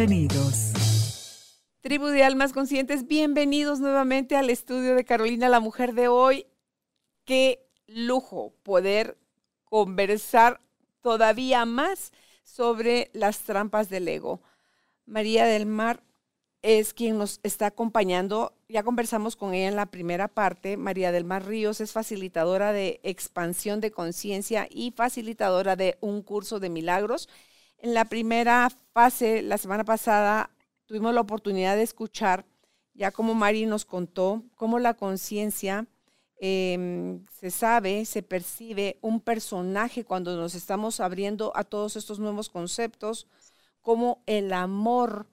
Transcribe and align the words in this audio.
Bienvenidos. 0.00 1.58
Tribu 1.82 2.06
de 2.06 2.24
Almas 2.24 2.54
Conscientes, 2.54 3.06
bienvenidos 3.06 3.80
nuevamente 3.80 4.34
al 4.34 4.48
estudio 4.48 4.94
de 4.94 5.04
Carolina, 5.04 5.50
la 5.50 5.60
mujer 5.60 5.92
de 5.92 6.08
hoy. 6.08 6.46
Qué 7.26 7.68
lujo 7.86 8.54
poder 8.62 9.18
conversar 9.64 10.62
todavía 11.02 11.66
más 11.66 12.12
sobre 12.44 13.10
las 13.12 13.40
trampas 13.40 13.90
del 13.90 14.08
ego. 14.08 14.40
María 15.04 15.44
del 15.44 15.66
Mar 15.66 16.02
es 16.62 16.94
quien 16.94 17.18
nos 17.18 17.38
está 17.42 17.66
acompañando. 17.66 18.54
Ya 18.70 18.82
conversamos 18.82 19.36
con 19.36 19.52
ella 19.52 19.68
en 19.68 19.76
la 19.76 19.84
primera 19.84 20.28
parte. 20.28 20.78
María 20.78 21.12
del 21.12 21.26
Mar 21.26 21.44
Ríos 21.44 21.82
es 21.82 21.92
facilitadora 21.92 22.72
de 22.72 23.00
expansión 23.02 23.82
de 23.82 23.90
conciencia 23.90 24.66
y 24.70 24.92
facilitadora 24.92 25.76
de 25.76 25.98
un 26.00 26.22
curso 26.22 26.58
de 26.58 26.70
milagros. 26.70 27.28
En 27.82 27.94
la 27.94 28.04
primera 28.04 28.68
fase, 28.92 29.40
la 29.40 29.56
semana 29.56 29.84
pasada, 29.84 30.50
tuvimos 30.84 31.14
la 31.14 31.22
oportunidad 31.22 31.76
de 31.76 31.82
escuchar, 31.82 32.44
ya 32.92 33.10
como 33.10 33.32
Mari 33.32 33.64
nos 33.64 33.86
contó, 33.86 34.44
cómo 34.54 34.78
la 34.78 34.92
conciencia 34.92 35.86
em, 36.36 37.24
se 37.30 37.50
sabe, 37.50 38.04
se 38.04 38.22
percibe 38.22 38.98
un 39.00 39.18
personaje 39.18 40.04
cuando 40.04 40.36
nos 40.36 40.54
estamos 40.54 41.00
abriendo 41.00 41.52
a 41.54 41.64
todos 41.64 41.96
estos 41.96 42.18
nuevos 42.18 42.50
conceptos, 42.50 43.26
como 43.80 44.22
el 44.26 44.52
amor 44.52 45.26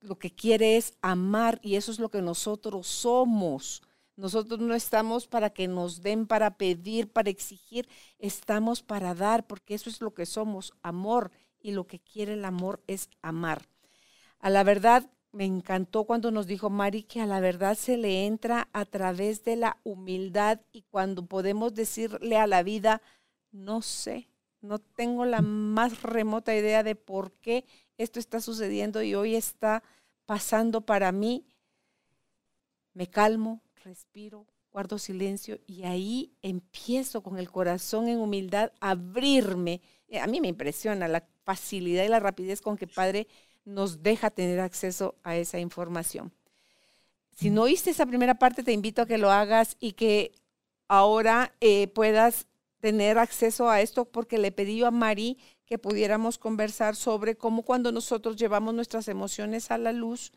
lo 0.00 0.18
que 0.18 0.34
quiere 0.34 0.78
es 0.78 0.94
amar 1.02 1.60
y 1.62 1.76
eso 1.76 1.92
es 1.92 1.98
lo 1.98 2.10
que 2.10 2.22
nosotros 2.22 2.86
somos. 2.86 3.82
Nosotros 4.16 4.58
no 4.58 4.74
estamos 4.74 5.26
para 5.26 5.50
que 5.50 5.68
nos 5.68 6.00
den, 6.00 6.26
para 6.26 6.56
pedir, 6.56 7.12
para 7.12 7.28
exigir, 7.28 7.86
estamos 8.18 8.82
para 8.82 9.14
dar, 9.14 9.46
porque 9.46 9.74
eso 9.74 9.90
es 9.90 10.00
lo 10.00 10.14
que 10.14 10.24
somos, 10.24 10.72
amor, 10.82 11.30
y 11.62 11.72
lo 11.72 11.86
que 11.86 11.98
quiere 11.98 12.34
el 12.34 12.44
amor 12.44 12.82
es 12.86 13.08
amar. 13.22 13.62
A 14.38 14.50
la 14.50 14.64
verdad, 14.64 15.10
me 15.32 15.44
encantó 15.44 16.04
cuando 16.04 16.30
nos 16.30 16.46
dijo 16.46 16.70
Mari 16.70 17.04
que 17.04 17.20
a 17.20 17.26
la 17.26 17.40
verdad 17.40 17.76
se 17.76 17.96
le 17.96 18.26
entra 18.26 18.68
a 18.72 18.84
través 18.84 19.44
de 19.44 19.56
la 19.56 19.76
humildad 19.84 20.60
y 20.72 20.82
cuando 20.82 21.26
podemos 21.26 21.74
decirle 21.74 22.36
a 22.36 22.46
la 22.46 22.62
vida, 22.62 23.00
no 23.52 23.82
sé, 23.82 24.28
no 24.60 24.78
tengo 24.78 25.24
la 25.24 25.40
más 25.40 26.02
remota 26.02 26.54
idea 26.54 26.82
de 26.82 26.96
por 26.96 27.32
qué 27.32 27.64
esto 27.96 28.18
está 28.18 28.40
sucediendo 28.40 29.02
y 29.02 29.14
hoy 29.14 29.36
está 29.36 29.82
pasando 30.26 30.80
para 30.80 31.12
mí, 31.12 31.46
me 32.92 33.08
calmo, 33.08 33.60
respiro, 33.84 34.46
guardo 34.72 34.98
silencio 34.98 35.60
y 35.66 35.84
ahí 35.84 36.32
empiezo 36.42 37.22
con 37.22 37.38
el 37.38 37.50
corazón 37.50 38.08
en 38.08 38.18
humildad 38.18 38.72
a 38.80 38.90
abrirme. 38.90 39.80
A 40.20 40.26
mí 40.26 40.40
me 40.40 40.48
impresiona 40.48 41.08
la 41.08 41.26
facilidad 41.50 42.04
y 42.04 42.08
la 42.08 42.20
rapidez 42.20 42.60
con 42.60 42.76
que 42.76 42.86
Padre 42.86 43.26
nos 43.64 44.04
deja 44.04 44.30
tener 44.30 44.60
acceso 44.60 45.16
a 45.24 45.34
esa 45.34 45.58
información. 45.58 46.32
Si 47.32 47.50
no 47.50 47.62
oíste 47.62 47.90
esa 47.90 48.06
primera 48.06 48.36
parte, 48.36 48.62
te 48.62 48.72
invito 48.72 49.02
a 49.02 49.06
que 49.06 49.18
lo 49.18 49.32
hagas 49.32 49.76
y 49.80 49.92
que 49.92 50.32
ahora 50.86 51.52
eh, 51.60 51.88
puedas 51.88 52.46
tener 52.78 53.18
acceso 53.18 53.68
a 53.68 53.80
esto 53.80 54.04
porque 54.04 54.38
le 54.38 54.52
pedí 54.52 54.80
a 54.84 54.92
Mari 54.92 55.38
que 55.66 55.76
pudiéramos 55.76 56.38
conversar 56.38 56.94
sobre 56.94 57.36
cómo 57.36 57.62
cuando 57.62 57.90
nosotros 57.90 58.36
llevamos 58.36 58.72
nuestras 58.72 59.08
emociones 59.08 59.72
a 59.72 59.78
la 59.78 59.92
luz, 59.92 60.30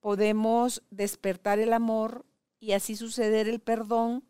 podemos 0.00 0.82
despertar 0.90 1.60
el 1.60 1.72
amor 1.72 2.26
y 2.60 2.72
así 2.72 2.94
suceder 2.94 3.48
el 3.48 3.60
perdón 3.60 4.22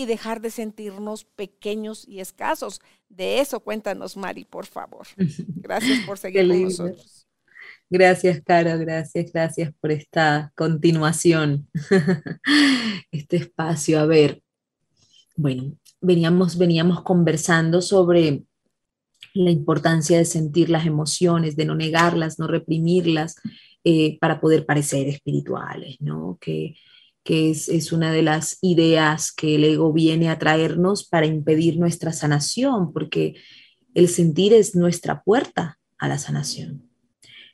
y 0.00 0.06
dejar 0.06 0.40
de 0.40 0.50
sentirnos 0.50 1.24
pequeños 1.24 2.06
y 2.08 2.20
escasos. 2.20 2.80
De 3.08 3.40
eso 3.40 3.60
cuéntanos, 3.60 4.16
Mari, 4.16 4.44
por 4.44 4.66
favor. 4.66 5.06
Gracias 5.56 6.06
por 6.06 6.18
seguir 6.18 6.48
con 6.48 6.62
nosotros. 6.62 7.26
Gracias, 7.92 8.40
Caro, 8.44 8.78
gracias, 8.78 9.32
gracias 9.32 9.72
por 9.80 9.90
esta 9.90 10.52
continuación, 10.54 11.68
este 13.10 13.36
espacio. 13.36 13.98
A 13.98 14.06
ver, 14.06 14.42
bueno, 15.36 15.76
veníamos, 16.00 16.56
veníamos 16.56 17.02
conversando 17.02 17.82
sobre 17.82 18.44
la 19.34 19.50
importancia 19.50 20.18
de 20.18 20.24
sentir 20.24 20.70
las 20.70 20.86
emociones, 20.86 21.56
de 21.56 21.64
no 21.64 21.74
negarlas, 21.74 22.38
no 22.38 22.46
reprimirlas, 22.46 23.34
eh, 23.82 24.18
para 24.20 24.40
poder 24.40 24.66
parecer 24.66 25.08
espirituales, 25.08 25.96
¿no? 26.00 26.38
Que, 26.40 26.76
que 27.22 27.50
es, 27.50 27.68
es, 27.68 27.92
una 27.92 28.12
de 28.12 28.22
las 28.22 28.58
ideas 28.62 29.32
que 29.32 29.56
el 29.56 29.64
ego 29.64 29.92
viene 29.92 30.30
a 30.30 30.38
traernos 30.38 31.04
para 31.04 31.26
impedir 31.26 31.78
nuestra 31.78 32.12
sanación, 32.12 32.92
porque 32.92 33.34
el 33.94 34.08
sentir 34.08 34.52
es 34.52 34.74
nuestra 34.74 35.22
puerta 35.22 35.78
a 35.98 36.08
la 36.08 36.18
sanación. 36.18 36.88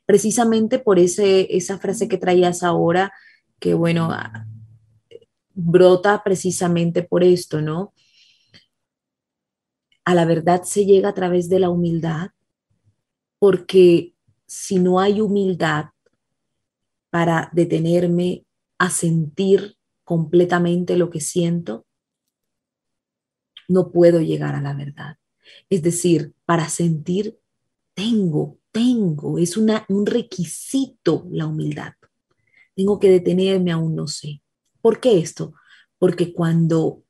Precisamente 0.04 0.78
por 0.78 0.98
ese, 0.98 1.56
esa 1.56 1.78
frase 1.78 2.08
que 2.08 2.18
traías 2.18 2.62
ahora, 2.62 3.12
que 3.58 3.74
bueno, 3.74 4.10
brota 5.52 6.22
precisamente 6.22 7.02
por 7.02 7.24
esto, 7.24 7.60
¿no? 7.60 7.92
a 10.06 10.14
la 10.14 10.24
verdad 10.24 10.62
se 10.62 10.86
llega 10.86 11.10
a 11.10 11.14
través 11.14 11.48
de 11.48 11.58
la 11.58 11.68
humildad, 11.68 12.30
porque 13.40 14.14
si 14.46 14.78
no 14.78 15.00
hay 15.00 15.20
humildad 15.20 15.86
para 17.10 17.50
detenerme 17.52 18.45
a 18.78 18.90
sentir 18.90 19.76
completamente 20.04 20.96
lo 20.96 21.10
que 21.10 21.20
siento, 21.20 21.86
no 23.68 23.90
puedo 23.90 24.20
llegar 24.20 24.54
a 24.54 24.60
la 24.60 24.74
verdad. 24.74 25.18
Es 25.68 25.82
decir, 25.82 26.34
para 26.44 26.68
sentir, 26.68 27.38
tengo, 27.94 28.58
tengo, 28.72 29.38
es 29.38 29.56
una, 29.56 29.84
un 29.88 30.06
requisito 30.06 31.26
la 31.30 31.46
humildad. 31.46 31.94
Tengo 32.74 33.00
que 33.00 33.10
detenerme 33.10 33.72
aún 33.72 33.96
no 33.96 34.06
sé. 34.06 34.42
¿Por 34.80 35.00
qué 35.00 35.18
esto? 35.18 35.54
Porque 35.98 36.32
cuando 36.32 37.02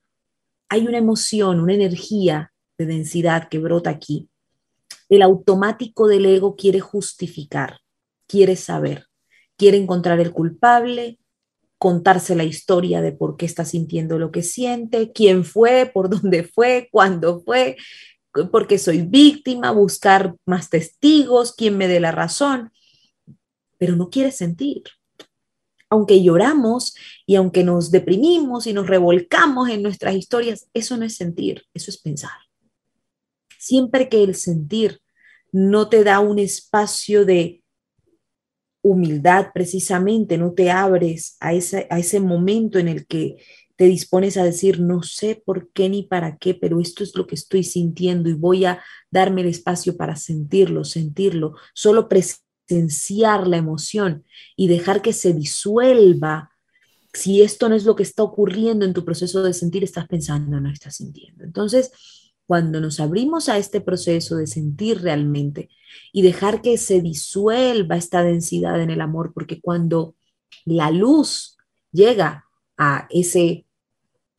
hay 0.68 0.86
una 0.86 0.98
emoción, 0.98 1.60
una 1.60 1.74
energía 1.74 2.52
de 2.78 2.86
densidad 2.86 3.48
que 3.48 3.58
brota 3.58 3.90
aquí, 3.90 4.28
el 5.08 5.22
automático 5.22 6.08
del 6.08 6.26
ego 6.26 6.56
quiere 6.56 6.80
justificar, 6.80 7.80
quiere 8.26 8.56
saber, 8.56 9.06
quiere 9.56 9.76
encontrar 9.76 10.20
el 10.20 10.32
culpable, 10.32 11.18
contarse 11.86 12.34
la 12.34 12.42
historia 12.42 13.00
de 13.00 13.12
por 13.12 13.36
qué 13.36 13.46
está 13.46 13.64
sintiendo 13.64 14.18
lo 14.18 14.32
que 14.32 14.42
siente, 14.42 15.12
quién 15.12 15.44
fue, 15.44 15.88
por 15.94 16.10
dónde 16.20 16.42
fue, 16.42 16.88
cuándo 16.90 17.42
fue, 17.42 17.76
por 18.50 18.66
qué 18.66 18.76
soy 18.76 19.02
víctima, 19.02 19.70
buscar 19.70 20.34
más 20.46 20.68
testigos, 20.68 21.54
quién 21.54 21.78
me 21.78 21.86
dé 21.86 22.00
la 22.00 22.10
razón, 22.10 22.72
pero 23.78 23.94
no 23.94 24.10
quiere 24.10 24.32
sentir. 24.32 24.82
Aunque 25.88 26.24
lloramos 26.24 26.96
y 27.24 27.36
aunque 27.36 27.62
nos 27.62 27.92
deprimimos 27.92 28.66
y 28.66 28.72
nos 28.72 28.88
revolcamos 28.88 29.68
en 29.68 29.84
nuestras 29.84 30.16
historias, 30.16 30.68
eso 30.74 30.96
no 30.96 31.04
es 31.04 31.14
sentir, 31.14 31.66
eso 31.72 31.92
es 31.92 31.98
pensar. 31.98 32.36
Siempre 33.60 34.08
que 34.08 34.24
el 34.24 34.34
sentir 34.34 35.00
no 35.52 35.88
te 35.88 36.02
da 36.02 36.18
un 36.18 36.40
espacio 36.40 37.24
de 37.24 37.62
humildad 38.86 39.48
precisamente, 39.52 40.38
no 40.38 40.52
te 40.52 40.70
abres 40.70 41.36
a 41.40 41.52
ese, 41.52 41.86
a 41.90 41.98
ese 41.98 42.20
momento 42.20 42.78
en 42.78 42.88
el 42.88 43.06
que 43.06 43.36
te 43.74 43.84
dispones 43.84 44.36
a 44.36 44.44
decir, 44.44 44.80
no 44.80 45.02
sé 45.02 45.42
por 45.44 45.70
qué 45.72 45.88
ni 45.88 46.04
para 46.04 46.38
qué, 46.38 46.54
pero 46.54 46.80
esto 46.80 47.02
es 47.02 47.14
lo 47.16 47.26
que 47.26 47.34
estoy 47.34 47.62
sintiendo 47.62 48.30
y 48.30 48.34
voy 48.34 48.64
a 48.64 48.82
darme 49.10 49.42
el 49.42 49.48
espacio 49.48 49.96
para 49.96 50.16
sentirlo, 50.16 50.84
sentirlo, 50.84 51.54
solo 51.74 52.08
presenciar 52.08 53.46
la 53.46 53.58
emoción 53.58 54.24
y 54.56 54.68
dejar 54.68 55.02
que 55.02 55.12
se 55.12 55.34
disuelva. 55.34 56.50
Si 57.12 57.42
esto 57.42 57.68
no 57.68 57.74
es 57.74 57.84
lo 57.84 57.96
que 57.96 58.04
está 58.04 58.22
ocurriendo 58.22 58.86
en 58.86 58.94
tu 58.94 59.04
proceso 59.04 59.42
de 59.42 59.52
sentir, 59.52 59.84
estás 59.84 60.06
pensando, 60.06 60.60
no 60.60 60.70
estás 60.70 60.96
sintiendo. 60.96 61.44
Entonces, 61.44 61.90
cuando 62.46 62.80
nos 62.80 63.00
abrimos 63.00 63.48
a 63.48 63.58
este 63.58 63.80
proceso 63.80 64.36
de 64.36 64.46
sentir 64.46 65.02
realmente 65.02 65.68
y 66.12 66.22
dejar 66.22 66.62
que 66.62 66.78
se 66.78 67.00
disuelva 67.00 67.96
esta 67.96 68.22
densidad 68.22 68.80
en 68.80 68.90
el 68.90 69.00
amor, 69.00 69.32
porque 69.34 69.60
cuando 69.60 70.14
la 70.64 70.90
luz 70.90 71.56
llega 71.92 72.44
a 72.76 73.06
ese, 73.10 73.66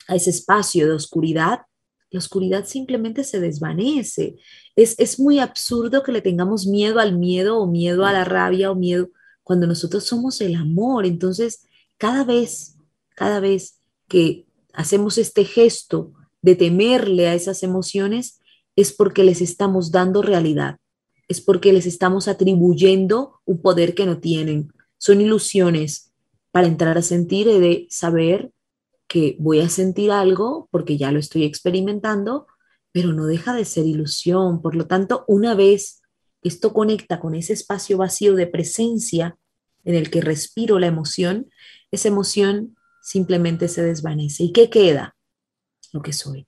a 0.08 0.16
ese 0.16 0.30
espacio 0.30 0.88
de 0.88 0.94
oscuridad, 0.94 1.62
la 2.10 2.20
oscuridad 2.20 2.66
simplemente 2.66 3.24
se 3.24 3.40
desvanece. 3.42 4.38
Es, 4.76 4.96
es 4.98 5.20
muy 5.20 5.40
absurdo 5.40 6.04
que 6.04 6.14
le 6.14 6.22
tengamos 6.22 6.66
miedo 6.66 7.00
al 7.00 7.18
miedo 7.18 7.60
o 7.60 7.68
miedo 7.68 8.06
a 8.06 8.14
la 8.14 8.24
rabia 8.24 8.72
o 8.72 8.76
miedo 8.76 9.10
cuando 9.44 9.68
nosotros 9.68 10.06
somos 10.06 10.40
el 10.40 10.56
amor. 10.56 11.06
Entonces, 11.06 11.68
cada 11.98 12.24
vez, 12.24 12.78
cada 13.16 13.40
vez 13.42 13.82
que 14.08 14.46
hacemos 14.74 15.18
este 15.18 15.44
gesto 15.44 16.14
de 16.48 16.56
temerle 16.56 17.28
a 17.28 17.34
esas 17.34 17.62
emociones, 17.62 18.40
es 18.78 18.94
porque 18.94 19.26
les 19.26 19.42
estamos 19.42 19.92
dando 19.92 20.22
realidad, 20.22 20.78
es 21.28 21.42
porque 21.42 21.74
les 21.74 21.86
estamos 21.86 22.30
atribuyendo 22.30 23.42
un 23.44 23.62
poder 23.62 23.94
que 23.94 24.06
no 24.06 24.20
tienen. 24.20 24.72
Son 24.98 25.20
ilusiones 25.20 26.14
para 26.52 26.68
entrar 26.68 26.98
a 26.98 27.02
sentir 27.02 27.48
y 27.48 27.60
de 27.60 27.88
saber 27.90 28.52
que 29.10 29.36
voy 29.40 29.60
a 29.60 29.68
sentir 29.68 30.10
algo 30.10 30.70
porque 30.72 30.98
ya 30.98 31.12
lo 31.12 31.20
estoy 31.20 31.44
experimentando, 31.44 32.48
pero 32.94 33.12
no 33.12 33.26
deja 33.26 33.54
de 33.54 33.66
ser 33.66 33.86
ilusión. 33.86 34.62
Por 34.62 34.74
lo 34.74 34.88
tanto, 34.88 35.26
una 35.28 35.54
vez 35.54 36.02
esto 36.44 36.72
conecta 36.72 37.20
con 37.20 37.36
ese 37.36 37.52
espacio 37.52 37.98
vacío 37.98 38.36
de 38.36 38.48
presencia 38.48 39.38
en 39.84 39.96
el 39.96 40.10
que 40.10 40.22
respiro 40.22 40.80
la 40.80 40.88
emoción, 40.88 41.50
esa 41.92 42.08
emoción 42.08 42.78
simplemente 43.02 43.68
se 43.68 43.84
desvanece. 43.84 44.44
¿Y 44.46 44.54
qué 44.54 44.70
queda? 44.70 45.17
Lo 45.92 46.02
que 46.02 46.14
soy. 46.14 46.48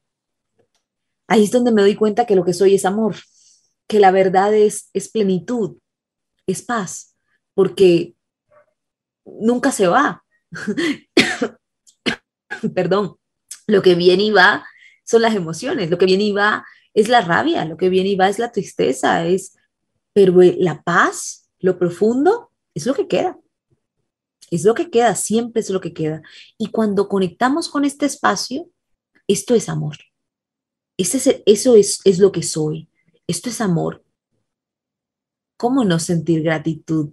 Ahí 1.28 1.44
es 1.44 1.52
donde 1.52 1.72
me 1.72 1.82
doy 1.82 1.96
cuenta 1.96 2.26
que 2.26 2.36
lo 2.36 2.44
que 2.44 2.54
soy 2.54 2.76
es 2.76 2.86
amor, 2.86 3.16
que 3.88 4.00
la 4.00 4.12
verdad 4.12 4.54
es, 4.54 4.90
es 4.94 5.10
plenitud, 5.10 5.78
es 6.48 6.64
paz, 6.64 7.16
porque 7.54 8.16
nunca 9.26 9.72
se 9.72 9.88
va. 9.88 10.24
Perdón, 12.74 13.16
lo 13.68 13.82
que 13.82 13.96
viene 13.96 14.24
y 14.24 14.32
va 14.32 14.66
son 15.06 15.22
las 15.22 15.36
emociones, 15.36 15.90
lo 15.90 15.98
que 15.98 16.06
viene 16.06 16.24
y 16.24 16.32
va 16.32 16.66
es 16.94 17.10
la 17.10 17.22
rabia, 17.22 17.66
lo 17.66 17.78
que 17.78 17.90
viene 17.90 18.10
y 18.10 18.16
va 18.16 18.30
es 18.30 18.40
la 18.40 18.52
tristeza, 18.52 19.26
es, 19.26 19.56
pero 20.14 20.40
la 20.58 20.82
paz, 20.82 21.50
lo 21.60 21.78
profundo, 21.78 22.52
es 22.74 22.86
lo 22.86 22.94
que 22.94 23.08
queda. 23.08 23.38
Es 24.52 24.66
lo 24.66 24.74
que 24.74 24.90
queda, 24.90 25.14
siempre 25.14 25.62
es 25.62 25.70
lo 25.70 25.80
que 25.80 25.94
queda. 25.94 26.24
Y 26.58 26.72
cuando 26.72 27.08
conectamos 27.08 27.70
con 27.70 27.86
este 27.86 28.08
espacio, 28.08 28.68
esto 29.30 29.56
es 29.56 29.70
amor. 29.70 29.98
Ese 30.98 31.44
eso 31.46 31.76
es, 31.76 32.02
es 32.04 32.20
lo 32.20 32.32
que 32.34 32.44
soy. 32.44 32.90
Esto 33.28 33.50
es 33.50 33.62
amor. 33.62 34.04
¿Cómo 35.56 35.86
no 35.86 36.00
sentir 36.00 36.42
gratitud 36.42 37.12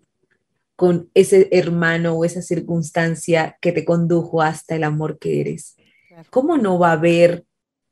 con 0.76 1.10
ese 1.14 1.48
hermano 1.52 2.14
o 2.14 2.24
esa 2.24 2.42
circunstancia 2.42 3.58
que 3.60 3.70
te 3.70 3.84
condujo 3.84 4.40
hasta 4.40 4.74
el 4.74 4.84
amor 4.84 5.18
que 5.18 5.40
eres? 5.40 5.76
¿Cómo 6.30 6.56
no 6.56 6.78
va 6.78 6.90
a 6.90 6.92
haber 6.92 7.44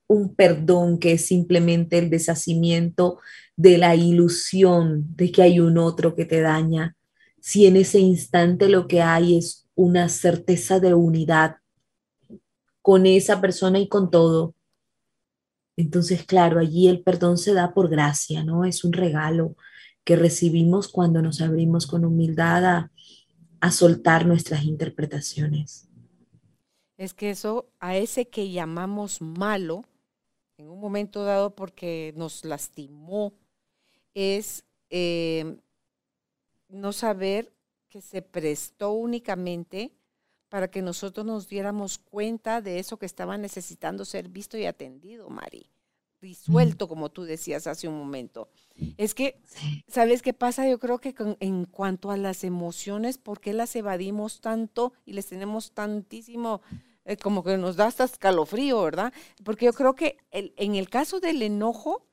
un 0.07 0.35
perdón 0.35 0.99
que 0.99 1.13
es 1.13 1.27
simplemente 1.27 1.99
el 1.99 2.09
deshacimiento 2.09 3.21
de 3.57 3.79
la 3.79 3.95
ilusión 3.95 5.15
de 5.17 5.31
que 5.31 5.43
hay 5.43 5.61
un 5.61 5.77
otro 5.77 6.15
que 6.15 6.25
te 6.25 6.41
daña? 6.41 6.97
Si 7.41 7.67
en 7.67 7.77
ese 7.77 7.99
instante 7.99 8.71
lo 8.71 8.89
que 8.89 9.03
hay 9.03 9.37
es 9.37 9.69
una 9.75 10.09
certeza 10.09 10.81
de 10.81 10.95
unidad 10.95 11.57
con 12.85 13.07
esa 13.07 13.41
persona 13.41 13.79
y 13.79 13.89
con 13.89 14.11
todo. 14.11 14.55
Entonces, 15.75 16.27
claro, 16.27 16.61
allí 16.61 16.87
el 16.87 17.03
perdón 17.03 17.39
se 17.39 17.55
da 17.55 17.73
por 17.73 17.89
gracia, 17.89 18.45
¿no? 18.45 18.67
Es 18.67 18.85
un 18.85 18.93
regalo, 18.93 19.57
que 20.05 20.17
recibimos 20.17 20.89
cuando 20.89 21.23
nos 21.23 21.41
abrimos 21.41 21.87
con 21.87 22.05
humildad 22.05 22.91
a, 23.63 23.71
soltar 23.71 24.27
nuestras 24.27 24.65
interpretaciones. 24.65 25.89
Es 26.99 27.15
que 27.15 27.31
eso, 27.31 27.71
a 27.81 27.97
ese 27.97 28.29
que 28.29 28.51
llamamos 28.51 29.23
malo, 29.23 29.87
en 30.59 30.69
un 30.69 30.79
momento 30.79 31.25
dado 31.25 31.55
porque 31.55 32.13
nos 32.15 32.45
lastimó, 32.45 33.33
es 34.13 34.63
eh, 34.91 35.57
no 36.69 36.93
saber 36.93 37.51
que 37.89 38.03
se 38.03 38.21
prestó 38.21 38.93
únicamente 38.93 39.95
para 40.55 40.69
que 40.69 40.83
nosotros 40.83 41.27
nos 41.27 41.49
diéramos 41.49 41.99
cuenta 41.99 42.61
de 42.61 42.79
eso 42.79 42.97
que 42.97 43.07
estaba 43.07 43.37
necesitando 43.37 44.05
ser 44.05 44.29
visto 44.29 44.57
y 44.57 44.67
atendido, 44.67 45.29
Mari 45.29 45.69
disuelto, 46.21 46.87
como 46.87 47.11
tú 47.11 47.25
decías 47.25 47.67
hace 47.67 47.89
un 47.89 47.99
momento. 47.99 48.49
Es 48.97 49.15
que, 49.15 49.41
¿sabes 49.89 50.23
qué 50.23 50.33
pasa? 50.33 50.69
Yo 50.69 50.79
creo 50.79 51.01
que 51.01 51.13
en 51.41 51.65
cuanto 51.65 52.13
a 52.13 52.17
las 52.17 52.45
emociones, 52.45 53.19
¿por 53.19 53.41
qué 53.41 53.53
las 53.53 53.75
evadimos 53.75 54.41
tanto 54.41 54.93
y 55.05 55.15
les 55.15 55.27
tenemos 55.27 55.73
tantísimo, 55.73 56.63
eh, 57.05 57.17
como 57.17 57.43
que 57.43 57.59
nos 57.59 57.75
da 57.75 57.87
hasta 57.87 58.05
escalofrío, 58.05 58.81
¿verdad? 58.81 59.13
Porque 59.43 59.67
yo 59.67 59.73
creo 59.73 59.97
que 59.97 60.19
en 60.31 60.77
el 60.77 60.89
caso 60.89 61.19
del 61.19 61.43
enojo, 61.43 62.07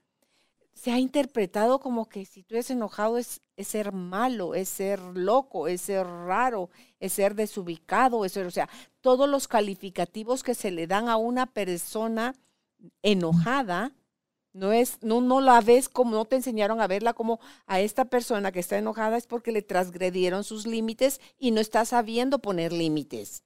se 0.73 0.91
ha 0.91 0.99
interpretado 0.99 1.79
como 1.79 2.07
que 2.07 2.25
si 2.25 2.43
tú 2.43 2.55
eres 2.55 2.69
enojado 2.71 3.17
es, 3.17 3.41
es, 3.55 3.67
ser 3.67 3.91
malo, 3.91 4.55
es 4.55 4.69
ser 4.69 4.99
loco, 4.99 5.67
es 5.67 5.81
ser 5.81 6.05
raro, 6.05 6.69
es 6.99 7.13
ser 7.13 7.35
desubicado, 7.35 8.25
es 8.25 8.31
ser, 8.31 8.45
o 8.45 8.51
sea, 8.51 8.69
todos 9.01 9.29
los 9.29 9.47
calificativos 9.47 10.43
que 10.43 10.55
se 10.55 10.71
le 10.71 10.87
dan 10.87 11.09
a 11.09 11.17
una 11.17 11.45
persona 11.45 12.35
enojada 13.03 13.93
no 14.53 14.71
es, 14.73 14.97
no, 15.01 15.21
no 15.21 15.39
la 15.39 15.61
ves 15.61 15.87
como, 15.87 16.15
no 16.15 16.25
te 16.25 16.35
enseñaron 16.35 16.81
a 16.81 16.87
verla 16.87 17.13
como 17.13 17.39
a 17.67 17.79
esta 17.79 18.05
persona 18.05 18.51
que 18.51 18.59
está 18.59 18.77
enojada 18.77 19.17
es 19.17 19.27
porque 19.27 19.51
le 19.51 19.61
transgredieron 19.61 20.43
sus 20.43 20.67
límites 20.67 21.21
y 21.39 21.51
no 21.51 21.61
está 21.61 21.85
sabiendo 21.85 22.39
poner 22.39 22.73
límites. 22.73 23.43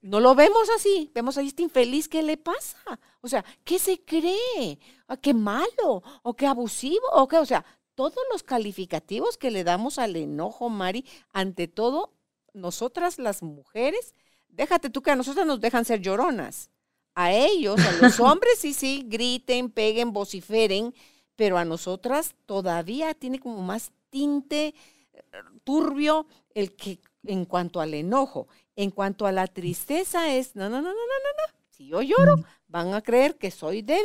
No 0.00 0.20
lo 0.20 0.34
vemos 0.34 0.68
así, 0.76 1.10
vemos 1.14 1.38
a 1.38 1.42
este 1.42 1.62
infeliz, 1.62 2.08
¿qué 2.08 2.22
le 2.22 2.36
pasa? 2.36 2.76
O 3.20 3.28
sea, 3.28 3.44
¿qué 3.64 3.78
se 3.78 4.04
cree? 4.04 4.78
¿Ah, 5.08 5.16
¿Qué 5.16 5.32
malo? 5.32 6.02
¿O 6.22 6.34
qué 6.34 6.46
abusivo? 6.46 7.06
¿O 7.12 7.26
qué? 7.26 7.38
O 7.38 7.46
sea, 7.46 7.64
todos 7.94 8.18
los 8.30 8.42
calificativos 8.42 9.38
que 9.38 9.50
le 9.50 9.64
damos 9.64 9.98
al 9.98 10.16
enojo, 10.16 10.68
Mari, 10.68 11.04
ante 11.32 11.68
todo, 11.68 12.12
nosotras 12.52 13.18
las 13.18 13.42
mujeres, 13.42 14.14
déjate 14.48 14.90
tú 14.90 15.02
que 15.02 15.10
a 15.10 15.16
nosotras 15.16 15.46
nos 15.46 15.60
dejan 15.60 15.84
ser 15.84 16.00
lloronas 16.00 16.70
a 17.14 17.32
ellos, 17.32 17.78
a 17.80 17.92
los 17.92 18.20
hombres, 18.20 18.58
sí, 18.58 18.74
sí, 18.74 19.04
griten, 19.06 19.70
peguen, 19.70 20.12
vociferen, 20.12 20.94
pero 21.36 21.58
a 21.58 21.64
nosotras 21.64 22.34
todavía 22.46 23.14
tiene 23.14 23.38
como 23.38 23.62
más 23.62 23.92
tinte 24.10 24.74
eh, 25.12 25.22
turbio 25.64 26.26
el 26.54 26.74
que 26.76 27.00
en 27.26 27.44
cuanto 27.44 27.80
al 27.80 27.94
enojo. 27.94 28.48
En 28.76 28.90
cuanto 28.90 29.26
a 29.26 29.32
la 29.32 29.46
tristeza 29.46 30.34
es, 30.34 30.56
no, 30.56 30.68
no, 30.68 30.76
no, 30.76 30.88
no, 30.88 30.88
no, 30.88 30.94
no, 30.94 31.30
no. 31.38 31.58
Si 31.70 31.88
yo 31.88 32.02
lloro, 32.02 32.36
van 32.68 32.94
a 32.94 33.02
creer 33.02 33.36
que 33.36 33.50
soy 33.50 33.82
débil 33.82 34.04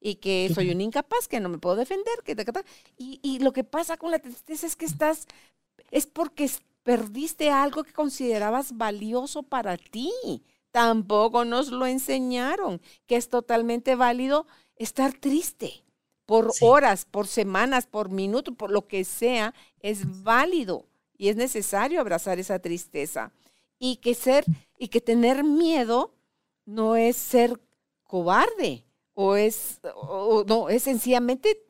y 0.00 0.16
que 0.16 0.50
soy 0.54 0.70
un 0.70 0.80
incapaz, 0.80 1.26
que 1.26 1.40
no 1.40 1.48
me 1.48 1.58
puedo 1.58 1.76
defender. 1.76 2.22
Que, 2.24 2.36
y, 2.96 3.18
y 3.22 3.40
lo 3.40 3.52
que 3.52 3.64
pasa 3.64 3.96
con 3.96 4.10
la 4.10 4.20
tristeza 4.20 4.66
es 4.66 4.76
que 4.76 4.84
estás, 4.84 5.26
es 5.90 6.06
porque 6.06 6.48
perdiste 6.84 7.50
algo 7.50 7.82
que 7.82 7.92
considerabas 7.92 8.76
valioso 8.76 9.42
para 9.42 9.76
ti 9.76 10.12
tampoco 10.70 11.44
nos 11.44 11.70
lo 11.70 11.86
enseñaron, 11.86 12.80
que 13.06 13.16
es 13.16 13.28
totalmente 13.28 13.94
válido 13.94 14.46
estar 14.76 15.12
triste 15.12 15.84
por 16.26 16.52
horas, 16.60 17.04
por 17.04 17.26
semanas, 17.26 17.86
por 17.86 18.10
minutos, 18.10 18.54
por 18.56 18.70
lo 18.70 18.86
que 18.86 19.04
sea, 19.04 19.54
es 19.80 20.22
válido 20.22 20.86
y 21.18 21.28
es 21.28 21.36
necesario 21.36 22.00
abrazar 22.00 22.38
esa 22.38 22.58
tristeza. 22.60 23.32
Y 23.78 23.96
que 23.96 24.14
ser 24.14 24.44
y 24.78 24.88
que 24.88 25.00
tener 25.00 25.44
miedo 25.44 26.14
no 26.64 26.96
es 26.96 27.16
ser 27.16 27.60
cobarde 28.04 28.84
o 29.14 29.36
es 29.36 29.80
no, 30.46 30.68
es 30.68 30.84
sencillamente 30.84 31.64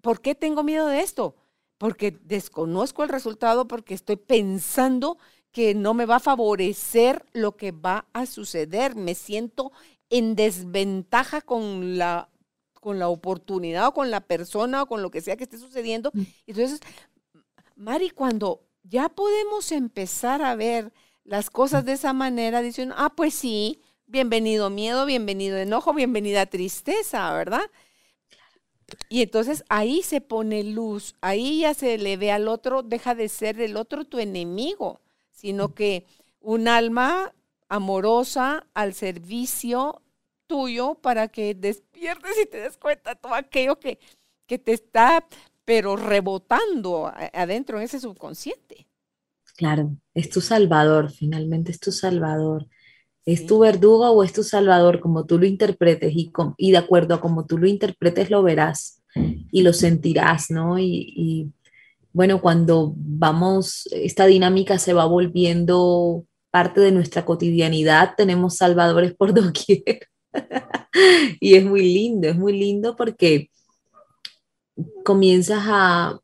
¿por 0.00 0.20
qué 0.20 0.34
tengo 0.34 0.62
miedo 0.62 0.86
de 0.88 1.00
esto? 1.00 1.36
Porque 1.78 2.12
desconozco 2.22 3.02
el 3.02 3.08
resultado, 3.08 3.66
porque 3.66 3.94
estoy 3.94 4.16
pensando 4.16 5.18
que 5.50 5.74
no 5.74 5.94
me 5.94 6.06
va 6.06 6.16
a 6.16 6.20
favorecer 6.20 7.24
lo 7.32 7.56
que 7.56 7.72
va 7.72 8.06
a 8.12 8.26
suceder. 8.26 8.96
Me 8.96 9.14
siento 9.14 9.72
en 10.10 10.36
desventaja 10.36 11.40
con 11.40 11.96
la, 11.96 12.28
con 12.80 12.98
la 12.98 13.08
oportunidad 13.08 13.88
o 13.88 13.94
con 13.94 14.10
la 14.10 14.20
persona 14.20 14.82
o 14.82 14.86
con 14.86 15.00
lo 15.00 15.10
que 15.10 15.20
sea 15.20 15.36
que 15.36 15.44
esté 15.44 15.58
sucediendo. 15.58 16.10
Mm. 16.12 16.22
Entonces, 16.46 16.80
Mari, 17.76 18.10
cuando 18.10 18.62
ya 18.82 19.08
podemos 19.08 19.72
empezar 19.72 20.42
a 20.42 20.54
ver 20.54 20.92
las 21.24 21.50
cosas 21.50 21.84
de 21.84 21.92
esa 21.92 22.12
manera, 22.12 22.62
dicen, 22.62 22.92
ah, 22.96 23.12
pues 23.16 23.34
sí, 23.34 23.80
bienvenido 24.06 24.70
miedo, 24.70 25.06
bienvenido 25.06 25.56
enojo, 25.56 25.94
bienvenida 25.94 26.46
tristeza, 26.46 27.32
¿verdad? 27.32 27.70
Y 29.08 29.22
entonces 29.22 29.64
ahí 29.68 30.02
se 30.02 30.20
pone 30.20 30.62
luz, 30.62 31.14
ahí 31.20 31.60
ya 31.60 31.74
se 31.74 31.98
le 31.98 32.16
ve 32.16 32.30
al 32.30 32.48
otro, 32.48 32.82
deja 32.82 33.14
de 33.14 33.28
ser 33.28 33.60
el 33.60 33.76
otro 33.76 34.04
tu 34.04 34.18
enemigo 34.18 35.00
sino 35.44 35.74
que 35.74 36.06
un 36.40 36.68
alma 36.68 37.34
amorosa 37.68 38.66
al 38.72 38.94
servicio 38.94 40.00
tuyo 40.46 40.94
para 40.94 41.28
que 41.28 41.54
despiertes 41.54 42.32
y 42.42 42.46
te 42.46 42.60
des 42.60 42.78
cuenta 42.78 43.14
todo 43.14 43.34
aquello 43.34 43.78
que, 43.78 43.98
que 44.46 44.58
te 44.58 44.72
está, 44.72 45.26
pero 45.64 45.96
rebotando 45.96 47.12
adentro 47.32 47.78
en 47.78 47.84
ese 47.84 48.00
subconsciente. 48.00 48.86
Claro, 49.56 49.96
es 50.14 50.30
tu 50.30 50.40
salvador, 50.40 51.10
finalmente 51.12 51.70
es 51.72 51.80
tu 51.80 51.92
salvador. 51.92 52.66
¿Es 53.26 53.46
tu 53.46 53.60
verdugo 53.60 54.10
o 54.10 54.22
es 54.22 54.32
tu 54.32 54.42
salvador? 54.42 55.00
Como 55.00 55.24
tú 55.24 55.38
lo 55.38 55.46
interpretes 55.46 56.12
y, 56.14 56.30
y 56.58 56.72
de 56.72 56.76
acuerdo 56.76 57.14
a 57.14 57.20
como 57.20 57.46
tú 57.46 57.56
lo 57.56 57.66
interpretes 57.66 58.30
lo 58.30 58.42
verás. 58.42 59.02
y 59.50 59.62
lo 59.62 59.72
sentirás, 59.72 60.50
¿no? 60.50 60.78
Y, 60.78 61.52
bueno, 62.12 62.40
cuando 62.40 62.94
vamos, 62.96 63.88
esta 63.92 64.26
dinámica 64.26 64.78
se 64.78 64.92
va 64.94 65.04
volviendo 65.06 66.24
parte 66.50 66.80
de 66.80 66.92
nuestra 66.92 67.24
cotidianidad, 67.24 68.14
tenemos 68.16 68.56
salvadores 68.56 69.14
por 69.14 69.34
doquier. 69.34 70.08
y 71.40 71.54
es 71.56 71.64
muy 71.64 71.82
lindo, 71.82 72.28
es 72.28 72.36
muy 72.36 72.52
lindo 72.58 72.96
porque 72.96 73.50
comienzas 75.04 75.62
a 75.66 76.20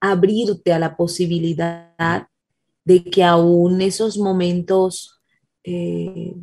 abrirte 0.00 0.72
a 0.72 0.78
la 0.78 0.96
posibilidad 0.96 2.26
de 2.84 3.04
que 3.04 3.22
aún 3.22 3.80
esos 3.80 4.18
momentos 4.18 5.22
eh, 5.64 6.34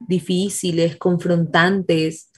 difíciles, 0.00 0.96
confrontantes, 0.96 2.32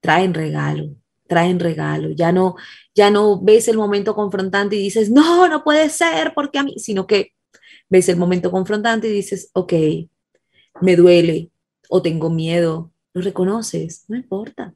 traen 0.00 0.34
regalo, 0.34 0.96
traen 1.28 1.60
regalo. 1.60 2.10
Ya 2.10 2.32
no, 2.32 2.56
ya 2.94 3.10
no 3.10 3.40
ves 3.40 3.68
el 3.68 3.76
momento 3.76 4.14
confrontante 4.14 4.76
y 4.76 4.80
dices, 4.80 5.10
no, 5.10 5.48
no 5.48 5.62
puede 5.62 5.88
ser, 5.90 6.32
porque 6.34 6.58
a 6.58 6.64
mí, 6.64 6.74
sino 6.78 7.06
que 7.06 7.32
ves 7.88 8.08
el 8.08 8.16
momento 8.16 8.50
confrontante 8.50 9.08
y 9.08 9.12
dices, 9.12 9.50
ok, 9.52 9.72
me 10.80 10.96
duele 10.96 11.50
o 11.88 12.02
tengo 12.02 12.30
miedo, 12.30 12.92
lo 13.12 13.22
reconoces, 13.22 14.04
no 14.08 14.16
importa, 14.16 14.74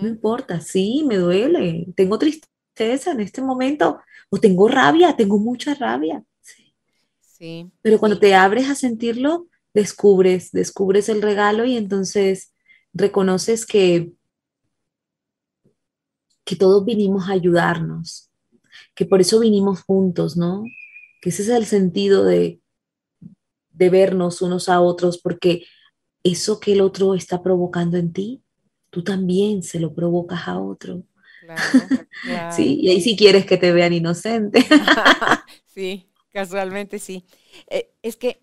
no 0.00 0.06
importa, 0.06 0.60
sí, 0.60 1.04
me 1.06 1.16
duele, 1.16 1.86
tengo 1.96 2.18
tristeza 2.18 3.10
en 3.10 3.20
este 3.20 3.42
momento 3.42 4.00
o 4.30 4.38
tengo 4.38 4.68
rabia, 4.68 5.16
tengo 5.16 5.38
mucha 5.38 5.74
rabia. 5.74 6.22
Sí. 7.20 7.70
Pero 7.82 7.98
cuando 7.98 8.18
te 8.18 8.34
abres 8.34 8.68
a 8.68 8.74
sentirlo, 8.74 9.48
descubres, 9.74 10.52
descubres 10.52 11.08
el 11.08 11.22
regalo 11.22 11.64
y 11.64 11.76
entonces 11.76 12.54
reconoces 12.92 13.66
que, 13.66 14.12
que 16.44 16.56
todos 16.56 16.84
vinimos 16.84 17.28
a 17.28 17.32
ayudarnos, 17.32 18.30
que 18.94 19.04
por 19.04 19.20
eso 19.20 19.40
vinimos 19.40 19.82
juntos, 19.82 20.36
¿no? 20.36 20.64
Que 21.20 21.30
ese 21.30 21.42
es 21.42 21.48
el 21.48 21.66
sentido 21.66 22.24
de, 22.24 22.60
de 23.70 23.90
vernos 23.90 24.42
unos 24.42 24.68
a 24.68 24.80
otros, 24.80 25.18
porque 25.18 25.64
eso 26.22 26.60
que 26.60 26.72
el 26.72 26.80
otro 26.80 27.14
está 27.14 27.42
provocando 27.42 27.96
en 27.96 28.12
ti, 28.12 28.42
tú 28.98 29.04
también 29.04 29.62
se 29.62 29.78
lo 29.78 29.94
provocas 29.94 30.48
a 30.48 30.58
otro. 30.58 31.04
sí, 32.50 32.80
y 32.80 32.88
ahí 32.88 33.00
si 33.00 33.16
quieres 33.16 33.46
que 33.46 33.56
te 33.56 33.70
vean 33.70 33.92
inocente. 33.92 34.66
sí, 35.66 36.10
casualmente 36.32 36.98
sí. 36.98 37.24
Eh, 37.68 37.94
es 38.02 38.16
que 38.16 38.42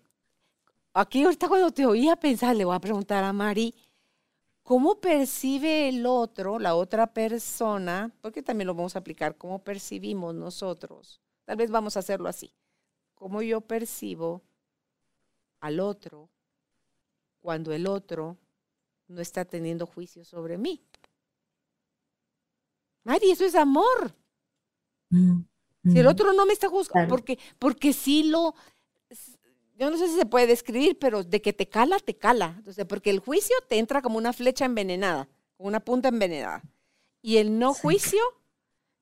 aquí 0.94 1.24
ahorita 1.24 1.48
cuando 1.48 1.70
te 1.72 1.84
oía 1.84 2.16
pensar, 2.16 2.56
le 2.56 2.64
voy 2.64 2.74
a 2.74 2.80
preguntar 2.80 3.22
a 3.22 3.34
Mari, 3.34 3.74
¿cómo 4.62 4.98
percibe 4.98 5.90
el 5.90 6.06
otro, 6.06 6.58
la 6.58 6.74
otra 6.74 7.12
persona? 7.12 8.10
Porque 8.22 8.42
también 8.42 8.66
lo 8.68 8.74
vamos 8.74 8.96
a 8.96 9.00
aplicar, 9.00 9.36
¿cómo 9.36 9.62
percibimos 9.62 10.34
nosotros? 10.34 11.20
Tal 11.44 11.58
vez 11.58 11.70
vamos 11.70 11.96
a 11.96 12.00
hacerlo 12.00 12.30
así. 12.30 12.54
¿Cómo 13.14 13.42
yo 13.42 13.60
percibo 13.60 14.42
al 15.60 15.80
otro 15.80 16.30
cuando 17.40 17.74
el 17.74 17.86
otro 17.86 18.38
no 19.08 19.20
está 19.20 19.44
teniendo 19.44 19.86
juicio 19.86 20.24
sobre 20.24 20.58
mí? 20.58 20.82
Mari, 23.04 23.30
eso 23.30 23.44
es 23.44 23.54
amor. 23.54 24.14
Mm, 25.10 25.42
si 25.84 25.98
el 25.98 26.06
mm. 26.06 26.08
otro 26.08 26.32
no 26.32 26.46
me 26.46 26.52
está 26.52 26.68
juzgando, 26.68 27.08
porque, 27.08 27.38
porque 27.58 27.92
sí 27.92 28.24
lo, 28.24 28.54
yo 29.78 29.90
no 29.90 29.98
sé 29.98 30.08
si 30.08 30.16
se 30.16 30.26
puede 30.26 30.46
describir, 30.46 30.98
pero 30.98 31.22
de 31.22 31.42
que 31.42 31.52
te 31.52 31.68
cala, 31.68 31.98
te 31.98 32.16
cala. 32.16 32.54
Entonces, 32.58 32.84
porque 32.86 33.10
el 33.10 33.20
juicio 33.20 33.54
te 33.68 33.78
entra 33.78 34.02
como 34.02 34.18
una 34.18 34.32
flecha 34.32 34.64
envenenada, 34.64 35.28
como 35.56 35.68
una 35.68 35.80
punta 35.80 36.08
envenenada. 36.08 36.62
Y 37.20 37.36
el 37.36 37.58
no 37.58 37.74
juicio, 37.74 38.20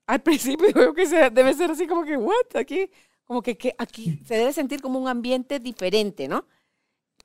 al 0.06 0.22
principio 0.22 0.72
creo 0.72 0.94
que 0.94 1.06
debe 1.30 1.54
ser 1.54 1.70
así 1.70 1.86
como 1.86 2.04
que, 2.04 2.16
¿what? 2.16 2.56
Aquí, 2.56 2.90
como 3.24 3.40
que, 3.42 3.74
aquí 3.78 4.20
se 4.26 4.34
debe 4.34 4.52
sentir 4.52 4.82
como 4.82 4.98
un 4.98 5.08
ambiente 5.08 5.60
diferente, 5.60 6.26
¿no? 6.26 6.46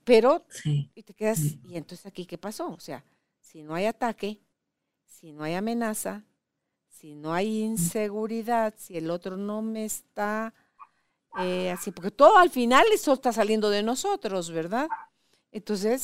Pero, 0.10 0.44
y 0.66 1.04
te 1.04 1.14
quedas, 1.14 1.40
¿y 1.40 1.78
entonces 1.78 2.04
aquí 2.08 2.26
qué 2.26 2.40
pasó? 2.40 2.68
O 2.72 2.80
sea, 2.80 3.06
si 3.42 3.62
no 3.62 3.76
hay 3.76 3.86
ataque, 3.86 4.40
si 5.06 5.32
no 5.32 5.44
hay 5.44 5.54
amenaza, 5.54 6.26
si 6.88 7.14
no 7.14 7.32
hay 7.32 7.62
inseguridad, 7.62 8.74
si 8.76 8.98
el 8.98 9.12
otro 9.12 9.38
no 9.38 9.62
me 9.62 9.86
está 9.86 10.52
eh, 11.40 11.70
así, 11.70 11.92
porque 11.92 12.10
todo 12.10 12.40
al 12.40 12.50
final 12.50 12.88
eso 12.92 13.14
está 13.14 13.32
saliendo 13.32 13.70
de 13.70 13.84
nosotros, 13.84 14.50
¿verdad? 14.50 14.88
Entonces, 15.52 16.02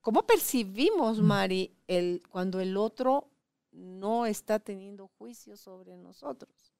¿cómo 0.00 0.22
percibimos, 0.22 1.20
Mari, 1.20 1.76
el, 1.88 2.22
cuando 2.30 2.58
el 2.58 2.74
otro 2.78 3.28
no 3.70 4.24
está 4.24 4.60
teniendo 4.60 5.10
juicio 5.18 5.58
sobre 5.58 5.94
nosotros? 5.98 6.72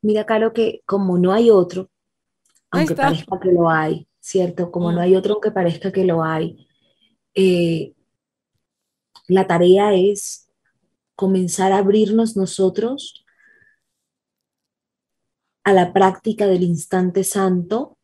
Mira, 0.00 0.24
Caro, 0.24 0.54
que 0.54 0.80
como 0.86 1.18
no 1.18 1.34
hay 1.34 1.50
otro, 1.50 1.90
aunque 2.70 2.94
parezca 2.94 3.38
que 3.38 3.52
lo 3.52 3.68
hay, 3.68 4.08
¿cierto? 4.26 4.72
Como 4.72 4.90
no 4.90 4.98
mm. 4.98 5.02
hay 5.02 5.14
otro, 5.14 5.34
aunque 5.34 5.52
parezca 5.52 5.92
que 5.92 6.04
lo 6.04 6.24
hay, 6.24 6.66
eh, 7.34 7.94
la 9.28 9.46
tarea 9.46 9.94
es 9.94 10.50
comenzar 11.14 11.70
a 11.70 11.78
abrirnos 11.78 12.36
nosotros 12.36 13.24
a 15.62 15.72
la 15.72 15.92
práctica 15.92 16.48
del 16.48 16.64
instante 16.64 17.22
santo, 17.22 17.98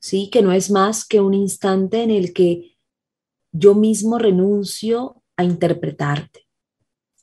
¿sí? 0.00 0.30
Que 0.30 0.42
no 0.42 0.50
es 0.52 0.68
más 0.68 1.06
que 1.06 1.20
un 1.20 1.34
instante 1.34 2.02
en 2.02 2.10
el 2.10 2.32
que 2.32 2.76
yo 3.52 3.76
mismo 3.76 4.18
renuncio 4.18 5.22
a 5.36 5.44
interpretarte. 5.44 6.48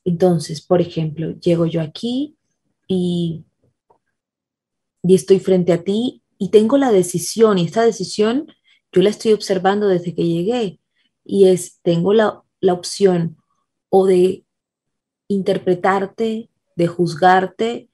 Entonces, 0.06 0.62
por 0.62 0.80
ejemplo, 0.80 1.38
llego 1.42 1.66
yo 1.66 1.82
aquí 1.82 2.38
y, 2.88 3.44
y 5.04 5.14
estoy 5.14 5.40
frente 5.40 5.74
a 5.74 5.84
ti 5.84 6.22
y 6.46 6.50
tengo 6.50 6.78
la 6.78 6.92
decisión, 6.92 7.58
y 7.58 7.66
esta 7.66 7.84
decisión 7.84 8.54
yo 8.92 9.02
la 9.02 9.10
estoy 9.10 9.34
observando 9.34 9.88
desde 9.88 10.14
que 10.14 10.25
llegué, 10.25 10.80
y 11.24 11.48
es, 11.48 11.80
tengo 11.82 12.14
la, 12.14 12.44
la 12.62 12.74
opción 12.74 13.38
o 13.90 14.06
de 14.06 14.46
interpretarte, 15.28 16.52
de 16.75 16.88
juzgarte, 16.88 17.90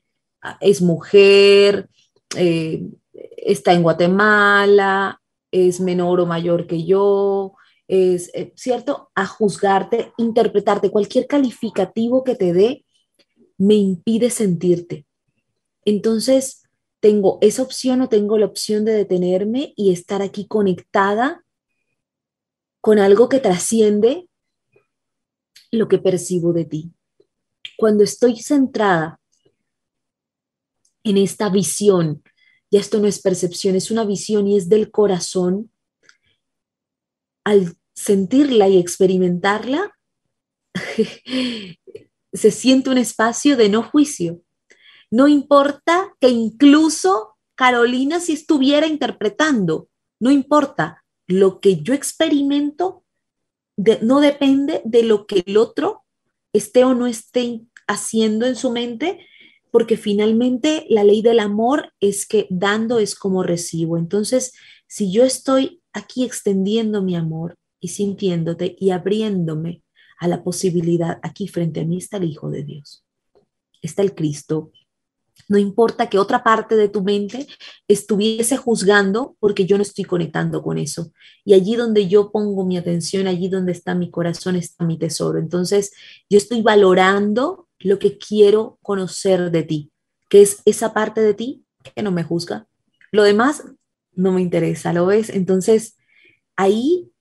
es 0.59 0.81
mujer, 0.81 1.87
eh, 2.35 2.89
está 3.13 3.71
en 3.71 3.83
Guatemala, 3.83 5.21
es 5.49 5.79
menor 5.79 6.19
o 6.19 6.25
mayor 6.25 6.67
que 6.67 6.83
yo, 6.83 7.53
es 7.87 8.31
eh, 8.33 8.51
cierto, 8.57 9.11
a 9.15 9.27
juzgarte, 9.27 10.11
interpretarte, 10.17 10.91
cualquier 10.91 11.25
calificativo 11.25 12.25
que 12.25 12.35
te 12.35 12.51
dé 12.51 12.83
me 13.57 13.75
impide 13.75 14.29
sentirte. 14.29 15.05
Entonces, 15.85 16.60
tengo 17.01 17.37
esa 17.41 17.63
opción 17.63 18.01
o 18.01 18.09
tengo 18.09 18.37
la 18.37 18.45
opción 18.45 18.85
de 18.85 18.93
detenerme 18.93 19.73
y 19.75 19.91
estar 19.91 20.21
aquí 20.21 20.47
conectada 20.47 21.43
con 22.79 22.97
algo 22.99 23.27
que 23.27 23.39
trasciende 23.39 24.29
lo 25.71 25.87
que 25.87 25.97
percibo 25.97 26.53
de 26.53 26.65
ti. 26.65 26.91
Cuando 27.77 28.03
estoy 28.03 28.37
centrada 28.37 29.19
en 31.03 31.17
esta 31.17 31.49
visión. 31.49 32.23
Y 32.69 32.77
esto 32.77 32.99
no 32.99 33.07
es 33.07 33.21
percepción, 33.21 33.75
es 33.75 33.91
una 33.91 34.05
visión 34.05 34.47
y 34.47 34.57
es 34.57 34.69
del 34.69 34.91
corazón. 34.91 35.71
Al 37.43 37.75
sentirla 37.93 38.69
y 38.69 38.77
experimentarla, 38.77 39.97
se 42.33 42.51
siente 42.51 42.89
un 42.89 42.97
espacio 42.97 43.57
de 43.57 43.69
no 43.69 43.83
juicio. 43.83 44.41
No 45.11 45.27
importa 45.27 46.15
que 46.19 46.29
incluso 46.29 47.35
Carolina 47.55 48.19
si 48.19 48.33
estuviera 48.33 48.87
interpretando, 48.87 49.89
no 50.19 50.31
importa. 50.31 51.03
Lo 51.27 51.59
que 51.59 51.81
yo 51.81 51.93
experimento 51.93 53.03
no 54.01 54.19
depende 54.19 54.81
de 54.83 55.03
lo 55.03 55.27
que 55.27 55.43
el 55.45 55.57
otro 55.57 56.03
esté 56.53 56.83
o 56.83 56.93
no 56.93 57.07
esté 57.07 57.61
haciendo 57.87 58.45
en 58.45 58.55
su 58.55 58.71
mente, 58.71 59.25
porque 59.71 59.97
finalmente 59.97 60.85
la 60.89 61.03
ley 61.03 61.21
del 61.21 61.39
amor 61.39 61.93
es 61.99 62.25
que 62.27 62.47
dando 62.49 62.99
es 62.99 63.15
como 63.15 63.43
recibo. 63.43 63.97
Entonces, 63.97 64.53
si 64.87 65.11
yo 65.11 65.23
estoy 65.23 65.81
aquí 65.93 66.23
extendiendo 66.25 67.01
mi 67.01 67.15
amor 67.15 67.55
y 67.79 67.89
sintiéndote 67.89 68.75
y 68.79 68.91
abriéndome 68.91 69.83
a 70.19 70.27
la 70.27 70.43
posibilidad, 70.43 71.19
aquí 71.23 71.47
frente 71.47 71.81
a 71.81 71.85
mí 71.85 71.97
está 71.97 72.17
el 72.17 72.25
Hijo 72.25 72.49
de 72.49 72.63
Dios, 72.63 73.05
está 73.81 74.01
el 74.01 74.13
Cristo. 74.13 74.71
No 75.47 75.57
importa 75.57 76.09
que 76.09 76.19
otra 76.19 76.43
parte 76.43 76.75
de 76.75 76.89
tu 76.89 77.03
mente 77.03 77.47
estuviese 77.87 78.57
juzgando 78.57 79.35
porque 79.39 79.65
yo 79.65 79.77
no 79.77 79.83
estoy 79.83 80.05
conectando 80.05 80.61
con 80.61 80.77
eso. 80.77 81.11
Y 81.45 81.53
allí 81.53 81.75
donde 81.75 82.07
yo 82.07 82.31
pongo 82.31 82.65
mi 82.65 82.77
atención, 82.77 83.27
allí 83.27 83.49
donde 83.49 83.71
está 83.71 83.95
mi 83.95 84.09
corazón, 84.09 84.55
está 84.55 84.85
mi 84.85 84.97
tesoro. 84.97 85.39
Entonces, 85.39 85.91
yo 86.29 86.37
estoy 86.37 86.61
valorando 86.61 87.67
lo 87.79 87.99
que 87.99 88.17
quiero 88.17 88.77
conocer 88.81 89.51
de 89.51 89.63
ti, 89.63 89.91
que 90.29 90.41
es 90.41 90.61
esa 90.65 90.93
parte 90.93 91.21
de 91.21 91.33
ti 91.33 91.65
que 91.95 92.03
no 92.03 92.11
me 92.11 92.23
juzga. 92.23 92.67
Lo 93.11 93.23
demás 93.23 93.63
no 94.13 94.31
me 94.31 94.41
interesa, 94.41 94.93
¿lo 94.93 95.05
ves? 95.05 95.29
Entonces, 95.29 95.97
ahí 96.55 97.11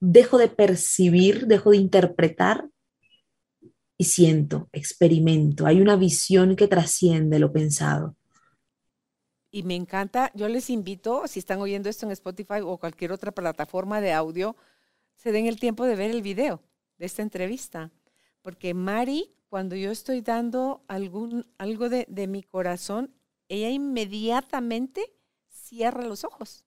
dejo 0.00 0.38
de 0.38 0.48
percibir, 0.48 1.46
dejo 1.46 1.70
de 1.70 1.78
interpretar 1.78 2.68
y 3.98 4.04
siento, 4.04 4.68
experimento. 4.72 5.66
Hay 5.66 5.80
una 5.80 5.96
visión 5.96 6.56
que 6.56 6.68
trasciende 6.68 7.38
lo 7.38 7.52
pensado. 7.52 8.16
Y 9.50 9.62
me 9.62 9.76
encanta, 9.76 10.30
yo 10.34 10.48
les 10.48 10.68
invito, 10.68 11.26
si 11.28 11.38
están 11.38 11.60
oyendo 11.60 11.88
esto 11.88 12.06
en 12.06 12.12
Spotify 12.12 12.60
o 12.64 12.78
cualquier 12.78 13.12
otra 13.12 13.32
plataforma 13.32 14.00
de 14.00 14.12
audio, 14.12 14.56
se 15.16 15.32
den 15.32 15.46
el 15.46 15.60
tiempo 15.60 15.84
de 15.86 15.96
ver 15.96 16.10
el 16.10 16.22
video 16.22 16.62
de 16.98 17.06
esta 17.06 17.22
entrevista. 17.22 17.92
Porque 18.42 18.74
Mari, 18.74 19.34
cuando 19.48 19.76
yo 19.76 19.90
estoy 19.92 20.22
dando 20.22 20.84
algún, 20.88 21.46
algo 21.58 21.88
de, 21.88 22.06
de 22.08 22.26
mi 22.26 22.42
corazón, 22.42 23.14
ella 23.48 23.70
inmediatamente 23.70 25.12
cierra 25.48 26.04
los 26.04 26.24
ojos. 26.24 26.64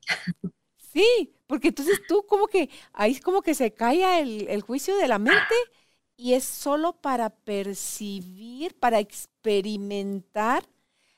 Sí, 0.76 1.34
porque 1.46 1.68
entonces 1.68 2.00
tú 2.06 2.26
como 2.26 2.46
que, 2.48 2.68
ahí 2.92 3.18
como 3.20 3.42
que 3.42 3.54
se 3.54 3.72
calla 3.72 4.20
el, 4.20 4.48
el 4.48 4.60
juicio 4.62 4.96
de 4.96 5.08
la 5.08 5.18
mente 5.18 5.54
y 6.22 6.34
es 6.34 6.44
solo 6.44 6.92
para 6.92 7.30
percibir, 7.30 8.78
para 8.78 9.00
experimentar 9.00 10.64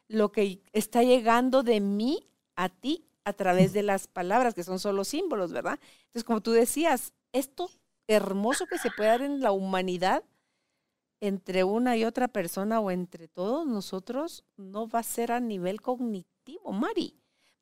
lo 0.09 0.33
que 0.33 0.63
está 0.73 1.03
llegando 1.03 1.63
de 1.63 1.79
mí 1.81 2.27
a 2.57 2.71
ti 2.71 3.05
a 3.23 3.35
través 3.35 3.75
de 3.75 3.83
las 3.83 4.07
palabras, 4.07 4.55
que 4.55 4.65
son 4.65 4.79
solo 4.79 5.05
símbolos, 5.05 5.53
¿verdad? 5.53 5.79
Entonces, 6.07 6.25
como 6.25 6.41
tú 6.41 6.53
decías, 6.53 7.13
esto 7.33 7.71
hermoso 8.07 8.67
que 8.67 8.79
se 8.79 8.91
puede 8.93 9.11
dar 9.11 9.21
en 9.21 9.41
la 9.41 9.53
humanidad 9.53 10.25
entre 11.21 11.65
una 11.65 11.99
y 11.99 12.07
otra 12.07 12.29
persona 12.29 12.81
o 12.81 12.91
entre 12.91 13.29
todos 13.29 13.67
nosotros 13.67 14.43
no 14.57 14.89
va 14.89 15.01
a 15.01 15.03
ser 15.03 15.33
a 15.33 15.41
nivel 15.41 15.83
cognitivo, 15.83 16.73
Mari, 16.73 17.15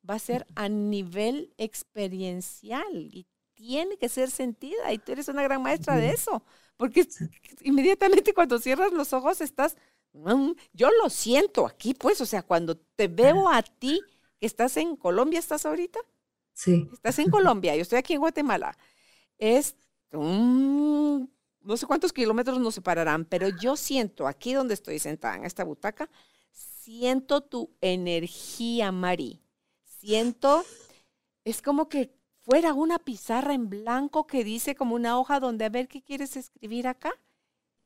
va 0.09 0.15
a 0.15 0.19
ser 0.19 0.47
a 0.55 0.69
nivel 0.69 1.53
experiencial 1.57 3.25
tiene 3.63 3.97
que 3.97 4.09
ser 4.09 4.29
sentida 4.29 4.91
y 4.91 4.97
tú 4.97 5.13
eres 5.13 5.27
una 5.29 5.43
gran 5.43 5.61
maestra 5.61 5.95
de 5.95 6.09
eso, 6.09 6.43
porque 6.75 7.07
inmediatamente 7.61 8.33
cuando 8.33 8.59
cierras 8.59 8.91
los 8.91 9.13
ojos 9.13 9.39
estás 9.41 9.77
Mm, 10.13 10.51
yo 10.73 10.89
lo 11.01 11.09
siento 11.09 11.65
aquí, 11.65 11.93
pues, 11.93 12.21
o 12.21 12.25
sea, 12.25 12.43
cuando 12.43 12.77
te 12.77 13.07
veo 13.07 13.49
a 13.49 13.61
ti, 13.63 14.01
que 14.39 14.45
estás 14.45 14.77
en 14.77 14.95
Colombia, 14.95 15.39
¿estás 15.39 15.65
ahorita? 15.65 15.99
Sí. 16.53 16.87
Estás 16.93 17.17
en 17.19 17.31
Colombia, 17.31 17.75
yo 17.75 17.81
estoy 17.81 17.97
aquí 17.97 18.13
en 18.13 18.19
Guatemala. 18.19 18.77
Es 19.37 19.75
no 20.11 21.27
sé 21.75 21.87
cuántos 21.87 22.13
kilómetros 22.13 22.59
nos 22.59 22.75
separarán, 22.75 23.25
pero 23.25 23.49
yo 23.49 23.75
siento 23.75 24.27
aquí 24.27 24.53
donde 24.53 24.75
estoy 24.75 24.99
sentada 24.99 25.37
en 25.37 25.45
esta 25.45 25.63
butaca, 25.63 26.07
siento 26.51 27.41
tu 27.41 27.71
energía, 27.81 28.91
Mari. 28.91 29.41
Siento, 29.83 30.63
es 31.43 31.63
como 31.63 31.89
que 31.89 32.13
fuera 32.43 32.73
una 32.73 32.99
pizarra 32.99 33.53
en 33.53 33.69
blanco 33.69 34.27
que 34.27 34.43
dice 34.43 34.75
como 34.75 34.95
una 34.95 35.17
hoja 35.17 35.39
donde 35.39 35.65
a 35.65 35.69
ver 35.69 35.87
qué 35.87 36.01
quieres 36.01 36.35
escribir 36.35 36.87
acá. 36.87 37.11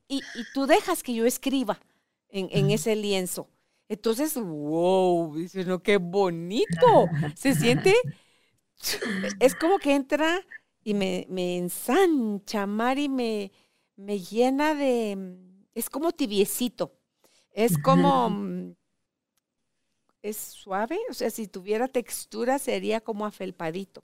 Y, 0.07 0.17
y 0.35 0.43
tú 0.53 0.65
dejas 0.65 1.03
que 1.03 1.13
yo 1.13 1.25
escriba 1.25 1.79
en, 2.29 2.71
ese 2.71 2.95
lienzo. 2.95 3.49
Entonces, 3.89 4.35
wow, 4.35 5.35
dice, 5.35 5.63
no, 5.65 5.81
qué 5.81 5.97
bonito. 5.97 7.07
Se 7.35 7.55
siente, 7.55 7.93
es 9.39 9.55
como 9.55 9.79
que 9.79 9.95
entra 9.95 10.45
y 10.83 10.93
me, 10.93 11.25
me 11.29 11.57
ensancha, 11.57 12.65
Mari, 12.65 13.09
me, 13.09 13.51
me 13.95 14.19
llena 14.19 14.73
de, 14.75 15.37
es 15.73 15.89
como 15.89 16.11
tibiecito, 16.11 16.93
es 17.51 17.77
como, 17.77 18.29
es 20.21 20.37
suave, 20.37 20.97
o 21.09 21.13
sea, 21.13 21.29
si 21.29 21.47
tuviera 21.47 21.87
textura 21.87 22.59
sería 22.59 23.01
como 23.01 23.25
afelpadito. 23.25 24.03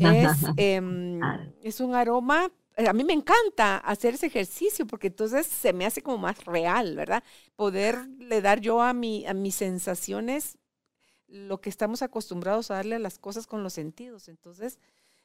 Es, 0.00 0.38
em, 0.56 1.20
es 1.62 1.80
un 1.80 1.94
aroma 1.94 2.50
eh, 2.78 2.86
a 2.88 2.92
mí 2.92 3.02
me 3.02 3.12
encanta 3.12 3.78
hacer 3.78 4.14
ese 4.14 4.26
ejercicio 4.26 4.86
porque 4.86 5.08
entonces 5.08 5.46
se 5.48 5.72
me 5.72 5.84
hace 5.84 6.00
como 6.00 6.18
más 6.18 6.44
real, 6.44 6.94
¿verdad? 6.94 7.24
Poderle 7.56 8.40
dar 8.40 8.60
yo 8.60 8.80
a, 8.80 8.92
mi, 8.92 9.26
a 9.26 9.34
mis 9.34 9.56
sensaciones 9.56 10.58
lo 11.26 11.60
que 11.60 11.70
estamos 11.70 12.02
acostumbrados 12.02 12.70
a 12.70 12.76
darle 12.76 12.94
a 12.94 13.00
las 13.00 13.18
cosas 13.18 13.48
con 13.48 13.64
los 13.64 13.72
sentidos. 13.72 14.28
Entonces, 14.28 14.78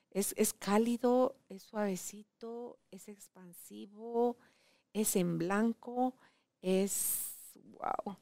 es, 0.09 0.33
es 0.35 0.53
cálido, 0.53 1.35
es 1.47 1.61
suavecito, 1.61 2.79
es 2.89 3.07
expansivo, 3.07 4.37
es 4.91 5.15
en 5.15 5.37
blanco, 5.37 6.15
es, 6.61 7.35
wow, 7.55 8.17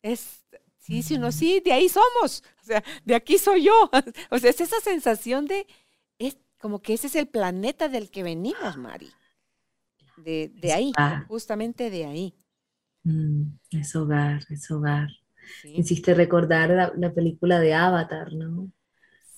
es, 0.00 0.42
sí, 0.80 1.02
sí, 1.02 1.18
no, 1.18 1.30
sí, 1.30 1.62
de 1.64 1.72
ahí 1.72 1.88
somos, 1.88 2.42
o 2.62 2.64
sea, 2.64 2.82
de 3.04 3.14
aquí 3.14 3.38
soy 3.38 3.64
yo. 3.64 3.90
O 4.30 4.38
sea, 4.38 4.50
es 4.50 4.60
esa 4.60 4.80
sensación 4.80 5.46
de, 5.46 5.66
como 6.60 6.82
que 6.82 6.94
ese 6.94 7.06
es 7.06 7.16
el 7.16 7.26
planeta 7.26 7.88
del 7.88 8.10
que 8.10 8.22
venimos, 8.22 8.76
Mari. 8.76 9.08
De, 10.18 10.72
ahí, 10.74 10.92
justamente 11.28 11.88
de 11.88 12.04
ahí. 12.04 12.34
Mm, 13.04 13.44
es 13.70 13.96
hogar, 13.96 14.42
es 14.50 14.70
hogar. 14.70 15.08
Hiciste 15.64 16.12
recordar 16.12 16.92
la, 16.94 17.12
película 17.14 17.58
de 17.58 17.72
Avatar, 17.72 18.34
¿no? 18.34 18.70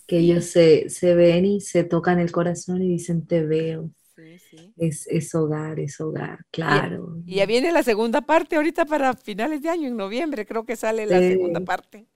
Que 0.08 0.18
ellos 0.18 0.46
se, 0.46 0.88
ven 1.14 1.44
y 1.44 1.60
se 1.60 1.84
tocan 1.84 2.18
el 2.18 2.32
corazón 2.32 2.82
y 2.82 2.88
dicen, 2.88 3.24
te 3.24 3.46
veo. 3.46 3.90
Sí, 4.14 4.38
sí. 4.38 4.74
Es, 4.76 5.34
hogar, 5.34 5.80
es 5.80 6.00
hogar, 6.00 6.44
claro. 6.50 7.16
Y, 7.24 7.36
ya 7.36 7.46
viene 7.46 7.72
la 7.72 7.82
segunda 7.82 8.20
parte 8.20 8.56
ahorita 8.56 8.84
para 8.84 9.14
finales 9.14 9.62
de 9.62 9.70
año, 9.70 9.88
en 9.88 9.96
noviembre 9.96 10.46
creo 10.46 10.64
que 10.64 10.76
sale 10.76 11.06
la 11.06 11.18
segunda 11.18 11.60
parte. 11.60 12.06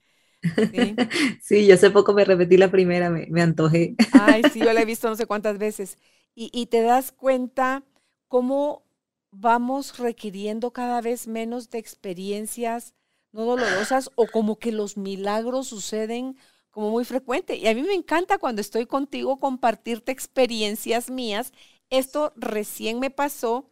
Sí. 1.41 1.65
yo 1.65 1.73
hace 1.73 1.89
poco 1.89 2.13
me 2.13 2.23
repetí 2.23 2.57
la 2.57 2.69
primera, 2.69 3.09
me, 3.09 3.25
me, 3.27 3.41
antojé. 3.41 3.95
Ay, 4.13 4.43
sí, 4.53 4.59
yo 4.59 4.71
la 4.71 4.81
he 4.81 4.85
visto 4.85 5.09
no 5.09 5.15
sé 5.15 5.25
cuántas 5.25 5.57
veces. 5.57 5.97
Y, 6.35 6.51
y 6.53 6.67
te 6.67 6.81
das 6.81 7.11
cuenta 7.11 7.83
cómo 8.27 8.85
vamos 9.31 9.97
requiriendo 9.97 10.71
cada 10.71 11.01
vez 11.01 11.27
menos 11.27 11.71
de 11.71 11.79
experiencias 11.79 12.93
no 13.31 13.45
dolorosas 13.45 14.09
o 14.15 14.27
como 14.27 14.57
que 14.57 14.71
los 14.71 14.97
milagros 14.97 15.67
suceden 15.67 16.37
como 16.71 16.91
muy 16.91 17.05
frecuente. 17.05 17.55
Y 17.55 17.67
a 17.67 17.73
mí 17.73 17.81
me 17.81 17.93
encanta 17.93 18.37
cuando 18.37 18.61
estoy 18.61 18.85
contigo 18.85 19.39
compartirte 19.39 20.11
experiencias 20.11 21.09
mías. 21.09 21.51
Esto 21.89 22.33
recién 22.35 22.99
me 22.99 23.09
pasó, 23.09 23.69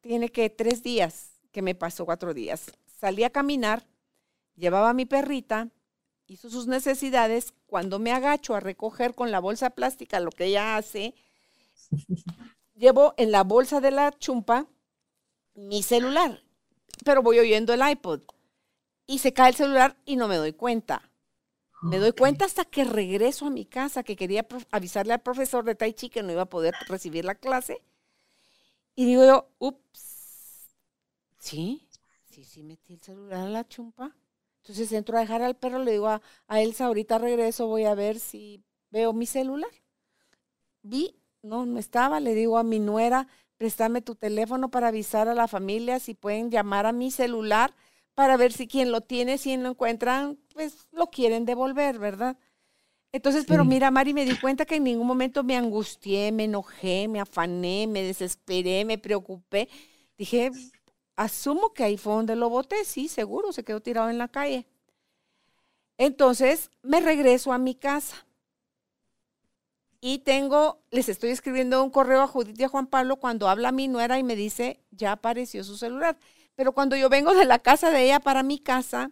tiene 0.00 0.30
que 0.30 0.50
tres 0.50 0.82
días 0.82 1.32
que 1.52 1.62
me 1.62 1.74
pasó, 1.74 2.04
cuatro 2.04 2.34
días. 2.34 2.72
Salí 2.98 3.24
a 3.24 3.30
caminar 3.30 3.86
llevaba 4.60 4.90
a 4.90 4.94
mi 4.94 5.06
perrita, 5.06 5.68
hizo 6.26 6.50
sus 6.50 6.68
necesidades, 6.68 7.54
cuando 7.66 7.98
me 7.98 8.12
agacho 8.12 8.54
a 8.54 8.60
recoger 8.60 9.14
con 9.14 9.32
la 9.32 9.40
bolsa 9.40 9.70
plástica 9.70 10.20
lo 10.20 10.30
que 10.30 10.44
ella 10.44 10.76
hace, 10.76 11.14
llevo 12.74 13.14
en 13.16 13.32
la 13.32 13.42
bolsa 13.42 13.80
de 13.80 13.90
la 13.90 14.12
chumpa 14.12 14.66
mi 15.54 15.82
celular, 15.82 16.40
pero 17.04 17.22
voy 17.22 17.38
oyendo 17.38 17.72
el 17.72 17.88
iPod 17.88 18.22
y 19.06 19.18
se 19.18 19.32
cae 19.32 19.50
el 19.50 19.56
celular 19.56 19.96
y 20.04 20.16
no 20.16 20.28
me 20.28 20.36
doy 20.36 20.52
cuenta. 20.52 21.09
Me 21.82 21.98
doy 21.98 22.12
cuenta 22.12 22.44
hasta 22.44 22.64
que 22.64 22.84
regreso 22.84 23.46
a 23.46 23.50
mi 23.50 23.64
casa, 23.64 24.02
que 24.02 24.16
quería 24.16 24.46
avisarle 24.70 25.14
al 25.14 25.22
profesor 25.22 25.64
de 25.64 25.74
Tai 25.74 25.92
Chi 25.94 26.10
que 26.10 26.22
no 26.22 26.30
iba 26.30 26.42
a 26.42 26.48
poder 26.48 26.74
recibir 26.88 27.24
la 27.24 27.34
clase. 27.34 27.82
Y 28.94 29.06
digo 29.06 29.24
yo, 29.24 29.48
ups, 29.58 30.74
sí, 31.38 31.88
sí, 32.30 32.44
sí 32.44 32.62
metí 32.62 32.94
el 32.94 33.00
celular 33.00 33.46
en 33.46 33.52
la 33.54 33.66
chumpa. 33.66 34.14
Entonces 34.62 34.92
entro 34.92 35.16
a 35.16 35.20
dejar 35.20 35.40
al 35.42 35.56
perro, 35.56 35.78
le 35.78 35.92
digo 35.92 36.08
a, 36.08 36.20
Elsa, 36.48 36.86
ahorita 36.86 37.18
regreso, 37.18 37.66
voy 37.66 37.84
a 37.84 37.94
ver 37.94 38.18
si 38.18 38.62
veo 38.90 39.14
mi 39.14 39.24
celular. 39.24 39.70
Vi, 40.82 41.16
no, 41.42 41.64
no 41.64 41.78
estaba, 41.78 42.20
le 42.20 42.34
digo 42.34 42.58
a 42.58 42.62
mi 42.62 42.78
nuera, 42.78 43.26
préstame 43.56 44.02
tu 44.02 44.16
teléfono 44.16 44.70
para 44.70 44.88
avisar 44.88 45.28
a 45.28 45.34
la 45.34 45.48
familia 45.48 45.98
si 45.98 46.12
pueden 46.12 46.50
llamar 46.50 46.84
a 46.84 46.92
mi 46.92 47.10
celular 47.10 47.74
para 48.14 48.36
ver 48.36 48.52
si 48.52 48.66
quien 48.66 48.92
lo 48.92 49.00
tiene, 49.00 49.38
si 49.38 49.56
lo 49.56 49.70
encuentran, 49.70 50.38
pues 50.52 50.88
lo 50.92 51.08
quieren 51.08 51.44
devolver, 51.44 51.98
¿verdad? 51.98 52.36
Entonces, 53.12 53.44
pero 53.46 53.64
mira, 53.64 53.90
Mari, 53.90 54.14
me 54.14 54.24
di 54.24 54.36
cuenta 54.38 54.64
que 54.64 54.76
en 54.76 54.84
ningún 54.84 55.06
momento 55.06 55.42
me 55.42 55.56
angustié, 55.56 56.30
me 56.30 56.44
enojé, 56.44 57.08
me 57.08 57.20
afané, 57.20 57.86
me 57.88 58.02
desesperé, 58.02 58.84
me 58.84 58.98
preocupé. 58.98 59.68
Dije, 60.16 60.52
Asumo 61.20 61.74
que 61.74 61.84
ahí 61.84 61.98
fue 61.98 62.14
donde 62.14 62.34
lo 62.34 62.48
boté, 62.48 62.82
sí, 62.86 63.06
seguro, 63.06 63.52
se 63.52 63.62
quedó 63.62 63.80
tirado 63.80 64.08
en 64.08 64.16
la 64.16 64.28
calle. 64.28 64.66
Entonces 65.98 66.70
me 66.82 67.00
regreso 67.00 67.52
a 67.52 67.58
mi 67.58 67.74
casa 67.74 68.26
y 70.00 70.20
tengo, 70.20 70.80
les 70.90 71.10
estoy 71.10 71.28
escribiendo 71.28 71.84
un 71.84 71.90
correo 71.90 72.22
a 72.22 72.26
Judith 72.26 72.58
y 72.58 72.64
a 72.64 72.68
Juan 72.68 72.86
Pablo 72.86 73.16
cuando 73.16 73.50
habla 73.50 73.70
mi 73.70 73.86
nuera 73.86 74.18
y 74.18 74.22
me 74.22 74.34
dice, 74.34 74.80
ya 74.92 75.12
apareció 75.12 75.62
su 75.62 75.76
celular. 75.76 76.16
Pero 76.60 76.72
cuando 76.72 76.94
yo 76.94 77.08
vengo 77.08 77.32
de 77.32 77.46
la 77.46 77.58
casa 77.58 77.90
de 77.90 78.04
ella 78.04 78.20
para 78.20 78.42
mi 78.42 78.58
casa, 78.58 79.10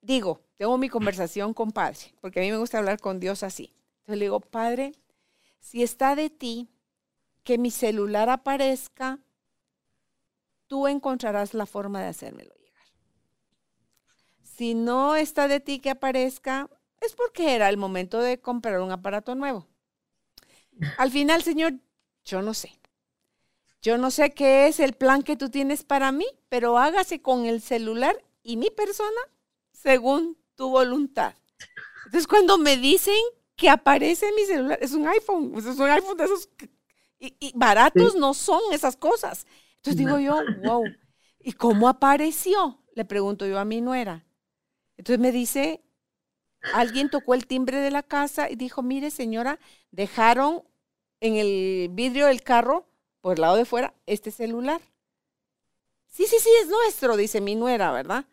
digo, 0.00 0.44
tengo 0.58 0.78
mi 0.78 0.88
conversación 0.88 1.52
con 1.54 1.72
Padre, 1.72 2.14
porque 2.20 2.38
a 2.38 2.42
mí 2.44 2.52
me 2.52 2.56
gusta 2.56 2.78
hablar 2.78 3.00
con 3.00 3.18
Dios 3.18 3.42
así. 3.42 3.74
Entonces 4.02 4.20
le 4.20 4.26
digo, 4.26 4.38
Padre, 4.38 4.92
si 5.58 5.82
está 5.82 6.14
de 6.14 6.30
ti 6.30 6.70
que 7.42 7.58
mi 7.58 7.72
celular 7.72 8.28
aparezca 8.28 9.18
tú 10.68 10.86
encontrarás 10.86 11.52
la 11.52 11.66
forma 11.66 12.00
de 12.00 12.10
hacérmelo 12.10 12.54
llegar. 12.54 12.86
Si 14.40 14.74
no 14.74 15.16
está 15.16 15.48
de 15.48 15.58
ti 15.58 15.80
que 15.80 15.90
aparezca, 15.90 16.70
es 17.00 17.12
porque 17.16 17.56
era 17.56 17.68
el 17.68 17.76
momento 17.76 18.20
de 18.20 18.40
comprar 18.40 18.78
un 18.78 18.92
aparato 18.92 19.34
nuevo. 19.34 19.66
Al 20.96 21.10
final, 21.10 21.42
Señor, 21.42 21.72
yo 22.24 22.40
no 22.40 22.54
sé. 22.54 22.79
Yo 23.82 23.98
no 23.98 24.10
sé 24.10 24.32
qué 24.32 24.66
es 24.66 24.80
el 24.80 24.92
plan 24.92 25.22
que 25.22 25.36
tú 25.36 25.48
tienes 25.48 25.84
para 25.84 26.12
mí, 26.12 26.26
pero 26.48 26.78
hágase 26.78 27.22
con 27.22 27.46
el 27.46 27.60
celular 27.60 28.16
y 28.42 28.56
mi 28.56 28.70
persona 28.70 29.20
según 29.72 30.36
tu 30.54 30.68
voluntad. 30.70 31.34
Entonces, 32.06 32.26
cuando 32.26 32.58
me 32.58 32.76
dicen 32.76 33.14
que 33.56 33.68
aparece 33.68 34.32
mi 34.32 34.44
celular, 34.44 34.78
es 34.80 34.92
un 34.92 35.06
iPhone, 35.06 35.52
es 35.56 35.64
un 35.64 35.88
iPhone 35.88 36.16
de 36.16 36.24
esos, 36.24 36.48
y, 37.18 37.52
baratos 37.54 38.14
no 38.14 38.34
son 38.34 38.60
esas 38.72 38.96
cosas. 38.96 39.46
Entonces 39.76 39.98
digo 39.98 40.18
yo, 40.18 40.38
wow, 40.64 40.84
¿y 41.38 41.52
cómo 41.52 41.88
apareció? 41.88 42.82
Le 42.94 43.04
pregunto 43.04 43.46
yo 43.46 43.58
a 43.58 43.64
mi 43.64 43.80
nuera. 43.80 44.26
Entonces 44.96 45.20
me 45.20 45.32
dice, 45.32 45.82
alguien 46.74 47.10
tocó 47.10 47.34
el 47.34 47.46
timbre 47.46 47.78
de 47.78 47.90
la 47.90 48.02
casa 48.02 48.50
y 48.50 48.56
dijo, 48.56 48.82
mire 48.82 49.10
señora, 49.10 49.58
dejaron 49.90 50.64
en 51.20 51.36
el 51.36 51.88
vidrio 51.90 52.26
del 52.26 52.42
carro, 52.42 52.89
por 53.20 53.36
el 53.36 53.42
lado 53.42 53.56
de 53.56 53.64
fuera, 53.64 53.94
este 54.06 54.30
celular. 54.30 54.80
Sí, 56.08 56.24
sí, 56.26 56.36
sí, 56.40 56.50
es 56.62 56.68
nuestro, 56.68 57.16
dice 57.16 57.40
mi 57.40 57.54
nuera, 57.54 57.92
¿verdad? 57.92 58.26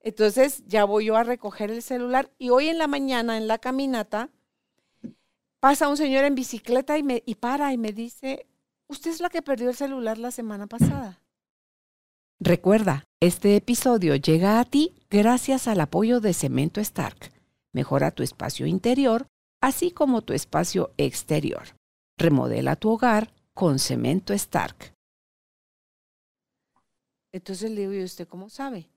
Entonces 0.00 0.62
ya 0.66 0.84
voy 0.84 1.06
yo 1.06 1.16
a 1.16 1.24
recoger 1.24 1.70
el 1.70 1.82
celular 1.82 2.30
y 2.38 2.50
hoy 2.50 2.68
en 2.68 2.78
la 2.78 2.86
mañana 2.86 3.36
en 3.36 3.48
la 3.48 3.58
caminata 3.58 4.30
pasa 5.60 5.88
un 5.88 5.96
señor 5.96 6.24
en 6.24 6.34
bicicleta 6.34 6.98
y, 6.98 7.02
me, 7.02 7.22
y 7.24 7.36
para 7.36 7.72
y 7.72 7.78
me 7.78 7.92
dice, 7.92 8.46
usted 8.86 9.10
es 9.10 9.20
la 9.20 9.30
que 9.30 9.40
perdió 9.40 9.70
el 9.70 9.76
celular 9.76 10.18
la 10.18 10.30
semana 10.30 10.66
pasada. 10.66 11.20
Recuerda, 12.38 13.06
este 13.20 13.56
episodio 13.56 14.16
llega 14.16 14.60
a 14.60 14.64
ti 14.64 14.92
gracias 15.08 15.66
al 15.68 15.80
apoyo 15.80 16.20
de 16.20 16.34
Cemento 16.34 16.80
Stark. 16.82 17.32
Mejora 17.72 18.10
tu 18.10 18.22
espacio 18.22 18.66
interior, 18.66 19.26
así 19.62 19.90
como 19.90 20.20
tu 20.20 20.34
espacio 20.34 20.92
exterior. 20.98 21.76
Remodela 22.18 22.76
tu 22.76 22.90
hogar 22.90 23.32
con 23.54 23.78
Cemento 23.78 24.34
Stark. 24.34 24.94
Entonces 27.32 27.70
le 27.70 27.82
digo, 27.82 27.94
¿y 27.94 28.04
usted 28.04 28.28
cómo 28.28 28.48
sabe? 28.50 28.88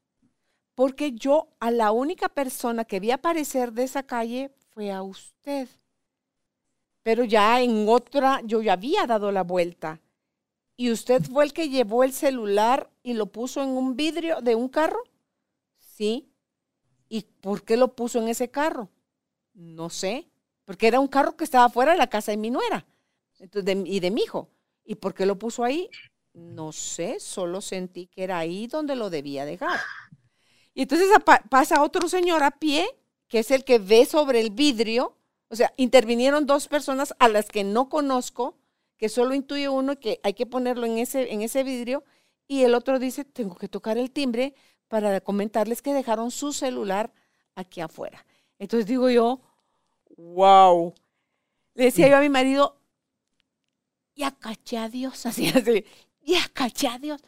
porque 0.77 1.13
yo 1.13 1.47
a 1.59 1.71
la 1.71 1.91
única 1.91 2.29
persona 2.29 2.85
que 2.85 2.99
vi 2.99 3.09
aparecer 3.09 3.73
de 3.73 3.81
esa 3.81 4.03
calle 4.03 4.51
fue 4.69 4.91
a 4.91 5.01
usted. 5.01 5.67
Pero 7.01 7.23
ya 7.23 7.59
en 7.63 7.89
otra, 7.89 8.41
yo 8.43 8.61
ya 8.61 8.73
había 8.73 9.07
dado 9.07 9.31
la 9.31 9.41
vuelta. 9.41 9.99
¿Y 10.75 10.91
usted 10.91 11.23
fue 11.23 11.45
el 11.45 11.53
que 11.53 11.69
llevó 11.69 12.03
el 12.03 12.13
celular 12.13 12.91
y 13.01 13.13
lo 13.13 13.25
puso 13.25 13.63
en 13.63 13.69
un 13.69 13.95
vidrio 13.95 14.39
de 14.41 14.53
un 14.53 14.69
carro? 14.69 15.01
Sí. 15.79 16.29
¿Y 17.09 17.23
por 17.23 17.63
qué 17.63 17.75
lo 17.75 17.95
puso 17.95 18.19
en 18.19 18.27
ese 18.27 18.51
carro? 18.51 18.87
No 19.55 19.89
sé. 19.89 20.29
Porque 20.63 20.85
era 20.85 20.99
un 20.99 21.07
carro 21.07 21.35
que 21.35 21.43
estaba 21.43 21.69
fuera 21.69 21.93
de 21.93 21.97
la 21.97 22.11
casa 22.11 22.29
de 22.29 22.37
mi 22.37 22.51
nuera 22.51 22.85
entonces, 23.39 23.77
y 23.85 23.99
de 23.99 24.11
mi 24.11 24.21
hijo. 24.21 24.49
¿Y 24.83 24.95
por 24.95 25.13
qué 25.13 25.25
lo 25.25 25.37
puso 25.37 25.63
ahí? 25.63 25.89
No 26.33 26.71
sé, 26.71 27.19
solo 27.19 27.61
sentí 27.61 28.07
que 28.07 28.23
era 28.23 28.37
ahí 28.37 28.67
donde 28.67 28.95
lo 28.95 29.09
debía 29.09 29.45
dejar. 29.45 29.79
Y 30.73 30.83
entonces 30.83 31.09
pasa 31.49 31.81
otro 31.81 32.07
señor 32.07 32.43
a 32.43 32.51
pie, 32.51 32.87
que 33.27 33.39
es 33.39 33.51
el 33.51 33.63
que 33.63 33.79
ve 33.79 34.05
sobre 34.05 34.39
el 34.39 34.51
vidrio. 34.51 35.17
O 35.49 35.55
sea, 35.55 35.73
intervinieron 35.77 36.45
dos 36.45 36.67
personas 36.67 37.15
a 37.19 37.27
las 37.27 37.47
que 37.47 37.63
no 37.63 37.89
conozco, 37.89 38.57
que 38.97 39.09
solo 39.09 39.33
intuye 39.33 39.69
uno 39.69 39.99
que 39.99 40.19
hay 40.23 40.33
que 40.33 40.45
ponerlo 40.45 40.85
en 40.85 40.99
ese, 40.99 41.33
en 41.33 41.41
ese 41.41 41.63
vidrio. 41.63 42.03
Y 42.47 42.63
el 42.63 42.75
otro 42.75 42.99
dice, 42.99 43.25
tengo 43.25 43.55
que 43.55 43.67
tocar 43.67 43.97
el 43.97 44.11
timbre 44.11 44.53
para 44.87 45.19
comentarles 45.19 45.81
que 45.81 45.93
dejaron 45.93 46.31
su 46.31 46.53
celular 46.53 47.11
aquí 47.55 47.81
afuera. 47.81 48.25
Entonces 48.59 48.85
digo 48.87 49.09
yo, 49.09 49.41
wow. 50.15 50.93
Le 51.73 51.85
decía 51.85 52.07
yo 52.07 52.17
a 52.17 52.21
mi 52.21 52.29
marido, 52.29 52.77
ya 54.17 54.31
caché 54.31 54.77
a 54.77 54.89
Dios, 54.89 55.25
así, 55.25 55.47
así, 55.47 55.85
ya 56.21 56.41
caché 56.53 56.89
a 56.89 56.99
Dios, 56.99 57.21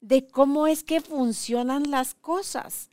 de 0.00 0.26
cómo 0.26 0.66
es 0.66 0.84
que 0.84 1.02
funcionan 1.02 1.90
las 1.90 2.14
cosas 2.14 2.90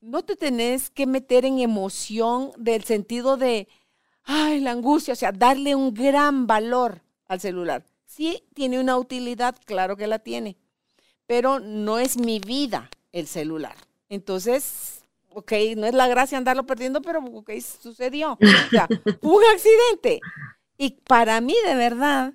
no 0.00 0.22
te 0.22 0.36
tenés 0.36 0.90
que 0.90 1.06
meter 1.06 1.44
en 1.44 1.58
emoción 1.58 2.52
del 2.56 2.84
sentido 2.84 3.36
de, 3.36 3.68
ay, 4.24 4.60
la 4.60 4.72
angustia, 4.72 5.12
o 5.12 5.16
sea, 5.16 5.32
darle 5.32 5.74
un 5.74 5.92
gran 5.92 6.46
valor 6.46 7.02
al 7.26 7.40
celular. 7.40 7.84
Sí, 8.06 8.44
tiene 8.54 8.80
una 8.80 8.96
utilidad, 8.96 9.56
claro 9.64 9.96
que 9.96 10.06
la 10.06 10.18
tiene, 10.18 10.56
pero 11.26 11.60
no 11.60 11.98
es 11.98 12.16
mi 12.16 12.38
vida 12.38 12.90
el 13.12 13.26
celular. 13.26 13.76
Entonces, 14.08 15.02
ok, 15.30 15.52
no 15.76 15.86
es 15.86 15.94
la 15.94 16.08
gracia 16.08 16.38
andarlo 16.38 16.64
perdiendo, 16.64 17.02
pero 17.02 17.20
ok, 17.20 17.50
sucedió. 17.60 18.32
O 18.32 18.70
sea, 18.70 18.88
un 19.20 19.42
accidente. 19.52 20.20
Y 20.78 20.90
para 20.90 21.40
mí, 21.40 21.54
de 21.66 21.74
verdad, 21.74 22.32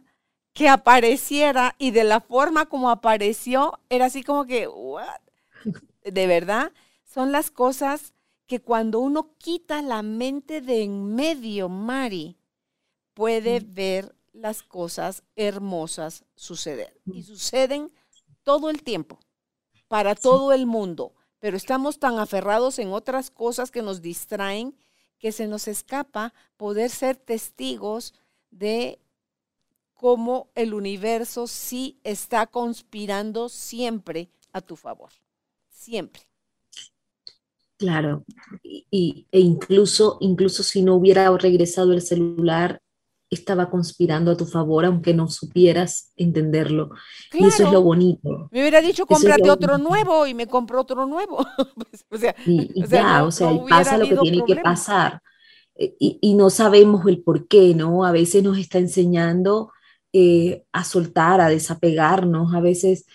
que 0.54 0.70
apareciera 0.70 1.76
y 1.80 1.92
de 1.92 2.04
la 2.04 2.20
forma 2.22 2.68
como 2.68 2.90
apareció, 2.90 3.80
era 3.90 4.06
así 4.06 4.24
como 4.24 4.46
que, 4.46 4.68
¿what? 4.68 5.22
De 6.04 6.28
verdad, 6.28 6.72
son 7.06 7.32
las 7.32 7.50
cosas 7.50 8.14
que 8.46 8.62
cuando 8.62 9.00
uno 9.00 9.36
quita 9.38 9.82
la 9.82 10.02
mente 10.04 10.60
de 10.62 10.84
en 10.84 11.16
medio, 11.16 11.70
Mari, 11.70 12.38
puede 13.14 13.62
mm. 13.62 13.74
ver 13.74 14.16
las 14.34 14.62
cosas 14.62 15.24
hermosas 15.36 16.26
suceder. 16.36 17.00
Y 17.06 17.22
mm. 17.22 17.24
suceden 17.24 17.92
todo 18.44 18.70
el 18.70 18.84
tiempo, 18.84 19.20
para 19.88 20.16
todo 20.16 20.52
el 20.52 20.66
mundo. 20.66 21.14
Pero 21.40 21.56
estamos 21.56 22.00
tan 22.00 22.20
aferrados 22.20 22.78
en 22.80 22.92
otras 22.92 23.32
cosas 23.32 23.72
que 23.72 23.82
nos 23.82 24.02
distraen 24.02 24.78
que 25.18 25.32
se 25.32 25.48
nos 25.48 25.70
escapa 25.70 26.34
poder 26.58 26.90
ser 26.90 27.16
testigos 27.16 28.14
de 28.54 29.00
cómo 29.94 30.50
el 30.56 30.74
universo 30.74 31.48
sí 31.48 32.00
está 32.04 32.48
conspirando 32.48 33.50
siempre 33.50 34.30
a 34.52 34.62
tu 34.62 34.76
favor. 34.76 35.10
Siempre. 35.70 36.22
Claro, 37.78 38.24
y, 38.64 39.28
e 39.32 39.40
incluso, 39.40 40.18
incluso 40.22 40.64
si 40.64 40.82
no 40.82 40.96
hubiera 40.96 41.36
regresado 41.38 41.92
el 41.92 42.02
celular, 42.02 42.82
estaba 43.30 43.70
conspirando 43.70 44.32
a 44.32 44.38
tu 44.38 44.46
favor, 44.46 44.86
aunque 44.86 45.14
no 45.14 45.28
supieras 45.28 46.12
entenderlo. 46.16 46.92
Y 47.34 47.46
eso 47.46 47.64
es 47.66 47.72
lo 47.72 47.82
bonito. 47.82 48.48
Me 48.52 48.62
hubiera 48.62 48.80
dicho, 48.82 49.06
cómprate 49.06 49.50
otro 49.50 49.78
nuevo 49.78 50.28
y 50.28 50.34
me 50.34 50.48
compro 50.48 50.82
otro 50.82 51.06
nuevo. 51.06 51.46
Pues, 51.76 52.06
o 52.10 52.18
sea, 52.18 52.36
y, 52.46 52.86
ya, 52.88 53.24
o 53.24 53.32
sea, 53.32 53.50
pasa 53.68 53.98
lo 53.98 54.08
que 54.08 54.18
tiene 54.18 54.46
que 54.46 54.56
pasar. 54.58 55.22
Eh, 55.76 55.96
y, 56.00 56.34
no 56.36 56.50
sabemos 56.50 57.06
el 57.08 57.22
por 57.22 57.48
qué, 57.48 57.74
¿no? 57.74 58.06
A 58.06 58.12
veces 58.12 58.44
nos 58.44 58.58
está 58.58 58.78
enseñando 58.78 59.72
eh, 60.12 60.64
a 60.72 60.84
soltar, 60.84 61.42
a 61.42 61.50
desapegarnos. 61.50 62.54
A 62.54 62.62
veces 62.62 63.06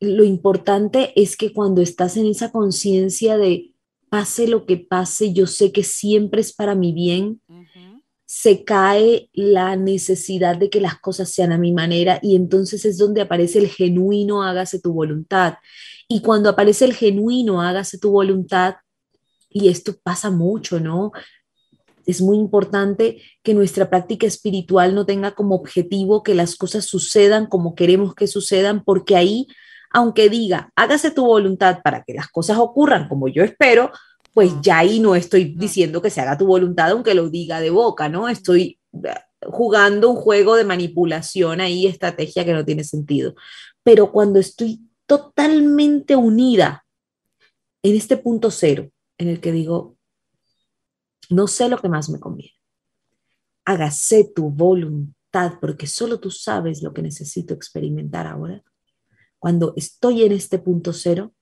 lo 0.00 0.24
importante 0.24 1.12
es 1.20 1.36
que 1.36 1.52
cuando 1.52 1.80
estás 1.80 2.16
en 2.16 2.26
esa 2.26 2.50
conciencia 2.50 3.38
de 3.38 3.72
pase 4.10 4.46
lo 4.46 4.66
que 4.66 4.76
pase, 4.76 5.32
yo 5.32 5.46
sé 5.46 5.72
que 5.72 5.84
siempre 5.84 6.40
es 6.42 6.52
para 6.52 6.74
mi 6.74 6.92
bien. 6.92 7.40
Se 8.26 8.64
cae 8.64 9.30
la 9.32 9.76
necesidad 9.76 10.56
de 10.56 10.70
que 10.70 10.80
las 10.80 10.98
cosas 10.98 11.30
sean 11.30 11.52
a 11.52 11.58
mi 11.58 11.72
manera 11.72 12.18
y 12.22 12.34
entonces 12.34 12.84
es 12.84 12.96
donde 12.96 13.20
aparece 13.20 13.58
el 13.58 13.68
genuino 13.68 14.42
hágase 14.42 14.80
tu 14.80 14.92
voluntad. 14.92 15.54
Y 16.08 16.20
cuando 16.20 16.48
aparece 16.50 16.84
el 16.84 16.94
genuino 16.94 17.62
hágase 17.62 17.98
tu 17.98 18.10
voluntad, 18.10 18.76
y 19.52 19.68
esto 19.68 19.94
pasa 20.02 20.30
mucho, 20.30 20.80
¿no? 20.80 21.12
Es 22.06 22.20
muy 22.20 22.36
importante 22.36 23.22
que 23.42 23.54
nuestra 23.54 23.90
práctica 23.90 24.26
espiritual 24.26 24.94
no 24.94 25.06
tenga 25.06 25.32
como 25.32 25.54
objetivo 25.54 26.22
que 26.22 26.34
las 26.34 26.56
cosas 26.56 26.84
sucedan 26.84 27.46
como 27.46 27.74
queremos 27.74 28.14
que 28.14 28.26
sucedan, 28.26 28.84
porque 28.84 29.16
ahí 29.16 29.46
aunque 29.92 30.28
diga, 30.28 30.72
hágase 30.74 31.10
tu 31.10 31.26
voluntad 31.26 31.80
para 31.82 32.02
que 32.02 32.14
las 32.14 32.28
cosas 32.28 32.58
ocurran 32.58 33.08
como 33.08 33.28
yo 33.28 33.44
espero, 33.44 33.92
pues 34.32 34.52
ya 34.62 34.78
ahí 34.78 34.98
no 34.98 35.14
estoy 35.14 35.54
diciendo 35.56 36.00
que 36.00 36.10
se 36.10 36.20
haga 36.20 36.38
tu 36.38 36.46
voluntad, 36.46 36.90
aunque 36.90 37.14
lo 37.14 37.28
diga 37.28 37.60
de 37.60 37.70
boca, 37.70 38.08
¿no? 38.08 38.28
Estoy 38.28 38.78
eh, 39.04 39.14
jugando 39.42 40.10
un 40.10 40.16
juego 40.16 40.56
de 40.56 40.64
manipulación 40.64 41.60
ahí, 41.60 41.86
estrategia 41.86 42.44
que 42.44 42.54
no 42.54 42.64
tiene 42.64 42.84
sentido. 42.84 43.34
Pero 43.82 44.10
cuando 44.10 44.40
estoy 44.40 44.80
totalmente 45.06 46.16
unida 46.16 46.86
en 47.82 47.96
este 47.96 48.16
punto 48.16 48.50
cero, 48.50 48.88
en 49.18 49.28
el 49.28 49.40
que 49.40 49.52
digo, 49.52 49.96
no 51.32 51.46
sé 51.46 51.68
lo 51.68 51.78
que 51.78 51.88
más 51.88 52.08
me 52.08 52.20
conviene, 52.20 52.56
hágase 53.64 54.30
tu 54.34 54.50
voluntad, 54.50 55.58
porque 55.60 55.86
solo 55.86 56.20
tú 56.20 56.30
sabes 56.30 56.82
lo 56.82 56.92
que 56.92 57.02
necesito 57.02 57.54
experimentar 57.54 58.26
ahora. 58.26 58.62
Cuando 59.38 59.72
estoy 59.76 60.22
en 60.22 60.32
este 60.32 60.58
punto 60.58 60.92
cero, 60.92 61.34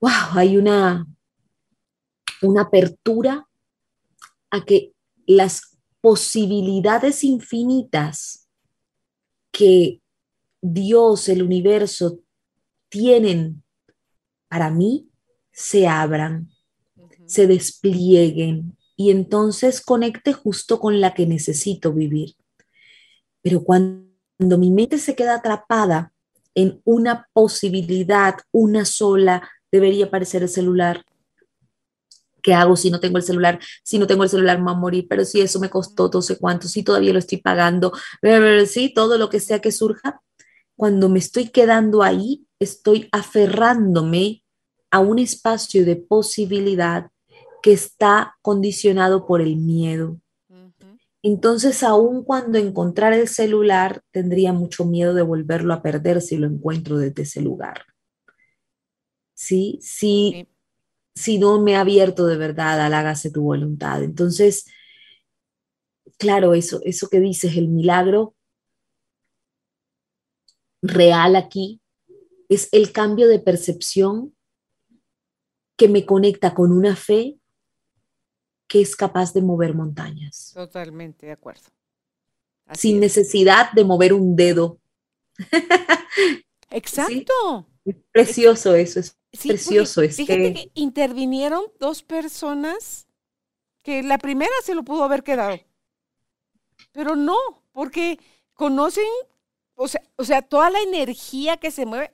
wow, 0.00 0.10
hay 0.32 0.56
una, 0.56 1.06
una 2.42 2.62
apertura 2.62 3.48
a 4.50 4.64
que 4.64 4.92
las 5.26 5.78
posibilidades 6.00 7.24
infinitas 7.24 8.48
que 9.52 10.00
Dios, 10.60 11.28
el 11.28 11.42
universo, 11.42 12.20
tienen 12.88 13.62
para 14.48 14.70
mí, 14.70 15.08
se 15.52 15.86
abran, 15.86 16.50
se 17.30 17.46
desplieguen 17.46 18.76
y 18.96 19.10
entonces 19.10 19.80
conecte 19.80 20.32
justo 20.32 20.80
con 20.80 21.00
la 21.00 21.14
que 21.14 21.26
necesito 21.26 21.92
vivir. 21.92 22.34
Pero 23.40 23.62
cuando 23.62 24.58
mi 24.58 24.70
mente 24.70 24.98
se 24.98 25.14
queda 25.14 25.36
atrapada 25.36 26.12
en 26.54 26.82
una 26.84 27.28
posibilidad, 27.32 28.34
una 28.50 28.84
sola, 28.84 29.48
debería 29.70 30.06
aparecer 30.06 30.42
el 30.42 30.48
celular. 30.48 31.04
¿Qué 32.42 32.52
hago 32.52 32.76
si 32.76 32.90
no 32.90 32.98
tengo 32.98 33.16
el 33.16 33.22
celular? 33.22 33.60
Si 33.84 33.98
no 33.98 34.06
tengo 34.06 34.24
el 34.24 34.30
celular 34.30 34.58
me 34.58 34.66
va 34.66 34.72
a 34.72 34.74
morir, 34.74 35.06
pero 35.08 35.24
si 35.24 35.40
eso 35.40 35.60
me 35.60 35.70
costó 35.70 36.10
no 36.12 36.22
sé 36.22 36.36
cuánto, 36.36 36.66
si 36.66 36.82
todavía 36.82 37.12
lo 37.12 37.20
estoy 37.20 37.38
pagando, 37.38 37.92
sí, 38.66 38.92
todo 38.92 39.18
lo 39.18 39.30
que 39.30 39.38
sea 39.38 39.60
que 39.60 39.70
surja. 39.70 40.20
Cuando 40.74 41.08
me 41.08 41.20
estoy 41.20 41.48
quedando 41.50 42.02
ahí, 42.02 42.46
estoy 42.58 43.08
aferrándome 43.12 44.42
a 44.90 44.98
un 44.98 45.20
espacio 45.20 45.84
de 45.84 45.96
posibilidad 45.96 47.10
que 47.62 47.72
está 47.72 48.36
condicionado 48.42 49.26
por 49.26 49.40
el 49.40 49.56
miedo. 49.56 50.20
Entonces, 51.22 51.82
aun 51.82 52.24
cuando 52.24 52.58
encontrar 52.58 53.12
el 53.12 53.28
celular, 53.28 54.02
tendría 54.10 54.52
mucho 54.52 54.86
miedo 54.86 55.12
de 55.12 55.22
volverlo 55.22 55.74
a 55.74 55.82
perder 55.82 56.22
si 56.22 56.36
lo 56.36 56.46
encuentro 56.46 56.96
desde 56.96 57.22
ese 57.22 57.42
lugar. 57.42 57.84
¿Sí? 59.34 59.78
Sí. 59.82 60.48
Si 61.14 61.38
no 61.38 61.60
me 61.60 61.76
ha 61.76 61.82
abierto 61.82 62.26
de 62.26 62.38
verdad 62.38 62.80
al 62.80 62.94
hágase 62.94 63.30
tu 63.30 63.42
voluntad. 63.42 64.02
Entonces, 64.02 64.64
claro, 66.18 66.54
eso, 66.54 66.80
eso 66.84 67.08
que 67.08 67.20
dices, 67.20 67.56
el 67.56 67.68
milagro 67.68 68.34
real 70.82 71.36
aquí 71.36 71.82
es 72.48 72.68
el 72.72 72.92
cambio 72.92 73.28
de 73.28 73.38
percepción 73.38 74.34
que 75.76 75.88
me 75.88 76.06
conecta 76.06 76.54
con 76.54 76.72
una 76.72 76.96
fe 76.96 77.39
que 78.70 78.80
es 78.80 78.94
capaz 78.94 79.32
de 79.34 79.42
mover 79.42 79.74
montañas. 79.74 80.52
Totalmente 80.54 81.26
de 81.26 81.32
acuerdo. 81.32 81.64
sin 82.72 83.00
necesidad 83.00 83.72
de 83.72 83.82
mover 83.82 84.12
un 84.12 84.36
dedo. 84.36 84.78
Exacto. 86.70 87.66
precioso 88.12 88.76
eso, 88.76 89.00
es 89.00 89.16
precioso. 89.42 90.02
Es 90.02 90.14
fíjate 90.14 90.54
que... 90.54 90.70
intervinieron 90.74 91.64
dos 91.80 92.04
personas 92.04 93.08
que 93.82 94.04
la 94.04 94.18
primera 94.18 94.52
se 94.62 94.76
lo 94.76 94.84
pudo 94.84 95.02
haber 95.02 95.24
quedado, 95.24 95.58
pero 96.92 97.16
no, 97.16 97.36
porque 97.72 98.20
conocen, 98.54 99.08
o 99.74 99.88
sea, 99.88 100.02
o 100.14 100.22
sea 100.22 100.42
toda 100.42 100.70
la 100.70 100.80
energía 100.80 101.56
que 101.56 101.72
se 101.72 101.86
mueve 101.86 102.12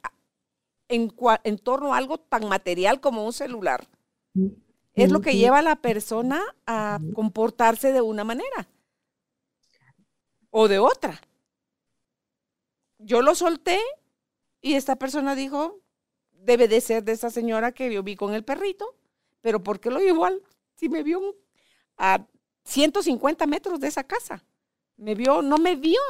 en, 0.89 1.15
en 1.45 1.59
torno 1.59 1.93
a 1.93 1.99
algo 1.99 2.17
tan 2.17 2.49
material 2.49 3.03
como 3.03 3.27
un 3.27 3.35
celular. 3.35 3.87
Mm 4.33 4.66
es 4.97 5.13
lo 5.13 5.21
que 5.21 5.37
lleva 5.37 5.59
a 5.59 5.63
la 5.63 5.77
persona 5.77 6.43
a 6.67 6.99
comportarse 7.15 7.93
de 7.93 8.01
una 8.01 8.25
manera 8.25 8.67
o 10.51 10.69
de 10.69 10.79
otra. 10.79 11.21
Yo 12.99 13.21
lo 13.21 13.35
solté 13.35 13.79
y 14.63 14.75
esta 14.75 14.97
persona 14.97 15.35
dijo, 15.35 15.81
debe 16.33 16.67
de 16.67 16.81
ser 16.81 17.05
de 17.05 17.13
esa 17.13 17.29
señora 17.29 17.73
que 17.73 17.93
yo 17.93 18.03
vi 18.03 18.17
con 18.17 18.33
el 18.33 18.43
perrito, 18.43 18.97
pero 19.43 19.63
¿por 19.63 19.81
qué 19.81 19.91
lo 19.91 20.01
llevó 20.01 20.29
si 20.75 20.89
me 20.89 21.03
vio 21.03 21.37
a 21.99 22.27
150 22.65 23.47
metros 23.47 23.79
de 23.79 23.89
esa 23.89 24.05
casa? 24.05 24.45
Me 24.97 25.15
vio, 25.15 25.43
no 25.43 25.59
me 25.59 25.77
vio 25.77 26.01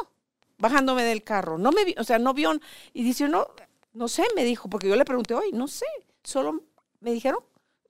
bajándome 0.59 1.03
del 1.03 1.25
carro, 1.25 1.59
no 1.59 1.73
me 1.73 1.85
vio, 1.85 1.97
o 1.99 2.05
sea, 2.05 2.21
no 2.21 2.33
vio, 2.35 2.53
y 2.93 3.03
dice, 3.03 3.29
no, 3.29 3.49
no 3.93 4.07
sé, 4.07 4.25
me 4.37 4.45
dijo, 4.45 4.71
porque 4.71 4.89
yo 4.89 4.95
le 4.95 5.05
pregunté 5.05 5.35
hoy, 5.35 5.51
no 5.53 5.67
sé, 5.67 5.87
solo 6.23 6.63
me 7.01 7.11
dijeron, 7.11 7.41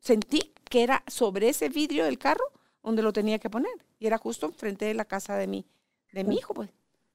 sentí 0.00 0.54
que 0.68 0.82
era 0.82 1.02
sobre 1.06 1.48
ese 1.48 1.68
vidrio 1.68 2.04
del 2.04 2.18
carro 2.18 2.44
donde 2.82 3.02
lo 3.02 3.12
tenía 3.12 3.38
que 3.38 3.50
poner. 3.50 3.72
Y 3.98 4.06
era 4.06 4.18
justo 4.18 4.46
enfrente 4.46 4.84
de 4.84 4.94
la 4.94 5.04
casa 5.04 5.36
de 5.36 5.46
mi, 5.46 5.66
de 6.12 6.24
mi 6.24 6.36
hijo, 6.36 6.54
pues. 6.54 6.70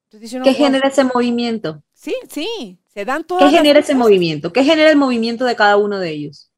¿Qué 0.10 0.54
genera 0.54 0.90
ese 0.90 1.06
movimiento? 1.06 1.82
Sí, 1.94 2.14
sí, 2.30 2.78
se 2.94 3.06
dan 3.06 3.24
todas. 3.24 3.50
¿Qué 3.50 3.58
genera 3.58 3.80
ese 3.80 3.96
movimiento? 3.96 4.52
¿Qué 4.52 4.64
genera 4.64 4.90
el 4.90 4.98
movimiento 4.98 5.46
de 5.46 5.56
cada 5.56 5.78
uno 5.78 6.00
de 6.00 6.10
ellos? 6.10 6.52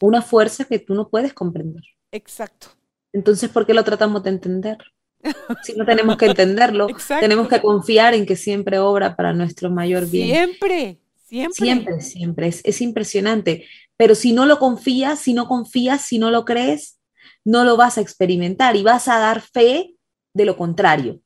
Una 0.00 0.22
fuerza 0.22 0.64
que 0.64 0.78
tú 0.78 0.94
no 0.94 1.08
puedes 1.08 1.34
comprender. 1.34 1.82
Exacto. 2.12 2.68
Entonces, 3.12 3.50
¿por 3.50 3.66
qué 3.66 3.74
lo 3.74 3.82
tratamos 3.82 4.22
de 4.22 4.30
entender? 4.30 4.78
Si 5.64 5.72
no 5.74 5.84
tenemos 5.84 6.16
que 6.16 6.26
entenderlo, 6.26 6.86
tenemos 7.20 7.48
que 7.48 7.60
confiar 7.60 8.14
en 8.14 8.24
que 8.24 8.36
siempre 8.36 8.78
obra 8.78 9.16
para 9.16 9.32
nuestro 9.32 9.68
mayor 9.68 10.08
bien. 10.08 10.28
Siempre, 10.28 10.98
siempre. 11.24 11.54
Siempre, 11.56 12.00
siempre. 12.00 12.46
Es, 12.46 12.60
es 12.64 12.80
impresionante. 12.80 13.66
Pero 13.98 14.14
si 14.14 14.32
no 14.32 14.46
lo 14.46 14.58
confías, 14.58 15.18
si 15.18 15.34
no 15.34 15.46
confías, 15.46 16.02
si 16.02 16.18
no 16.18 16.30
lo 16.30 16.46
crees, 16.46 16.98
no 17.44 17.64
lo 17.64 17.76
vas 17.76 17.98
a 17.98 18.00
experimentar 18.00 18.76
y 18.76 18.82
vas 18.82 19.08
a 19.08 19.18
dar 19.18 19.42
fe 19.42 19.94
de 20.32 20.44
lo 20.44 20.56
contrario, 20.56 21.20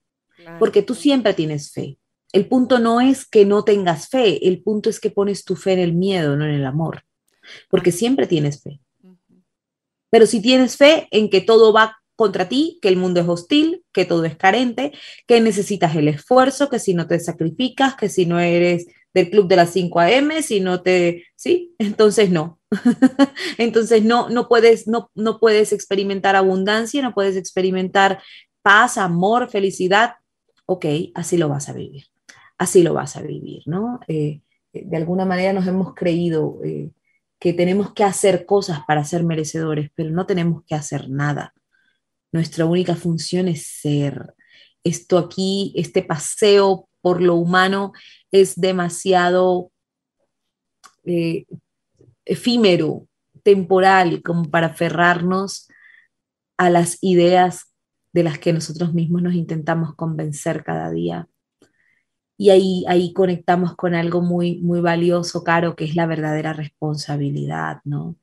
porque 0.58 0.82
tú 0.82 0.94
siempre 0.94 1.34
tienes 1.34 1.70
fe. 1.70 1.98
El 2.32 2.48
punto 2.48 2.78
no 2.78 3.02
es 3.02 3.26
que 3.26 3.44
no 3.44 3.62
tengas 3.62 4.08
fe, 4.08 4.48
el 4.48 4.62
punto 4.62 4.88
es 4.88 4.98
que 5.00 5.10
pones 5.10 5.44
tu 5.44 5.54
fe 5.54 5.74
en 5.74 5.80
el 5.80 5.92
miedo, 5.92 6.34
no 6.34 6.46
en 6.46 6.52
el 6.52 6.64
amor, 6.64 7.04
porque 7.68 7.92
siempre 7.92 8.26
tienes 8.26 8.62
fe. 8.62 8.80
Pero 10.08 10.26
si 10.26 10.40
tienes 10.40 10.76
fe 10.76 11.08
en 11.10 11.28
que 11.28 11.42
todo 11.42 11.74
va 11.74 11.98
contra 12.16 12.48
ti, 12.48 12.78
que 12.80 12.88
el 12.88 12.96
mundo 12.96 13.20
es 13.20 13.28
hostil, 13.28 13.84
que 13.92 14.06
todo 14.06 14.24
es 14.24 14.36
carente, 14.36 14.92
que 15.26 15.40
necesitas 15.40 15.94
el 15.96 16.08
esfuerzo, 16.08 16.70
que 16.70 16.78
si 16.78 16.94
no 16.94 17.06
te 17.06 17.20
sacrificas, 17.20 17.96
que 17.96 18.08
si 18.08 18.24
no 18.24 18.38
eres 18.38 18.86
del 19.14 19.30
club 19.30 19.48
de 19.48 19.56
las 19.56 19.70
5 19.70 20.00
a.m., 20.00 20.42
si 20.42 20.60
no 20.60 20.82
te, 20.82 21.24
sí, 21.36 21.74
entonces 21.78 22.30
no. 22.30 22.58
entonces 23.58 24.02
no, 24.04 24.28
no, 24.30 24.48
puedes, 24.48 24.86
no, 24.88 25.10
no 25.14 25.38
puedes 25.38 25.72
experimentar 25.72 26.36
abundancia, 26.36 27.02
no 27.02 27.14
puedes 27.14 27.36
experimentar 27.36 28.22
paz, 28.62 28.98
amor, 28.98 29.50
felicidad. 29.50 30.14
Ok, 30.66 30.86
así 31.14 31.36
lo 31.36 31.48
vas 31.48 31.68
a 31.68 31.72
vivir, 31.72 32.04
así 32.56 32.82
lo 32.82 32.94
vas 32.94 33.16
a 33.16 33.22
vivir, 33.22 33.62
¿no? 33.66 34.00
Eh, 34.08 34.40
de 34.72 34.96
alguna 34.96 35.26
manera 35.26 35.52
nos 35.52 35.66
hemos 35.66 35.94
creído 35.94 36.60
eh, 36.64 36.90
que 37.38 37.52
tenemos 37.52 37.92
que 37.92 38.04
hacer 38.04 38.46
cosas 38.46 38.80
para 38.86 39.04
ser 39.04 39.24
merecedores, 39.24 39.90
pero 39.94 40.10
no 40.10 40.24
tenemos 40.26 40.62
que 40.64 40.74
hacer 40.74 41.10
nada. 41.10 41.52
Nuestra 42.32 42.64
única 42.64 42.94
función 42.94 43.48
es 43.48 43.66
ser. 43.66 44.34
Esto 44.84 45.18
aquí, 45.18 45.74
este 45.76 46.02
paseo 46.02 46.88
por 47.02 47.20
lo 47.20 47.34
humano 47.34 47.92
es 48.30 48.58
demasiado 48.58 49.70
eh, 51.04 51.44
efímero, 52.24 53.08
temporal, 53.42 54.22
como 54.22 54.50
para 54.50 54.68
aferrarnos 54.68 55.68
a 56.56 56.70
las 56.70 56.98
ideas 57.02 57.72
de 58.12 58.22
las 58.22 58.38
que 58.38 58.52
nosotros 58.52 58.94
mismos 58.94 59.22
nos 59.22 59.34
intentamos 59.34 59.94
convencer 59.96 60.64
cada 60.64 60.90
día. 60.90 61.28
Y 62.36 62.50
ahí, 62.50 62.84
ahí 62.88 63.12
conectamos 63.12 63.76
con 63.76 63.94
algo 63.94 64.20
muy, 64.20 64.60
muy 64.62 64.80
valioso, 64.80 65.44
Caro, 65.44 65.76
que 65.76 65.84
es 65.84 65.96
la 65.96 66.06
verdadera 66.06 66.52
responsabilidad, 66.52 67.78
¿no? 67.84 68.16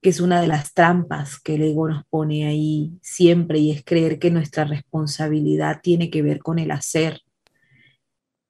Que 0.00 0.10
es 0.10 0.20
una 0.20 0.40
de 0.40 0.48
las 0.48 0.74
trampas 0.74 1.40
que 1.40 1.54
el 1.56 1.62
ego 1.62 1.88
nos 1.88 2.04
pone 2.06 2.46
ahí 2.46 2.98
siempre 3.02 3.58
y 3.58 3.72
es 3.72 3.84
creer 3.84 4.18
que 4.18 4.30
nuestra 4.30 4.64
responsabilidad 4.64 5.80
tiene 5.82 6.10
que 6.10 6.22
ver 6.22 6.40
con 6.40 6.58
el 6.58 6.70
hacer, 6.70 7.22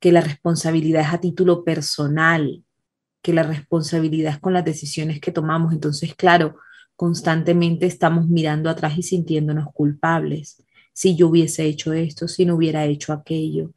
que 0.07 0.12
la 0.12 0.21
responsabilidad 0.21 1.03
es 1.03 1.12
a 1.12 1.19
título 1.19 1.64
personal, 1.64 2.62
que 3.23 3.33
la 3.33 3.42
responsabilidad 3.42 4.35
es 4.35 4.38
con 4.38 4.53
las 4.53 4.64
decisiones 4.64 5.21
que 5.21 5.33
tomamos. 5.33 5.73
Entonces, 5.73 6.14
claro, 6.14 6.59
constantemente 6.95 7.87
estamos 7.87 8.29
mirando 8.29 8.71
atrás 8.71 8.97
y 8.97 9.03
sintiéndonos 9.03 9.66
culpables. 9.73 10.62
Si 10.92 11.16
yo 11.16 11.27
hubiese 11.27 11.64
hecho 11.64 11.92
esto, 11.92 12.29
si 12.29 12.47
no 12.47 12.55
hubiera 12.55 12.85
hecho 12.85 13.12
aquello, 13.12 13.73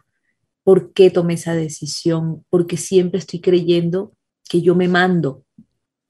¿por 0.63 0.94
qué 0.94 1.10
tomé 1.10 1.34
esa 1.34 1.56
decisión? 1.56 2.46
Porque 2.52 2.78
siempre 2.78 3.18
estoy 3.18 3.42
creyendo 3.42 4.13
que 4.48 4.62
yo 4.62 4.76
me 4.76 4.88
mando, 4.88 5.46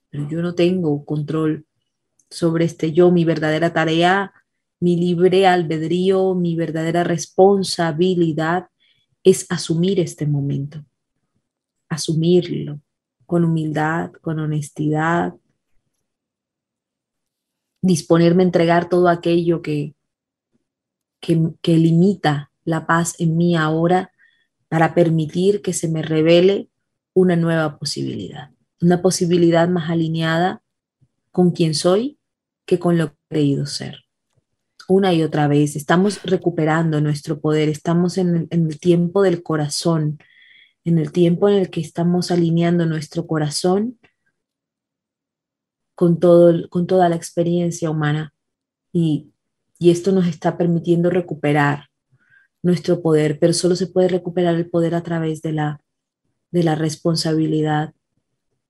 pero 0.10 0.28
yo 0.28 0.42
no 0.42 0.54
tengo 0.54 1.06
control 1.06 1.66
sobre 2.30 2.66
este 2.66 2.92
yo, 2.92 3.10
mi 3.10 3.24
verdadera 3.24 3.72
tarea, 3.72 4.34
mi 4.82 4.98
libre 4.98 5.48
albedrío, 5.48 6.36
mi 6.36 6.58
verdadera 6.58 7.06
responsabilidad 7.06 8.68
es 9.24 9.46
asumir 9.50 10.00
este 10.00 10.26
momento, 10.26 10.86
asumirlo 11.90 12.82
con 13.26 13.46
humildad, 13.46 14.12
con 14.22 14.40
honestidad, 14.40 15.36
disponerme 17.82 18.44
a 18.44 18.48
entregar 18.48 18.90
todo 18.90 19.08
aquello 19.08 19.62
que, 19.62 19.96
que, 21.22 21.78
limita 21.78 22.52
la 22.64 22.86
paz 22.88 23.16
en 23.20 23.38
mí 23.38 23.56
ahora 23.56 24.12
para 24.68 24.94
permitir 24.94 25.62
que 25.62 25.74
se 25.74 25.88
me 25.88 26.02
revele 26.02 26.70
una 27.14 27.36
nueva 27.36 27.78
posibilidad, 27.78 28.52
una 28.82 29.02
posibilidad 29.02 29.68
más 29.70 29.90
alineada 29.90 30.62
con 31.32 31.52
quien 31.52 31.74
soy 31.74 32.20
que 32.66 32.80
con 32.80 32.98
lo 32.98 33.10
que 33.10 33.14
he 33.14 33.34
creído 33.36 33.66
ser 33.66 34.09
una 34.90 35.14
y 35.14 35.24
otra 35.24 35.48
vez. 35.48 35.76
Estamos 35.76 36.22
recuperando 36.24 37.00
nuestro 37.00 37.40
poder, 37.40 37.70
estamos 37.70 38.18
en 38.18 38.48
el, 38.50 38.80
tiempo 38.80 39.22
del 39.22 39.44
corazón, 39.44 40.20
en 40.84 40.98
el 40.98 41.12
tiempo 41.12 41.48
en 41.48 41.56
el 41.56 41.70
que 41.70 41.80
estamos 41.80 42.32
alineando 42.32 42.86
nuestro 42.86 43.28
corazón 43.28 44.00
con, 45.96 46.20
todo, 46.20 46.68
con 46.70 46.88
toda 46.88 47.08
la 47.08 47.16
experiencia 47.16 47.90
humana. 47.90 48.34
Y, 48.92 49.32
y 49.78 49.92
esto 49.92 50.12
nos 50.12 50.28
está 50.28 50.58
permitiendo 50.58 51.10
recuperar 51.10 51.86
nuestro 52.64 53.02
poder, 53.02 53.40
pero 53.40 53.54
solo 53.54 53.76
se 53.76 53.88
puede 53.88 54.10
recuperar 54.10 54.56
el 54.56 54.70
poder 54.70 54.96
a 54.96 55.04
través 55.04 55.42
de 55.42 55.54
la, 55.54 55.82
de 56.52 56.64
la 56.64 56.76
responsabilidad, 56.76 57.94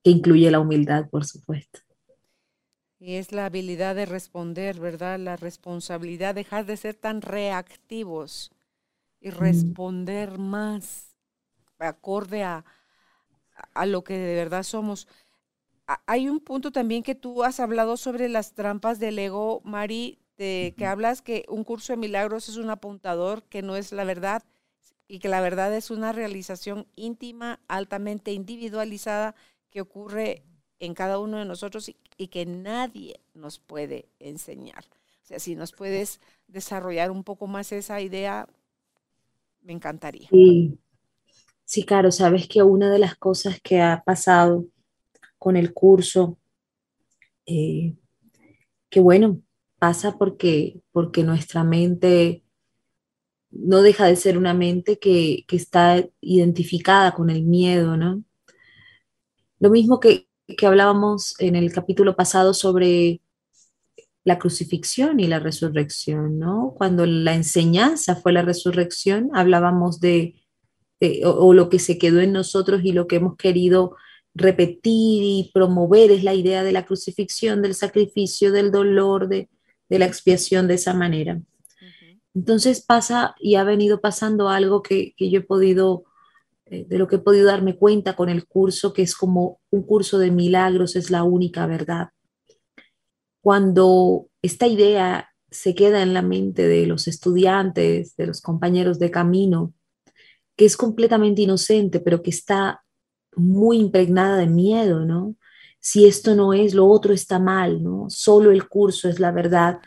que 0.03 0.11
incluye 0.11 0.51
la 0.51 0.59
humildad, 0.59 1.09
por 1.09 1.25
supuesto. 1.25 1.79
Y 2.99 3.15
es 3.15 3.31
la 3.31 3.45
habilidad 3.45 3.95
de 3.95 4.05
responder, 4.05 4.79
¿verdad? 4.79 5.19
La 5.19 5.37
responsabilidad, 5.37 6.35
dejar 6.35 6.65
de 6.65 6.77
ser 6.77 6.95
tan 6.95 7.21
reactivos 7.21 8.51
y 9.21 9.31
responder 9.31 10.37
más 10.37 11.15
acorde 11.79 12.43
a, 12.43 12.65
a 13.73 13.85
lo 13.85 14.03
que 14.03 14.17
de 14.17 14.35
verdad 14.35 14.63
somos. 14.63 15.07
Hay 16.05 16.29
un 16.29 16.39
punto 16.39 16.71
también 16.71 17.03
que 17.03 17.15
tú 17.15 17.43
has 17.43 17.59
hablado 17.59 17.97
sobre 17.97 18.29
las 18.29 18.53
trampas 18.53 18.99
del 18.99 19.19
ego, 19.19 19.61
Mari, 19.63 20.19
de 20.37 20.75
que 20.77 20.85
hablas 20.85 21.21
que 21.21 21.45
un 21.49 21.63
curso 21.63 21.93
de 21.93 21.97
milagros 21.97 22.49
es 22.49 22.57
un 22.57 22.69
apuntador, 22.69 23.43
que 23.43 23.61
no 23.63 23.75
es 23.75 23.91
la 23.91 24.03
verdad 24.03 24.43
y 25.07 25.19
que 25.19 25.29
la 25.29 25.41
verdad 25.41 25.75
es 25.75 25.91
una 25.91 26.13
realización 26.13 26.87
íntima, 26.95 27.61
altamente 27.67 28.33
individualizada 28.33 29.35
que 29.71 29.81
ocurre 29.81 30.43
en 30.79 30.93
cada 30.93 31.19
uno 31.19 31.37
de 31.37 31.45
nosotros 31.45 31.89
y, 32.17 32.27
que 32.27 32.45
nadie 32.45 33.19
nos 33.33 33.59
puede 33.59 34.09
enseñar. 34.19 34.85
O 35.23 35.27
sea, 35.29 35.39
si 35.39 35.55
nos 35.55 35.71
puedes 35.71 36.19
desarrollar 36.47 37.11
un 37.11 37.23
poco 37.23 37.47
más 37.47 37.71
esa 37.71 38.01
idea, 38.01 38.47
me 39.61 39.73
encantaría. 39.73 40.27
Sí, 40.29 40.77
sí, 41.65 41.83
claro, 41.83 42.11
sabes 42.11 42.47
que 42.47 42.63
una 42.63 42.91
de 42.91 42.99
las 42.99 43.15
cosas 43.15 43.59
que 43.61 43.81
ha 43.81 44.03
pasado 44.05 44.65
con 45.37 45.55
el 45.55 45.73
curso, 45.73 46.37
eh, 47.45 47.95
que 48.89 48.99
bueno, 48.99 49.41
pasa 49.79 50.17
porque, 50.17 50.81
porque 50.91 51.23
nuestra 51.23 51.63
mente 51.63 52.43
no 53.51 53.81
deja 53.81 54.05
de 54.05 54.15
ser 54.15 54.37
una 54.37 54.53
mente 54.53 54.99
que, 54.99 55.45
está 55.49 56.05
identificada 56.21 57.13
con 57.13 57.29
el 57.29 57.43
miedo, 57.43 57.97
¿no? 57.97 58.23
Lo 59.59 59.69
mismo 59.69 59.99
que, 59.99 60.28
que 60.57 60.65
hablábamos 60.65 61.35
en 61.39 61.55
el 61.55 61.71
capítulo 61.71 62.15
pasado 62.15 62.53
sobre 62.53 63.21
la 64.23 64.37
crucifixión 64.37 65.19
y 65.19 65.27
la 65.27 65.39
resurrección, 65.39 66.39
¿no? 66.39 66.73
Cuando 66.77 67.05
la 67.05 67.33
enseñanza 67.33 68.15
fue 68.15 68.33
la 68.33 68.41
resurrección, 68.41 69.29
hablábamos 69.33 69.99
de, 69.99 70.35
o, 71.23 71.53
lo 71.53 71.69
que 71.69 71.79
se 71.79 71.97
quedó 71.97 72.19
en 72.19 72.33
nosotros 72.33 72.81
y 72.83 72.91
lo 72.91 73.07
que 73.07 73.17
hemos 73.17 73.37
querido 73.37 73.95
repetir 74.35 75.23
y 75.23 75.51
promover 75.53 76.11
es 76.11 76.23
la 76.23 76.33
idea 76.33 76.63
de 76.63 76.71
la 76.71 76.85
crucifixión, 76.85 77.61
del 77.61 77.73
sacrificio, 77.73 78.51
del 78.51 78.71
dolor, 78.71 79.27
de, 79.27 79.49
de 79.89 79.99
la 79.99 80.05
expiación 80.05 80.67
de 80.67 80.75
esa 80.75 80.93
manera. 80.93 81.41
Entonces 82.35 82.81
pasa 82.81 83.35
y 83.39 83.55
ha 83.55 83.63
venido 83.63 84.01
pasando 84.01 84.49
algo 84.49 84.81
que, 84.81 85.13
yo 85.17 85.39
he 85.39 85.43
podido, 85.43 86.05
eh, 86.69 86.85
de 86.87 86.97
lo 86.97 87.07
que 87.07 87.17
he 87.17 87.19
podido 87.19 87.47
darme 87.47 87.75
cuenta 87.75 88.15
con 88.15 88.29
el 88.29 88.47
curso, 88.47 88.93
que 88.93 89.01
es 89.01 89.15
como 89.15 89.59
un 89.71 89.83
curso 89.83 90.19
de 90.19 90.31
milagros, 90.31 90.95
es 90.95 91.09
la 91.09 91.23
única 91.23 91.65
verdad. 91.67 92.09
Cuando 93.41 94.27
esta 94.41 94.67
idea 94.67 95.29
se 95.49 95.73
queda 95.73 96.03
en 96.03 96.13
la 96.13 96.21
mente 96.21 96.67
de 96.67 96.85
los 96.85 97.07
estudiantes, 97.07 98.15
de 98.15 98.27
los 98.27 98.41
compañeros 98.41 98.99
de 98.99 99.11
camino, 99.11 99.73
que 100.55 100.65
es 100.65 100.77
completamente 100.77 101.41
inocente, 101.41 101.99
pero 101.99 102.21
que 102.21 102.29
está 102.29 102.83
muy 103.35 103.77
impregnada 103.77 104.37
de 104.37 104.47
miedo, 104.47 105.05
¿no? 105.05 105.35
si 105.79 106.05
esto 106.05 106.35
no 106.35 106.53
es, 106.53 106.73
lo 106.73 106.87
otro 106.87 107.13
está 107.13 107.39
mal, 107.39 107.83
¿no? 107.83 108.09
Solo 108.09 108.51
el 108.51 108.67
curso 108.67 109.07
es 109.09 109.19
la 109.19 109.31
verdad. 109.31 109.79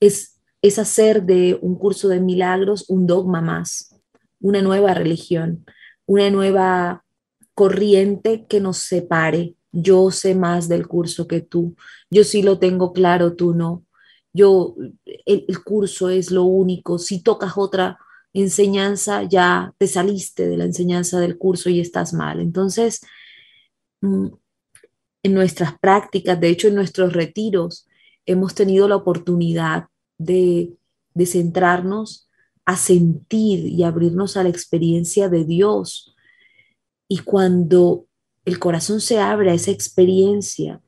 Es, 0.00 0.40
es 0.62 0.78
hacer 0.78 1.24
de 1.24 1.58
un 1.60 1.76
curso 1.76 2.08
de 2.08 2.20
milagros 2.20 2.88
un 2.88 3.06
dogma 3.06 3.40
más, 3.40 3.96
una 4.40 4.62
nueva 4.62 4.94
religión, 4.94 5.64
una 6.06 6.30
nueva 6.30 7.04
corriente 7.54 8.46
que 8.46 8.60
nos 8.60 8.78
separe. 8.78 9.54
Yo 9.72 10.10
sé 10.10 10.34
más 10.34 10.68
del 10.68 10.86
curso 10.86 11.26
que 11.26 11.40
tú. 11.40 11.76
Yo 12.10 12.24
sí 12.24 12.42
lo 12.42 12.58
tengo 12.58 12.92
claro, 12.92 13.34
tú 13.34 13.54
no. 13.54 13.84
Yo, 14.32 14.74
el, 15.26 15.62
curso 15.64 16.08
es 16.08 16.30
lo 16.30 16.44
único. 16.44 16.98
Si 16.98 17.22
tocas 17.22 17.52
otra 17.56 17.98
enseñanza, 18.32 19.24
ya 19.24 19.74
te 19.78 19.86
saliste 19.86 20.46
de 20.48 20.56
la 20.56 20.64
enseñanza 20.64 21.20
del 21.20 21.38
curso 21.38 21.70
y 21.70 21.80
estás 21.80 22.14
mal. 22.14 22.40
Entonces, 22.40 23.02
mm, 24.00 24.28
en 25.22 25.34
nuestras 25.34 25.78
prácticas, 25.78 26.40
de 26.40 26.48
hecho 26.48 26.68
en 26.68 26.74
nuestros 26.74 27.12
retiros, 27.12 27.86
hemos 28.26 28.54
tenido 28.54 28.88
la 28.88 28.96
oportunidad 28.96 29.86
de, 30.18 30.72
centrarnos 31.26 32.28
a 32.64 32.76
sentir 32.76 33.66
y 33.66 33.82
abrirnos 33.82 34.36
a 34.36 34.42
la 34.42 34.48
experiencia 34.48 35.28
de 35.28 35.44
Dios. 35.44 36.14
Y 37.08 37.18
cuando 37.18 38.06
el 38.44 38.58
corazón 38.58 39.00
se 39.00 39.18
abre 39.18 39.50
a 39.50 39.54
esa 39.54 39.70
experiencia, 39.70 40.80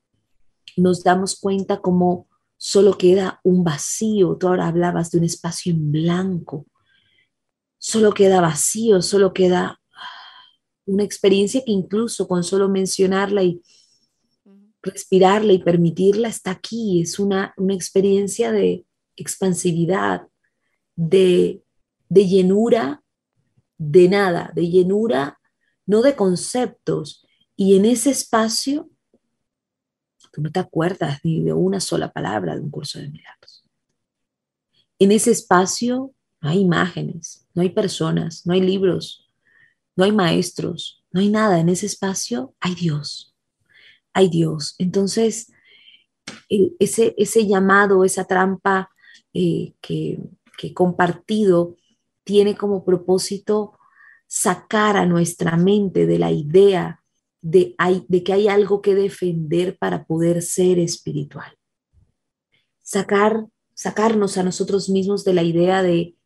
nos 0.76 1.02
damos 1.02 1.38
cuenta 1.38 1.80
como 1.80 2.28
solo 2.56 2.96
queda 2.96 3.40
un 3.44 3.64
vacío. 3.64 4.36
Tú 4.36 4.48
ahora 4.48 4.68
hablabas 4.68 5.10
de 5.10 5.18
un 5.18 5.24
espacio 5.24 5.72
en 5.72 5.92
blanco. 5.92 6.66
Solo 7.78 8.12
queda 8.12 8.40
vacío, 8.40 9.02
solo 9.02 9.32
queda 9.32 9.80
una 10.86 11.02
experiencia 11.02 11.62
que 11.64 11.72
incluso 11.72 12.28
con 12.28 12.44
solo 12.44 12.68
mencionarla 12.68 13.42
y 13.42 13.62
respirarla 14.82 15.52
y 15.52 15.62
permitirla 15.62 16.28
está 16.28 16.52
aquí. 16.52 17.00
Es 17.00 17.18
una, 17.18 17.54
experiencia 17.70 18.52
de 18.52 18.86
expansividad, 19.16 20.28
de, 20.96 21.62
de 22.14 22.26
llenura, 22.26 23.02
de 23.76 24.08
nada, 24.08 24.52
de 24.54 24.68
llenura, 24.68 25.40
no 25.86 26.02
de 26.02 26.14
conceptos. 26.14 27.26
Y 27.56 27.76
en 27.76 27.84
ese 27.84 28.10
espacio, 28.10 28.90
tú 30.32 30.40
no 30.40 30.50
te 30.50 30.60
acuerdas 30.60 31.20
ni 31.24 31.42
de 31.42 31.52
una 31.52 31.80
sola 31.80 32.12
palabra 32.12 32.54
de 32.54 32.60
un 32.60 32.70
curso 32.70 32.98
de 32.98 33.10
milagros. 33.10 33.64
En 34.98 35.12
ese 35.12 35.30
espacio 35.30 36.14
no 36.40 36.48
hay 36.50 36.60
imágenes, 36.60 37.46
no 37.54 37.62
hay 37.62 37.70
personas, 37.70 38.46
no 38.46 38.54
hay 38.54 38.60
libros, 38.60 39.30
no 39.96 40.04
hay 40.04 40.12
maestros, 40.12 41.04
no 41.10 41.20
hay 41.20 41.28
nada. 41.28 41.60
En 41.60 41.68
ese 41.68 41.86
espacio 41.86 42.54
hay 42.60 42.74
Dios 42.74 43.34
ay 44.14 44.28
Dios. 44.28 44.76
Entonces, 44.78 45.52
ese, 46.48 47.14
ese 47.18 47.46
llamado, 47.46 48.04
esa 48.04 48.24
trampa 48.24 48.88
eh, 49.34 49.74
que, 49.82 50.18
que 50.56 50.72
compartido 50.72 51.76
tiene 52.24 52.56
como 52.56 52.84
propósito 52.84 53.78
sacar 54.26 54.96
a 54.96 55.06
nuestra 55.06 55.56
mente 55.56 56.06
de 56.06 56.18
la 56.18 56.32
idea 56.32 57.02
de, 57.40 57.76
que 58.24 58.32
hay 58.32 58.48
algo 58.48 58.80
que 58.80 58.94
defender 58.94 59.76
para 59.78 60.06
poder 60.06 60.42
ser 60.42 60.78
espiritual. 60.78 61.56
Sacar, 62.82 63.46
sacarnos 63.74 64.38
a 64.38 64.42
nosotros 64.42 64.88
mismos 64.88 65.24
de 65.24 65.34
la 65.34 65.42
idea 65.42 65.82
de, 65.82 66.16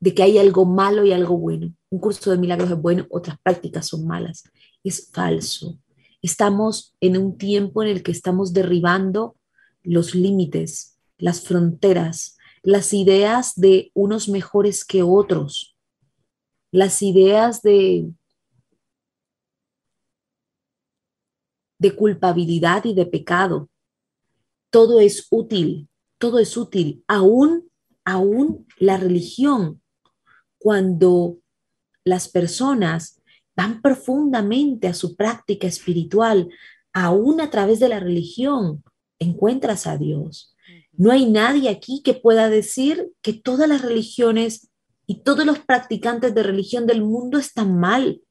de 0.00 0.14
que 0.14 0.22
hay 0.22 0.38
algo 0.38 0.64
malo 0.64 1.04
y 1.04 1.12
algo 1.12 1.36
bueno. 1.36 1.74
Un 1.90 1.98
curso 1.98 2.30
de 2.30 2.38
milagros 2.38 2.70
es 2.70 2.80
bueno, 2.80 3.06
otras 3.10 3.36
prácticas 3.42 3.88
son 3.88 4.06
malas. 4.06 4.44
Es 4.84 5.10
falso. 5.12 5.78
Estamos 6.22 6.94
en 7.00 7.16
un 7.18 7.36
tiempo 7.36 7.82
en 7.82 7.88
el 7.88 8.02
que 8.02 8.12
estamos 8.12 8.52
derribando 8.52 9.36
los 9.82 10.14
límites, 10.14 10.98
las 11.18 11.42
fronteras, 11.42 12.38
las 12.64 12.94
ideas 12.94 13.54
de 13.56 13.92
unos 13.94 14.28
mejores 14.28 14.86
que 14.86 15.02
otros, 15.02 15.76
las 16.72 17.02
ideas 17.02 17.60
de, 17.60 18.10
de 21.78 21.94
culpabilidad 21.94 22.86
y 22.86 22.94
de 22.94 23.04
pecado. 23.04 23.68
Todo 24.70 24.98
es 24.98 25.26
útil, 25.30 25.90
todo 26.18 26.38
es 26.38 26.56
útil, 26.56 27.04
aún, 27.06 27.70
aún 28.02 28.66
la 28.78 28.96
religión, 28.96 29.82
cuando 30.58 31.36
las 32.02 32.28
personas 32.28 33.20
van 33.54 33.82
profundamente 33.82 34.88
a 34.88 34.94
su 34.94 35.16
práctica 35.16 35.66
espiritual, 35.66 36.48
aún 36.94 37.42
a 37.42 37.50
través 37.50 37.78
de 37.78 37.90
la 37.90 38.00
religión, 38.00 38.82
encuentras 39.18 39.86
a 39.86 39.98
Dios. 39.98 40.53
No 40.96 41.10
hay 41.10 41.26
nadie 41.26 41.68
aquí 41.68 42.02
que 42.02 42.14
pueda 42.14 42.48
decir 42.48 43.12
que 43.22 43.32
todas 43.32 43.68
las 43.68 43.82
religiones 43.82 44.70
y 45.06 45.22
todos 45.22 45.44
los 45.44 45.58
practicantes 45.58 46.34
de 46.34 46.42
religión 46.42 46.86
del 46.86 47.02
mundo 47.02 47.38
están 47.38 47.78
mal. 47.78 48.22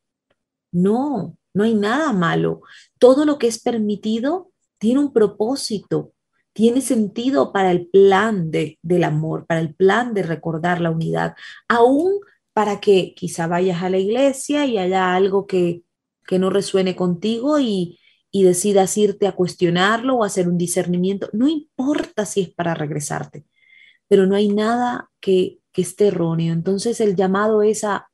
No, 0.71 1.37
no 1.53 1.63
hay 1.63 1.75
nada 1.75 2.13
malo. 2.13 2.61
Todo 2.99 3.25
lo 3.25 3.37
que 3.37 3.47
es 3.47 3.61
permitido 3.61 4.51
tiene 4.79 4.99
un 4.99 5.13
propósito, 5.13 6.13
tiene 6.51 6.81
sentido 6.81 7.51
para 7.51 7.71
el 7.71 7.87
plan 7.87 8.51
de, 8.51 8.79
del 8.81 9.03
amor, 9.03 9.45
para 9.45 9.59
el 9.59 9.73
plan 9.73 10.13
de 10.13 10.23
recordar 10.23 10.81
la 10.81 10.91
unidad, 10.91 11.35
aún 11.67 12.19
para 12.53 12.79
que 12.79 13.13
quizá 13.15 13.47
vayas 13.47 13.81
a 13.81 13.89
la 13.89 13.97
iglesia 13.97 14.65
y 14.65 14.77
haya 14.77 15.15
algo 15.15 15.47
que, 15.47 15.83
no 16.31 16.49
resuene 16.49 16.95
contigo 16.95 17.59
y, 17.59 17.99
y 18.33 18.43
decidas 18.43 18.97
irte 18.97 19.27
a 19.27 19.31
cuestionarlo 19.31 20.17
o 20.17 20.23
hacer 20.25 20.49
un 20.49 20.57
discernimiento. 20.57 21.29
No 21.31 21.47
importa 21.47 22.25
si 22.25 22.41
es 22.41 22.49
para 22.53 22.73
regresarte, 22.73 23.45
pero 24.09 24.25
no 24.27 24.35
hay 24.35 24.49
nada 24.49 25.09
que 25.21 25.59
que 25.73 25.81
esté 25.81 26.07
erróneo. 26.07 26.53
Entonces 26.53 27.01
el 27.01 27.15
llamado 27.15 27.63
es 27.63 27.83
a 27.83 28.09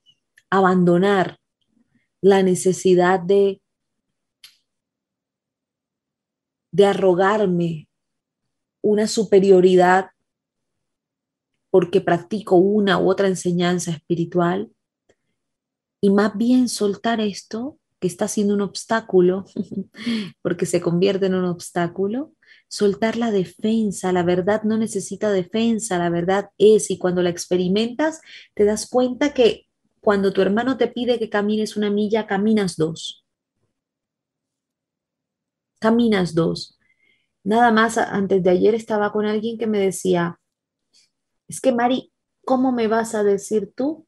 abandonar 0.50 1.38
la 2.22 2.42
necesidad 2.42 3.20
de, 3.20 3.62
de 6.72 6.86
arrogarme 6.86 7.88
una 8.82 9.08
superioridad 9.08 10.10
porque 11.70 12.02
practico 12.02 12.56
una 12.56 12.98
u 12.98 13.12
otra 13.12 13.28
enseñanza 13.28 13.92
espiritual 13.92 14.72
y 16.02 16.10
más 16.10 16.36
bien 16.36 16.68
soltar 16.68 17.22
esto 17.22 17.78
que 18.00 18.08
está 18.08 18.28
siendo 18.28 18.54
un 18.54 18.62
obstáculo, 18.62 19.46
porque 20.42 20.66
se 20.66 20.82
convierte 20.82 21.28
en 21.28 21.36
un 21.36 21.46
obstáculo, 21.46 22.34
soltar 22.68 23.18
la 23.18 23.32
defensa, 23.32 24.12
la 24.14 24.24
verdad 24.24 24.64
no 24.64 24.78
necesita 24.78 25.32
defensa, 25.32 25.98
la 25.98 26.10
verdad 26.10 26.50
es, 26.58 26.92
y 26.92 26.98
cuando 26.98 27.22
la 27.22 27.30
experimentas, 27.30 28.22
te 28.54 28.66
das 28.66 28.88
cuenta 28.90 29.34
que 29.34 29.68
cuando 30.02 30.32
tu 30.32 30.42
hermano 30.42 30.78
te 30.78 30.88
pide 30.88 31.20
que 31.20 31.30
camines 31.30 31.76
una 31.76 31.90
milla, 31.90 32.26
caminas 32.28 32.78
dos. 32.78 33.26
Caminas 35.80 36.34
dos. 36.36 36.78
Nada 37.44 37.72
más 37.72 37.98
antes 37.98 38.44
de 38.44 38.50
ayer 38.50 38.76
estaba 38.76 39.12
con 39.12 39.26
alguien 39.26 39.58
que 39.58 39.68
me 39.68 39.80
decía, 39.80 40.40
es 41.48 41.60
que 41.62 41.72
Mari, 41.72 42.14
¿cómo 42.46 42.72
me 42.72 42.88
vas 42.88 43.16
a 43.16 43.24
decir 43.24 43.74
tú 43.76 44.08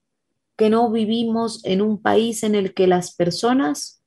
que 0.62 0.70
no 0.70 0.92
vivimos 0.92 1.66
en 1.66 1.82
un 1.82 2.00
país 2.00 2.44
en 2.44 2.54
el 2.54 2.76
que 2.76 2.86
las 2.86 3.16
personas 3.16 4.04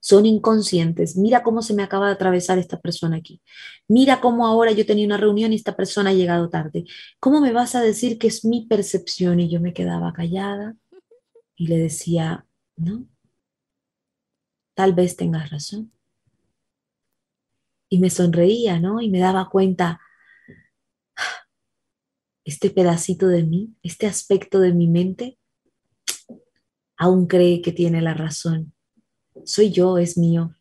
son 0.00 0.26
inconscientes? 0.26 1.16
Mira 1.16 1.44
cómo 1.44 1.62
se 1.62 1.74
me 1.74 1.84
acaba 1.84 2.08
de 2.08 2.14
atravesar 2.14 2.58
esta 2.58 2.80
persona 2.80 3.18
aquí. 3.18 3.40
Mira 3.86 4.20
cómo 4.20 4.48
ahora 4.48 4.72
yo 4.72 4.84
tenía 4.84 5.06
una 5.06 5.16
reunión 5.16 5.52
y 5.52 5.54
esta 5.54 5.76
persona 5.76 6.10
ha 6.10 6.12
llegado 6.12 6.50
tarde. 6.50 6.86
¿Cómo 7.20 7.40
me 7.40 7.52
vas 7.52 7.76
a 7.76 7.82
decir 7.82 8.18
que 8.18 8.26
es 8.26 8.44
mi 8.44 8.66
percepción? 8.66 9.38
Y 9.38 9.48
yo 9.48 9.60
me 9.60 9.72
quedaba 9.72 10.12
callada 10.12 10.74
y 11.54 11.68
le 11.68 11.78
decía, 11.78 12.44
no, 12.74 13.06
tal 14.74 14.92
vez 14.92 15.14
tengas 15.14 15.50
razón. 15.50 15.92
Y 17.88 18.00
me 18.00 18.10
sonreía, 18.10 18.80
¿no? 18.80 19.00
Y 19.00 19.08
me 19.08 19.20
daba 19.20 19.48
cuenta, 19.48 20.00
este 22.44 22.70
pedacito 22.70 23.28
de 23.28 23.44
mí, 23.44 23.76
este 23.84 24.08
aspecto 24.08 24.58
de 24.58 24.72
mi 24.72 24.88
mente, 24.88 25.38
aún 27.00 27.26
cree 27.26 27.62
que 27.62 27.72
tiene 27.72 28.00
la 28.00 28.14
razón. 28.14 28.72
Soy 29.44 29.70
yo, 29.72 29.98
es 29.98 30.16
mío. 30.16 30.54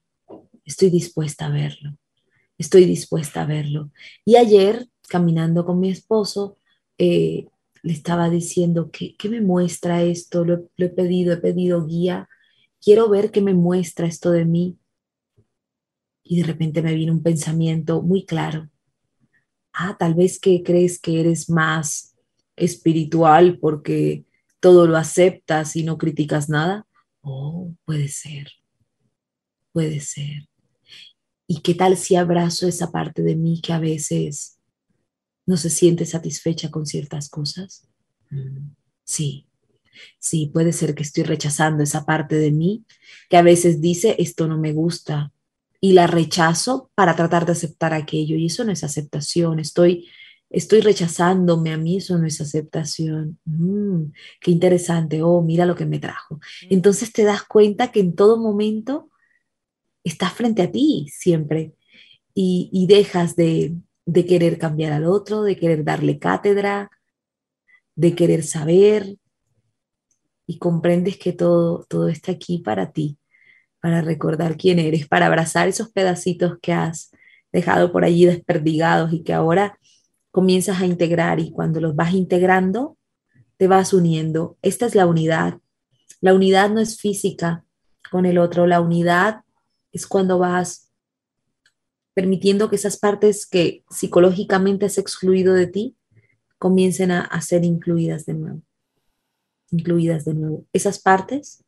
Estoy 0.66 0.90
dispuesta 0.90 1.48
a 1.48 1.50
verlo. 1.50 1.98
Estoy 2.58 2.86
dispuesta 2.86 3.44
a 3.44 3.46
verlo. 3.46 3.92
Y 4.26 4.36
ayer, 4.36 4.88
caminando 5.08 5.66
con 5.66 5.80
mi 5.80 5.90
esposo, 5.90 6.58
eh, 6.98 7.48
le 7.84 7.94
estaba 7.94 8.30
diciendo, 8.30 8.90
¿qué, 8.92 9.16
me 9.30 9.42
muestra 9.42 10.02
esto? 10.02 10.44
Lo, 10.46 10.70
lo 10.76 10.86
he 10.86 10.90
pedido, 10.90 11.34
he 11.34 11.38
pedido 11.38 11.86
guía. 11.86 12.28
Quiero 12.82 13.10
ver 13.10 13.32
qué 13.32 13.42
me 13.42 13.54
muestra 13.54 14.08
esto 14.08 14.32
de 14.32 14.46
mí. 14.46 14.78
Y 16.24 16.42
de 16.42 16.48
repente 16.48 16.82
me 16.82 16.96
vino 16.96 17.14
un 17.14 17.24
pensamiento 17.24 18.02
muy 18.02 18.26
claro 18.26 18.70
ah, 19.80 19.96
tal 19.98 20.14
vez 20.14 20.40
que 20.40 20.62
crees 20.64 21.00
que 21.00 21.20
eres 21.20 21.50
más 21.50 22.16
espiritual 22.56 23.58
porque 23.60 24.26
todo 24.60 24.88
lo 24.88 24.98
aceptas 24.98 25.76
y 25.76 25.84
no 25.84 25.98
criticas 25.98 26.50
nada. 26.50 26.86
Oh, 27.22 27.74
puede 27.86 28.08
ser, 28.08 28.52
puede 29.72 30.00
ser. 30.00 30.48
¿Y 31.48 31.62
qué 31.62 31.74
tal 31.74 31.98
si 31.98 32.16
abrazo 32.16 32.68
esa 32.68 32.92
parte 32.92 33.22
de 33.22 33.36
mí 33.36 33.62
que 33.62 33.74
a 33.74 33.80
veces 33.80 34.60
no 35.46 35.58
se 35.58 35.70
siente 35.70 36.06
satisfecha 36.06 36.70
con 36.70 36.86
ciertas 36.86 37.30
cosas? 37.30 37.88
Mm, 38.30 38.70
sí, 39.04 39.48
sí, 40.20 40.52
puede 40.54 40.74
ser 40.74 40.96
que 40.96 41.04
estoy 41.04 41.24
rechazando 41.24 41.84
esa 41.84 42.06
parte 42.06 42.36
de 42.36 42.52
mí 42.52 42.86
que 43.30 43.38
a 43.38 43.42
veces 43.42 43.82
dice, 43.82 44.16
esto 44.20 44.48
no 44.48 44.58
me 44.60 44.74
gusta, 44.74 45.32
y 45.82 45.94
la 45.94 46.08
rechazo 46.08 46.92
para 46.96 47.16
tratar 47.16 47.46
de 47.46 47.54
aceptar 47.54 47.94
aquello. 47.94 48.36
Y 48.36 48.48
eso 48.48 48.64
no 48.64 48.72
es 48.72 48.84
aceptación. 48.84 49.60
Estoy, 49.60 50.10
estoy 50.50 50.82
rechazándome 50.82 51.72
a 51.72 51.78
mí, 51.78 51.98
eso 51.98 52.18
no 52.18 52.26
es 52.28 52.42
aceptación. 52.42 53.40
Mm, 53.46 54.12
qué 54.42 54.52
interesante. 54.52 55.22
Oh, 55.22 55.42
mira 55.42 55.66
lo 55.66 55.76
que 55.76 55.86
me 55.86 56.00
trajo. 56.00 56.36
Mm. 56.36 56.74
Entonces 56.74 57.12
te 57.14 57.24
das 57.24 57.44
cuenta 57.44 57.92
que 57.92 58.00
en 58.00 58.16
todo 58.16 58.38
momento 58.38 59.10
estás 60.04 60.34
frente 60.34 60.62
a 60.62 60.72
ti 60.72 61.08
siempre 61.10 61.74
y, 62.34 62.86
dejas 62.88 63.36
de, 63.36 63.76
de 64.06 64.26
querer 64.26 64.58
cambiar 64.58 64.94
al 64.94 65.06
otro, 65.06 65.44
de 65.44 65.58
querer 65.58 65.84
darle 65.84 66.20
cátedra, 66.20 66.90
de 67.96 68.16
querer 68.16 68.44
saber 68.44 69.18
y 70.48 70.58
comprendes 70.58 71.18
que 71.18 71.34
todo, 71.34 71.86
todo 71.90 72.08
está 72.08 72.32
aquí 72.32 72.60
para 72.60 72.92
ti 72.92 73.20
para 73.82 74.02
recordar 74.02 74.58
quién 74.58 74.80
eres, 74.80 75.08
para 75.08 75.28
abrazar 75.28 75.68
esos 75.68 75.90
pedacitos 75.92 76.58
que 76.62 76.74
has 76.74 77.12
dejado 77.52 77.92
por 77.92 78.04
allí 78.04 78.26
desperdigados 78.26 79.14
y 79.14 79.24
que 79.24 79.34
ahora 79.34 79.80
comienzas 80.32 80.82
a 80.82 80.86
integrar 80.86 81.40
y 81.40 81.52
cuando 81.52 81.80
los 81.80 81.96
vas 81.96 82.14
integrando, 82.14 82.98
te 83.58 83.68
vas 83.68 83.94
uniendo. 83.94 84.58
Esta 84.62 84.86
es 84.86 84.96
la 84.96 85.06
unidad. 85.06 85.60
La 86.22 86.34
unidad 86.34 86.70
no 86.70 86.80
es 86.80 87.00
física 87.00 87.66
con 88.12 88.26
el 88.26 88.38
otro, 88.38 88.66
la 88.68 88.82
unidad 88.82 89.44
es 89.92 90.08
cuando 90.08 90.40
vas 90.40 90.92
permitiendo 92.14 92.70
que 92.70 92.76
esas 92.76 92.98
partes 92.98 93.46
que 93.46 93.84
psicológicamente 93.90 94.86
has 94.86 94.98
excluido 94.98 95.54
de 95.54 95.68
ti 95.68 95.96
comiencen 96.58 97.12
a, 97.12 97.42
ser 97.42 97.64
incluidas 97.64 98.26
de 98.26 98.34
nuevo. 98.34 98.62
Incluidas 99.72 100.26
de 100.26 100.34
nuevo. 100.34 100.66
Esas 100.74 101.00
partes 101.00 101.64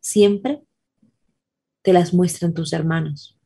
siempre 0.00 0.62
te 1.82 1.92
las 1.92 2.14
muestran 2.14 2.54
tus 2.54 2.72
hermanos. 2.72 3.38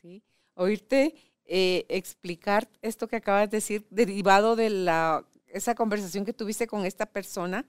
Sí, 0.00 0.22
oírte 0.54 1.31
eh, 1.46 1.84
explicar 1.88 2.68
esto 2.82 3.08
que 3.08 3.16
acabas 3.16 3.50
de 3.50 3.56
decir, 3.58 3.86
derivado 3.90 4.56
de 4.56 4.70
la, 4.70 5.26
esa 5.48 5.74
conversación 5.74 6.24
que 6.24 6.32
tuviste 6.32 6.66
con 6.66 6.84
esta 6.84 7.06
persona 7.06 7.66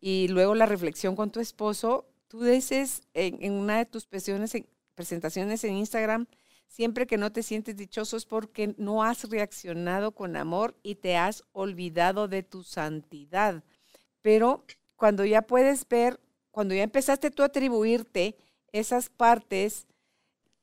y 0.00 0.28
luego 0.28 0.54
la 0.54 0.66
reflexión 0.66 1.16
con 1.16 1.30
tu 1.30 1.40
esposo, 1.40 2.06
tú 2.28 2.42
dices 2.42 3.02
en, 3.14 3.52
una 3.52 3.78
de 3.78 3.86
tus 3.86 4.06
presentaciones 4.06 5.64
en 5.64 5.74
Instagram, 5.74 6.26
siempre 6.66 7.06
que 7.06 7.18
no 7.18 7.32
te 7.32 7.42
sientes 7.42 7.76
dichoso 7.76 8.16
es 8.16 8.24
porque 8.24 8.74
no 8.78 9.02
has 9.02 9.28
reaccionado 9.28 10.12
con 10.12 10.36
amor 10.36 10.74
y 10.82 10.96
te 10.96 11.16
has 11.16 11.44
olvidado 11.52 12.28
de 12.28 12.42
tu 12.42 12.62
santidad. 12.62 13.62
Pero 14.22 14.64
cuando 14.96 15.24
ya 15.24 15.42
puedes 15.42 15.86
ver 15.88 16.18
cuando 16.52 16.74
ya 16.74 16.84
empezaste 16.84 17.30
tú 17.30 17.42
a 17.42 17.46
atribuirte 17.46 18.36
esas 18.70 19.08
partes, 19.08 19.86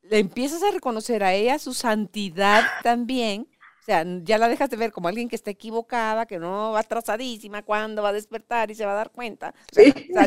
le 0.03 0.19
empiezas 0.19 0.63
a 0.63 0.71
reconocer 0.71 1.23
a 1.23 1.33
ella 1.33 1.59
su 1.59 1.73
santidad 1.73 2.63
también. 2.83 3.47
O 3.81 3.85
sea, 3.85 4.05
ya 4.23 4.37
la 4.37 4.47
dejas 4.47 4.69
de 4.69 4.77
ver 4.77 4.91
como 4.91 5.07
alguien 5.07 5.29
que 5.29 5.35
está 5.35 5.51
equivocada, 5.51 6.25
que 6.25 6.37
no 6.37 6.73
va 6.73 6.79
atrasadísima, 6.79 7.63
cuando 7.63 8.03
va 8.03 8.09
a 8.09 8.13
despertar 8.13 8.69
y 8.69 8.75
se 8.75 8.85
va 8.85 8.91
a 8.91 8.95
dar 8.95 9.11
cuenta. 9.11 9.53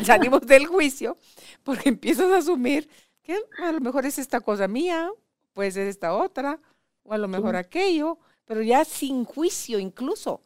salimos 0.04 0.40
del 0.46 0.66
juicio 0.66 1.16
porque 1.62 1.88
empiezas 1.88 2.30
a 2.32 2.38
asumir 2.38 2.88
que 3.22 3.36
a 3.62 3.72
lo 3.72 3.80
mejor 3.80 4.04
es 4.04 4.18
esta 4.18 4.40
cosa 4.40 4.66
mía, 4.66 5.10
puede 5.52 5.70
ser 5.70 5.86
esta 5.86 6.14
otra, 6.14 6.58
o 7.04 7.12
a 7.12 7.18
lo 7.18 7.28
mejor 7.28 7.54
aquello, 7.54 8.18
pero 8.44 8.62
ya 8.62 8.84
sin 8.84 9.24
juicio 9.24 9.78
incluso 9.78 10.42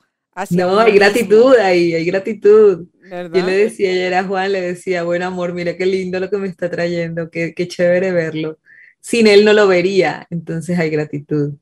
no, 0.51 0.79
hay 0.79 0.93
gratitud 0.93 1.55
ahí, 1.57 1.95
hay 1.95 2.05
gratitud. 2.05 2.87
Yo 3.11 3.47
le 3.47 3.53
decía 3.53 3.91
ayer 3.91 4.15
a 4.15 4.25
Juan, 4.25 4.53
le 4.53 4.61
decía, 4.61 5.03
buen 5.03 5.23
amor, 5.23 5.55
mira 5.55 5.77
qué 5.79 5.87
lindo 5.87 6.21
lo 6.21 6.29
que 6.29 6.37
me 6.37 6.49
está 6.49 6.71
trayendo, 6.71 7.31
qué, 7.31 7.55
qué 7.55 7.67
chévere 7.67 8.13
verlo. 8.13 8.59
Sin 9.07 9.29
él 9.29 9.45
no 9.45 9.53
lo 9.53 9.69
vería, 9.69 10.27
entonces 10.31 10.77
hay 10.81 10.91
gratitud. 10.91 11.55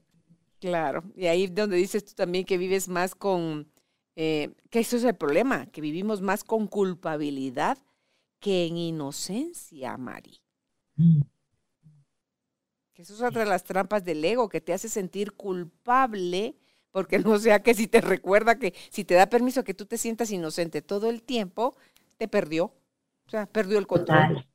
Claro, 0.60 1.04
y 1.14 1.26
ahí 1.26 1.46
donde 1.46 1.76
dices 1.76 2.02
tú 2.02 2.14
también 2.14 2.46
que 2.46 2.56
vives 2.56 2.88
más 2.88 3.14
con, 3.14 3.70
eh, 4.16 4.54
que 4.70 4.78
eso 4.78 4.96
es 4.96 5.04
el 5.04 5.14
problema, 5.14 5.66
que 5.66 5.82
vivimos 5.82 6.22
más 6.22 6.42
con 6.42 6.66
culpabilidad 6.66 7.76
que 8.40 8.64
en 8.64 8.78
inocencia, 8.78 9.94
Mari. 9.98 10.40
Mm. 10.96 11.20
Que 12.94 13.02
eso 13.02 13.12
es 13.12 13.20
otra 13.20 13.44
de 13.44 13.50
las 13.50 13.64
trampas 13.64 14.02
del 14.06 14.24
ego, 14.24 14.48
que 14.48 14.62
te 14.62 14.72
hace 14.72 14.88
sentir 14.88 15.32
culpable 15.32 16.56
porque 16.92 17.18
no 17.18 17.38
sea 17.38 17.62
que 17.62 17.74
si 17.74 17.88
te 17.88 18.00
recuerda 18.00 18.58
que 18.58 18.72
si 18.88 19.04
te 19.04 19.16
da 19.16 19.26
permiso 19.26 19.64
que 19.64 19.74
tú 19.74 19.84
te 19.84 19.98
sientas 19.98 20.30
inocente 20.30 20.80
todo 20.80 21.10
el 21.10 21.22
tiempo, 21.22 21.76
te 22.16 22.26
perdió, 22.26 22.72
o 23.26 23.30
sea, 23.30 23.44
perdió 23.44 23.78
el 23.78 23.86
control. 23.86 24.46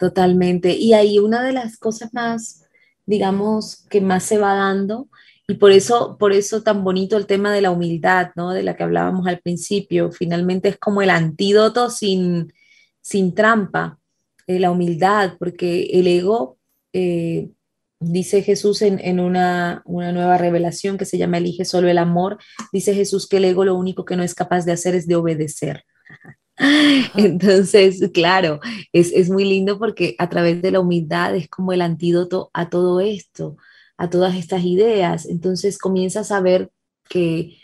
Totalmente. 0.00 0.74
Y 0.76 0.94
ahí 0.94 1.20
una 1.20 1.44
de 1.44 1.52
las 1.52 1.76
cosas 1.76 2.12
más, 2.12 2.64
digamos, 3.06 3.86
que 3.88 4.00
más 4.00 4.24
se 4.24 4.38
va 4.38 4.54
dando, 4.54 5.08
y 5.46 5.54
por 5.54 5.72
eso, 5.72 6.16
por 6.18 6.32
eso 6.32 6.62
tan 6.62 6.82
bonito 6.84 7.16
el 7.16 7.26
tema 7.26 7.52
de 7.52 7.60
la 7.60 7.70
humildad, 7.70 8.30
¿no? 8.36 8.52
De 8.52 8.62
la 8.62 8.76
que 8.76 8.84
hablábamos 8.84 9.26
al 9.26 9.40
principio, 9.40 10.10
finalmente 10.12 10.68
es 10.70 10.78
como 10.78 11.02
el 11.02 11.10
antídoto 11.10 11.90
sin, 11.90 12.52
sin 13.00 13.34
trampa, 13.34 13.98
eh, 14.46 14.58
la 14.58 14.70
humildad, 14.72 15.34
porque 15.38 15.90
el 15.92 16.06
ego... 16.08 16.58
Eh, 16.92 17.50
Dice 18.02 18.40
Jesús 18.40 18.80
en, 18.80 19.20
una, 19.20 19.82
una, 19.84 20.10
nueva 20.10 20.38
revelación 20.38 20.96
que 20.96 21.04
se 21.04 21.18
llama 21.18 21.36
Elige 21.36 21.66
solo 21.66 21.86
el 21.86 21.98
amor, 21.98 22.38
dice 22.72 22.94
Jesús 22.94 23.28
que 23.28 23.36
el 23.36 23.44
ego 23.44 23.62
lo 23.66 23.74
único 23.74 24.06
que 24.06 24.16
no 24.16 24.22
es 24.22 24.34
capaz 24.34 24.64
de 24.64 24.72
hacer 24.72 24.94
es 24.94 25.06
de 25.06 25.16
obedecer. 25.16 25.84
Entonces, 27.16 28.10
claro, 28.12 28.60
es, 28.92 29.12
es 29.12 29.30
muy 29.30 29.44
lindo 29.44 29.78
porque 29.78 30.14
a 30.18 30.28
través 30.28 30.62
de 30.62 30.70
la 30.70 30.80
humildad 30.80 31.34
es 31.34 31.48
como 31.48 31.72
el 31.72 31.80
antídoto 31.82 32.50
a 32.52 32.68
todo 32.68 33.00
esto, 33.00 33.56
a 33.96 34.10
todas 34.10 34.36
estas 34.36 34.64
ideas. 34.64 35.26
Entonces 35.26 35.78
comienzas 35.78 36.30
a 36.30 36.40
ver 36.40 36.70
que, 37.08 37.56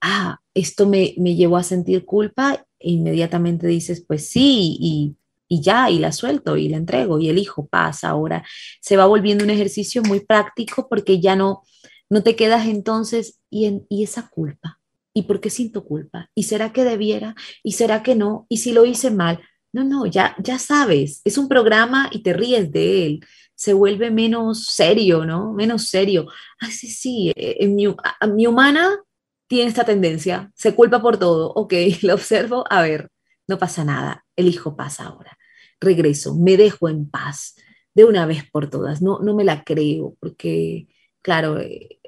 ah, 0.00 0.40
esto 0.54 0.86
me, 0.86 1.14
me 1.18 1.34
llevó 1.34 1.56
a 1.56 1.62
sentir 1.62 2.04
culpa, 2.04 2.66
e 2.78 2.90
inmediatamente 2.90 3.66
dices, 3.66 4.04
pues 4.06 4.28
sí, 4.28 4.76
y 4.80 5.16
y 5.52 5.60
ya, 5.60 5.90
y 5.90 5.98
la 5.98 6.12
suelto 6.12 6.56
y 6.56 6.70
la 6.70 6.78
entrego 6.78 7.20
y 7.20 7.28
el 7.28 7.36
hijo 7.36 7.66
pasa 7.66 8.08
ahora. 8.08 8.42
Se 8.80 8.96
va 8.96 9.04
volviendo 9.04 9.44
un 9.44 9.50
ejercicio 9.50 10.02
muy 10.02 10.20
práctico 10.20 10.88
porque 10.88 11.20
ya 11.20 11.36
no, 11.36 11.62
no 12.08 12.22
te 12.22 12.36
quedas 12.36 12.66
entonces 12.66 13.38
y, 13.50 13.66
en, 13.66 13.86
y 13.90 14.02
esa 14.02 14.30
culpa. 14.30 14.80
¿Y 15.14 15.22
por 15.22 15.40
qué 15.40 15.50
siento 15.50 15.84
culpa? 15.84 16.30
¿Y 16.34 16.44
será 16.44 16.72
que 16.72 16.84
debiera? 16.84 17.34
¿Y 17.62 17.72
será 17.72 18.02
que 18.02 18.14
no? 18.14 18.46
¿Y 18.48 18.58
si 18.58 18.72
lo 18.72 18.84
hice 18.84 19.10
mal? 19.10 19.40
No, 19.72 19.84
no, 19.84 20.06
ya, 20.06 20.36
ya 20.38 20.58
sabes, 20.58 21.22
es 21.24 21.38
un 21.38 21.48
programa 21.48 22.08
y 22.12 22.22
te 22.22 22.32
ríes 22.32 22.70
de 22.72 23.06
él. 23.06 23.26
Se 23.54 23.72
vuelve 23.72 24.10
menos 24.10 24.66
serio, 24.66 25.24
¿no? 25.24 25.52
Menos 25.52 25.86
serio. 25.86 26.26
Ah, 26.60 26.70
sí, 26.70 26.88
sí, 26.88 27.32
eh, 27.36 27.56
en 27.60 27.74
mi, 27.74 28.46
humana 28.46 28.98
tiene 29.46 29.68
esta 29.68 29.84
tendencia, 29.84 30.50
se 30.54 30.74
culpa 30.74 31.00
por 31.02 31.18
todo. 31.18 31.52
Ok, 31.54 31.74
lo 32.02 32.14
observo, 32.14 32.64
a 32.70 32.82
ver, 32.82 33.10
no 33.46 33.58
pasa 33.58 33.84
nada, 33.84 34.24
el 34.36 34.48
hijo 34.48 34.76
pasa 34.76 35.04
ahora 35.06 35.38
regreso, 35.82 36.34
me 36.34 36.56
dejo 36.56 36.88
en 36.88 37.10
paz 37.10 37.56
de 37.94 38.04
una 38.04 38.24
vez 38.26 38.48
por 38.50 38.70
todas. 38.70 39.02
No, 39.02 39.18
no 39.20 39.34
me 39.34 39.44
la 39.44 39.64
creo, 39.64 40.16
porque, 40.20 40.88
claro, 41.20 41.58
eh, 41.58 42.00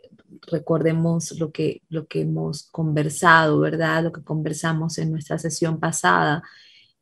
recordemos 0.46 1.38
lo 1.38 1.52
que, 1.52 1.82
lo 1.88 2.06
que 2.06 2.22
hemos 2.22 2.64
conversado, 2.64 3.60
¿verdad? 3.60 4.04
Lo 4.04 4.12
que 4.12 4.22
conversamos 4.22 4.98
en 4.98 5.10
nuestra 5.10 5.38
sesión 5.38 5.80
pasada, 5.80 6.42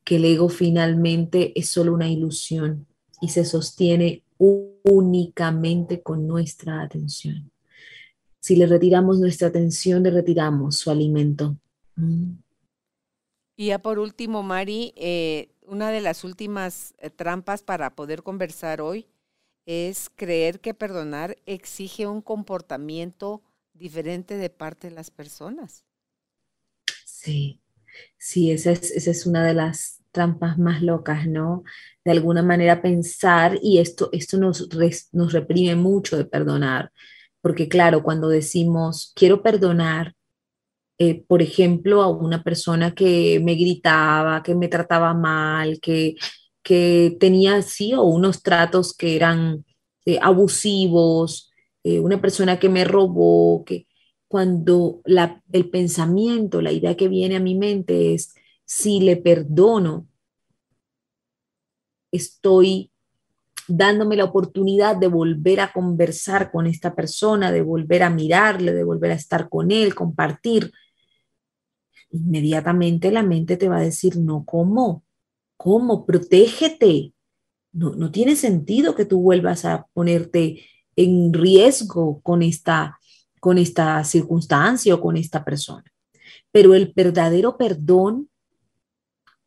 que 0.05 0.17
el 0.17 0.25
ego 0.25 0.49
finalmente 0.49 1.59
es 1.59 1.69
solo 1.69 1.95
una 1.95 2.09
ilusión 2.09 2.87
y 3.21 3.29
se 3.29 3.45
sostiene 3.45 4.25
únicamente 4.39 6.03
con 6.03 6.27
nuestra 6.27 6.83
atención. 6.83 7.51
Si 8.41 8.57
le 8.57 8.67
retiramos 8.67 9.21
nuestra 9.21 9.49
atención, 9.49 10.03
le 10.03 10.11
retiramos 10.11 10.77
su 10.77 10.91
alimento. 10.91 11.57
Mm. 11.95 12.33
Y 13.57 13.67
ya 13.67 13.79
por 13.79 13.99
último, 13.99 14.43
Mari, 14.43 14.93
eh, 14.97 15.51
una 15.67 15.91
de 15.91 16.01
las 16.01 16.25
últimas 16.25 16.95
eh, 16.99 17.11
trampas 17.11 17.63
para 17.63 17.95
poder 17.95 18.23
conversar 18.23 18.81
hoy 18.81 19.07
es 19.67 20.11
creer 20.17 20.61
que 20.61 20.75
perdonar 20.75 21.37
exige 21.47 22.07
un 22.07 22.23
comportamiento 22.23 23.43
diferente 23.75 24.37
de 24.37 24.51
parte 24.51 24.89
de 24.89 24.95
las 24.95 25.11
personas. 25.11 25.85
Sí, 27.05 27.61
sí, 28.19 28.51
esa 28.53 28.73
es, 28.73 28.91
esa 28.93 29.11
es 29.11 29.27
una 29.27 29.47
de 29.47 29.55
las 29.55 30.03
trampas 30.13 30.59
más 30.59 30.83
locas, 30.83 31.27
¿no? 31.29 31.65
De 32.05 32.13
alguna 32.13 32.43
manera 32.43 32.83
pensar, 32.83 33.59
y 33.63 33.79
esto, 33.79 34.11
esto 34.13 34.39
nos, 34.39 34.69
nos 35.13 35.33
reprime 35.33 35.77
mucho 35.77 36.17
de 36.19 36.25
perdonar, 36.27 36.93
porque 37.41 37.69
claro, 37.69 38.03
cuando 38.03 38.29
decimos 38.29 39.13
quiero 39.17 39.43
perdonar, 39.43 40.15
eh, 40.99 41.25
por 41.27 41.43
ejemplo, 41.43 42.03
a 42.03 42.09
una 42.09 42.43
persona 42.45 42.95
que 42.95 43.41
me 43.45 43.55
gritaba, 43.57 44.43
que 44.43 44.55
me 44.55 44.69
trataba 44.69 45.15
mal, 45.15 45.81
que, 45.81 46.17
que 46.63 47.17
tenía, 47.21 47.63
sí, 47.63 47.95
o 47.95 48.03
unos 48.03 48.43
tratos 48.43 48.95
que 48.95 49.17
eran 49.17 49.65
eh, 50.07 50.19
abusivos, 50.23 51.53
eh, 51.85 52.01
una 52.01 52.21
persona 52.21 52.59
que 52.59 52.69
me 52.69 52.85
robó, 52.85 53.65
que 53.65 53.87
cuando 54.29 55.01
la, 55.05 55.43
el 55.53 55.69
pensamiento, 55.71 56.63
la 56.63 56.73
idea 56.73 56.97
que 56.97 57.09
viene 57.09 57.37
a 57.37 57.41
mi 57.41 57.55
mente 57.55 58.15
es, 58.15 58.35
si 58.65 59.01
le 59.01 59.17
perdono, 59.17 60.07
estoy 62.11 62.91
dándome 63.69 64.17
la 64.17 64.25
oportunidad 64.25 64.97
de 64.97 65.09
volver 65.09 65.61
a 65.61 65.73
conversar 65.73 66.51
con 66.51 66.67
esta 66.67 66.95
persona, 66.95 67.53
de 67.53 67.63
volver 67.63 68.03
a 68.03 68.11
mirarle, 68.11 68.73
de 68.73 68.85
volver 68.85 69.13
a 69.13 69.17
estar 69.17 69.49
con 69.49 69.71
él, 69.71 69.95
compartir 69.95 70.73
inmediatamente 72.13 73.11
la 73.11 73.23
mente 73.23 73.57
te 73.57 73.69
va 73.69 73.79
a 73.79 73.83
decir, 73.83 74.19
no, 74.19 74.45
¿cómo? 74.45 75.03
¿Cómo? 75.63 76.05
Protégete. 76.05 77.15
No, 77.71 77.91
no 77.95 78.11
tiene 78.11 78.35
sentido 78.35 78.97
que 78.97 79.05
tú 79.05 79.23
vuelvas 79.23 79.65
a 79.65 79.87
ponerte 79.93 80.67
en 80.97 81.33
riesgo 81.33 82.21
con 82.21 82.43
esta, 82.43 82.99
con 83.39 83.59
esta 83.59 84.03
circunstancia 84.03 84.97
o 84.97 85.01
con 85.01 85.17
esta 85.17 85.45
persona. 85.45 85.85
Pero 86.51 86.75
el 86.75 86.93
verdadero 86.97 87.57
perdón 87.57 88.29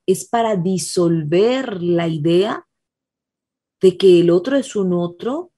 es 0.05 0.25
para 0.25 0.55
disolver 0.55 1.83
la 1.83 2.07
idea 2.07 2.65
de 3.81 3.97
que 3.97 4.21
el 4.21 4.29
otro 4.29 4.55
es 4.55 4.73
un 4.77 4.93
otro, 4.93 5.51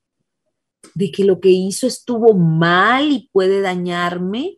de 0.96 1.12
que 1.12 1.24
lo 1.24 1.40
que 1.40 1.50
hizo 1.50 1.86
estuvo 1.86 2.34
mal 2.34 3.12
y 3.12 3.30
puede 3.32 3.62
dañarme, 3.62 4.58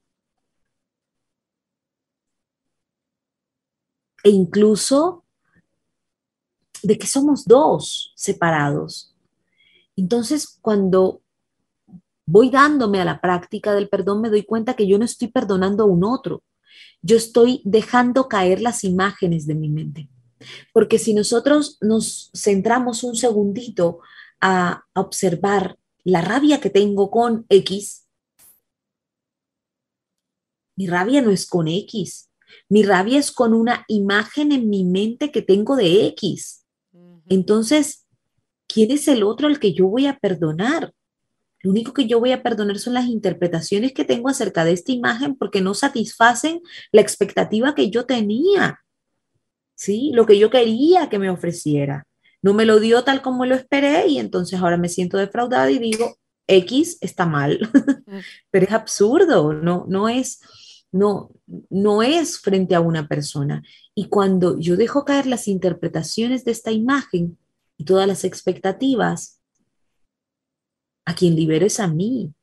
e 4.23 4.29
incluso 4.29 5.25
de 6.83 6.97
que 6.97 7.07
somos 7.07 7.45
dos 7.45 8.13
separados. 8.15 9.15
Entonces, 9.95 10.57
cuando 10.61 11.21
voy 12.25 12.49
dándome 12.49 13.01
a 13.01 13.05
la 13.05 13.21
práctica 13.21 13.73
del 13.73 13.89
perdón, 13.89 14.21
me 14.21 14.29
doy 14.29 14.43
cuenta 14.43 14.75
que 14.75 14.87
yo 14.87 14.97
no 14.97 15.05
estoy 15.05 15.29
perdonando 15.29 15.83
a 15.83 15.87
un 15.87 16.03
otro, 16.03 16.43
yo 17.01 17.17
estoy 17.17 17.61
dejando 17.65 18.27
caer 18.27 18.61
las 18.61 18.83
imágenes 18.83 19.47
de 19.47 19.55
mi 19.55 19.69
mente. 19.69 20.09
Porque 20.73 20.99
si 20.99 21.13
nosotros 21.13 21.77
nos 21.81 22.31
centramos 22.33 23.03
un 23.03 23.15
segundito 23.15 23.99
a 24.41 24.83
observar 24.93 25.77
la 26.03 26.21
rabia 26.21 26.61
que 26.61 26.69
tengo 26.69 27.11
con 27.11 27.45
X, 27.49 28.05
mi 30.75 30.87
rabia 30.87 31.21
no 31.21 31.31
es 31.31 31.45
con 31.45 31.67
X, 31.67 32.29
mi 32.69 32.83
rabia 32.83 33.19
es 33.19 33.31
con 33.31 33.53
una 33.53 33.85
imagen 33.87 34.51
en 34.51 34.69
mi 34.69 34.85
mente 34.85 35.31
que 35.31 35.41
tengo 35.41 35.75
de 35.75 36.07
X. 36.07 36.58
Entonces, 37.27 38.07
¿quién 38.67 38.91
es 38.91 39.07
el 39.07 39.23
otro 39.23 39.47
al 39.47 39.59
que 39.59 39.73
yo 39.73 39.87
voy 39.87 40.07
a 40.07 40.17
perdonar? 40.17 40.93
Lo 41.61 41.71
único 41.71 41.93
que 41.93 42.07
yo 42.07 42.19
voy 42.19 42.31
a 42.31 42.41
perdonar 42.41 42.79
son 42.79 42.93
las 42.93 43.05
interpretaciones 43.05 43.93
que 43.93 44.05
tengo 44.05 44.29
acerca 44.29 44.63
de 44.63 44.71
esta 44.71 44.91
imagen 44.91 45.35
porque 45.35 45.61
no 45.61 45.73
satisfacen 45.73 46.61
la 46.91 47.01
expectativa 47.01 47.75
que 47.75 47.89
yo 47.89 48.05
tenía. 48.05 48.79
¿Sí? 49.75 50.11
Lo 50.13 50.25
que 50.25 50.37
yo 50.37 50.49
quería 50.49 51.09
que 51.09 51.19
me 51.19 51.29
ofreciera. 51.29 52.05
No 52.41 52.53
me 52.53 52.65
lo 52.65 52.79
dio 52.79 53.03
tal 53.03 53.21
como 53.21 53.45
lo 53.45 53.55
esperé 53.55 54.07
y 54.07 54.19
entonces 54.19 54.59
ahora 54.59 54.77
me 54.77 54.89
siento 54.89 55.17
defraudada 55.17 55.69
y 55.71 55.79
digo, 55.79 56.17
X 56.47 56.97
está 57.01 57.25
mal. 57.25 57.59
Pero 58.51 58.65
es 58.65 58.71
absurdo, 58.71 59.53
no, 59.53 59.85
no 59.87 60.07
es 60.09 60.41
no, 60.91 61.31
no 61.69 62.03
es 62.03 62.39
frente 62.39 62.75
a 62.75 62.81
una 62.81 63.07
persona. 63.07 63.63
Y 63.95 64.09
cuando 64.09 64.59
yo 64.59 64.75
dejo 64.75 65.05
caer 65.05 65.25
las 65.27 65.47
interpretaciones 65.47 66.45
de 66.45 66.51
esta 66.51 66.71
imagen 66.71 67.37
y 67.77 67.85
todas 67.85 68.07
las 68.07 68.23
expectativas, 68.23 69.39
a 71.05 71.15
quien 71.15 71.35
libero 71.35 71.65
es 71.65 71.79
a 71.79 71.87
mí. 71.87 72.33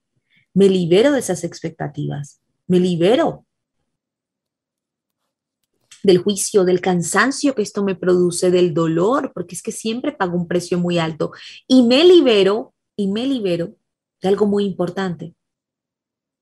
Me 0.54 0.68
libero 0.68 1.12
de 1.12 1.20
esas 1.20 1.44
expectativas. 1.44 2.40
Me 2.66 2.80
libero 2.80 3.46
del 6.02 6.18
juicio, 6.18 6.64
del 6.64 6.80
cansancio 6.80 7.54
que 7.54 7.62
esto 7.62 7.82
me 7.82 7.96
produce, 7.96 8.50
del 8.50 8.72
dolor, 8.74 9.32
porque 9.34 9.56
es 9.56 9.62
que 9.62 9.72
siempre 9.72 10.12
pago 10.12 10.36
un 10.36 10.46
precio 10.46 10.78
muy 10.78 10.98
alto. 10.98 11.32
Y 11.66 11.82
me 11.82 12.04
libero, 12.04 12.74
y 12.96 13.08
me 13.08 13.26
libero 13.26 13.76
de 14.22 14.28
algo 14.28 14.46
muy 14.46 14.64
importante, 14.64 15.34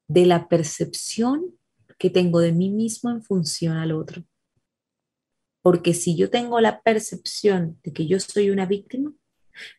de 0.06 0.26
la 0.26 0.48
percepción 0.48 1.58
que 1.98 2.10
tengo 2.10 2.40
de 2.40 2.52
mí 2.52 2.70
mismo 2.70 3.10
en 3.10 3.22
función 3.22 3.76
al 3.76 3.92
otro. 3.92 4.24
Porque 5.62 5.94
si 5.94 6.16
yo 6.16 6.30
tengo 6.30 6.60
la 6.60 6.82
percepción 6.82 7.78
de 7.82 7.92
que 7.92 8.06
yo 8.06 8.20
soy 8.20 8.50
una 8.50 8.66
víctima, 8.66 9.12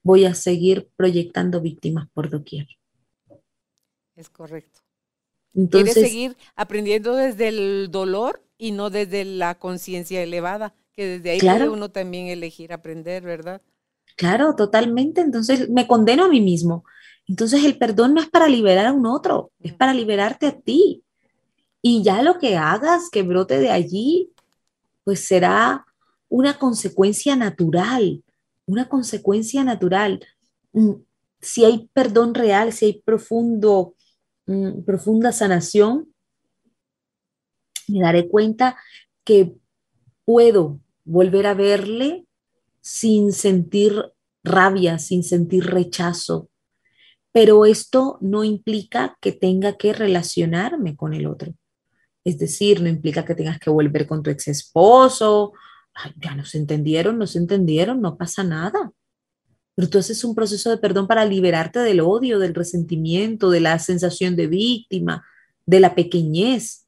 voy 0.03 0.25
a 0.25 0.33
seguir 0.33 0.89
proyectando 0.95 1.61
víctimas 1.61 2.09
por 2.13 2.29
doquier. 2.29 2.67
Es 4.15 4.29
correcto. 4.29 4.79
Entonces, 5.53 5.93
Quieres 5.93 6.11
seguir 6.11 6.37
aprendiendo 6.55 7.15
desde 7.15 7.47
el 7.49 7.89
dolor 7.91 8.43
y 8.57 8.71
no 8.71 8.89
desde 8.89 9.25
la 9.25 9.55
conciencia 9.55 10.21
elevada, 10.21 10.73
que 10.91 11.05
desde 11.05 11.31
ahí 11.31 11.39
puede 11.39 11.69
uno 11.69 11.89
también 11.89 12.27
elegir 12.27 12.73
aprender, 12.73 13.23
¿verdad? 13.23 13.61
Claro, 14.15 14.55
totalmente. 14.55 15.21
Entonces 15.21 15.69
me 15.69 15.87
condeno 15.87 16.25
a 16.25 16.29
mí 16.29 16.41
mismo. 16.41 16.85
Entonces 17.27 17.63
el 17.63 17.77
perdón 17.77 18.13
no 18.13 18.21
es 18.21 18.29
para 18.29 18.47
liberar 18.47 18.85
a 18.85 18.93
un 18.93 19.05
otro, 19.05 19.51
es 19.59 19.73
para 19.73 19.93
liberarte 19.93 20.47
a 20.47 20.59
ti. 20.59 21.03
Y 21.87 22.01
ya 22.01 22.23
lo 22.23 22.39
que 22.39 22.57
hagas 22.57 23.11
que 23.11 23.21
brote 23.21 23.59
de 23.59 23.69
allí, 23.69 24.31
pues 25.03 25.19
será 25.19 25.85
una 26.29 26.57
consecuencia 26.57 27.35
natural, 27.35 28.23
una 28.65 28.89
consecuencia 28.89 29.63
natural. 29.63 30.19
Mm, 30.73 30.93
si 31.39 31.63
hay 31.63 31.87
perdón 31.93 32.33
real, 32.33 32.73
si 32.73 32.85
hay 32.85 33.01
profundo, 33.03 33.93
mm, 34.47 34.81
profunda 34.81 35.31
sanación, 35.31 36.11
me 37.87 37.99
daré 37.99 38.29
cuenta 38.29 38.77
que 39.23 39.53
puedo 40.25 40.79
volver 41.03 41.45
a 41.45 41.53
verle 41.53 42.25
sin 42.81 43.31
sentir 43.31 44.11
rabia, 44.43 44.97
sin 44.97 45.23
sentir 45.23 45.67
rechazo. 45.67 46.49
Pero 47.31 47.63
esto 47.63 48.17
no 48.21 48.43
implica 48.43 49.19
que 49.21 49.33
tenga 49.33 49.77
que 49.77 49.93
relacionarme 49.93 50.95
con 50.95 51.13
el 51.13 51.27
otro. 51.27 51.53
Es 52.25 52.39
decir, 52.39 52.81
no 52.81 52.89
implica 52.89 53.23
que 53.23 53.35
tengas 53.35 53.59
que 53.59 53.69
volver 53.69 54.07
con 54.07 54.23
tu 54.23 54.29
ex 54.31 54.47
esposo. 54.47 55.53
ya 56.17 56.35
no 56.35 56.43
se 56.43 56.57
entendieron, 56.57 57.17
no 57.17 57.27
se 57.27 57.37
entendieron, 57.37 58.01
no 58.01 58.17
pasa 58.17 58.43
nada. 58.43 58.91
Pero 59.75 59.89
tú 59.89 59.99
haces 59.99 60.23
un 60.23 60.35
proceso 60.35 60.69
de 60.69 60.77
perdón 60.77 61.07
para 61.07 61.25
liberarte 61.25 61.79
del 61.79 62.01
odio, 62.01 62.39
del 62.39 62.55
resentimiento, 62.55 63.49
de 63.49 63.59
la 63.61 63.77
sensación 63.79 64.35
de 64.35 64.47
víctima, 64.47 65.25
de 65.65 65.79
la 65.79 65.95
pequeñez. 65.95 66.87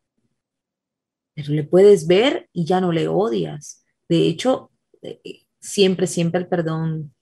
Pero 1.36 1.54
le 1.54 1.64
puedes 1.64 2.08
ver 2.08 2.50
y 2.52 2.66
ya 2.66 2.82
no 2.82 2.92
le 2.92 3.08
odias. 3.08 3.86
De 4.10 4.28
hecho, 4.28 4.72
eh, 5.02 5.46
siempre, 5.60 6.08
siempre 6.08 6.42
el 6.42 6.48
perdón 6.48 7.14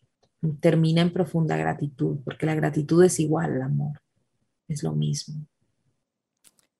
termina 0.62 1.02
en 1.02 1.12
profunda 1.12 1.58
gratitud, 1.58 2.20
porque 2.24 2.46
la 2.46 2.56
gratitud 2.56 3.04
es 3.04 3.20
igual 3.20 3.54
al 3.56 3.64
amor, 3.64 4.00
es 4.68 4.84
lo 4.84 4.94
mismo. 4.94 5.48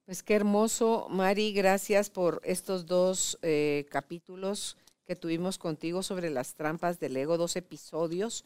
Pues 0.06 0.22
qué 0.22 0.36
hermoso, 0.36 1.08
Mari, 1.10 1.52
gracias 1.52 2.12
por 2.12 2.40
estos 2.46 2.86
dos 2.86 3.40
eh, 3.42 3.88
capítulos 3.90 4.78
que 5.04 5.16
tuvimos 5.16 5.58
contigo 5.58 6.04
sobre 6.04 6.30
las 6.30 6.54
trampas 6.54 7.00
del 7.00 7.18
ego, 7.18 7.40
dos 7.40 7.56
episodios 7.56 8.46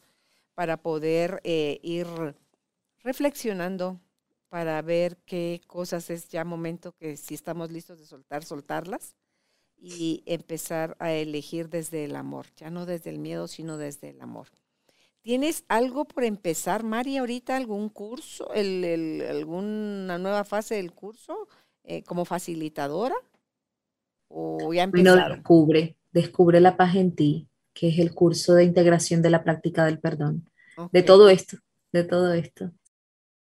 para 0.54 0.78
poder 0.78 1.42
eh, 1.44 1.78
ir 1.82 2.06
reflexionando, 3.04 4.00
para 4.48 4.80
ver 4.80 5.18
qué 5.26 5.60
cosas 5.66 6.08
es 6.08 6.30
ya 6.30 6.46
momento 6.46 6.92
que 6.92 7.18
si 7.18 7.34
estamos 7.34 7.70
listos 7.70 7.98
de 7.98 8.06
soltar, 8.06 8.42
soltarlas 8.42 9.14
y 9.76 10.22
empezar 10.24 10.96
a 10.98 11.12
elegir 11.12 11.68
desde 11.68 12.06
el 12.06 12.16
amor, 12.16 12.46
ya 12.56 12.70
no 12.70 12.86
desde 12.86 13.10
el 13.10 13.18
miedo, 13.18 13.48
sino 13.48 13.76
desde 13.76 14.08
el 14.08 14.22
amor. 14.22 14.48
¿Tienes 15.22 15.64
algo 15.68 16.06
por 16.06 16.24
empezar, 16.24 16.82
Mari, 16.82 17.18
ahorita? 17.18 17.56
¿Algún 17.56 17.88
curso? 17.88 18.52
El, 18.54 19.22
¿Alguna 19.28 20.18
nueva 20.18 20.44
fase 20.44 20.76
del 20.76 20.92
curso 20.92 21.48
eh, 21.84 22.02
como 22.02 22.24
facilitadora? 22.24 23.14
¿O 24.28 24.72
ya 24.72 24.84
empezaron? 24.84 25.28
No, 25.28 25.34
descubre, 25.34 25.96
descubre 26.12 26.60
la 26.60 26.76
paz 26.76 26.96
en 26.96 27.14
ti, 27.14 27.48
que 27.74 27.88
es 27.88 27.98
el 27.98 28.14
curso 28.14 28.54
de 28.54 28.64
integración 28.64 29.20
de 29.20 29.30
la 29.30 29.44
práctica 29.44 29.84
del 29.84 29.98
perdón 29.98 30.50
de 30.92 31.02
todo 31.02 31.28
esto, 31.28 31.58
de 31.92 32.04
todo 32.04 32.32
esto. 32.32 32.72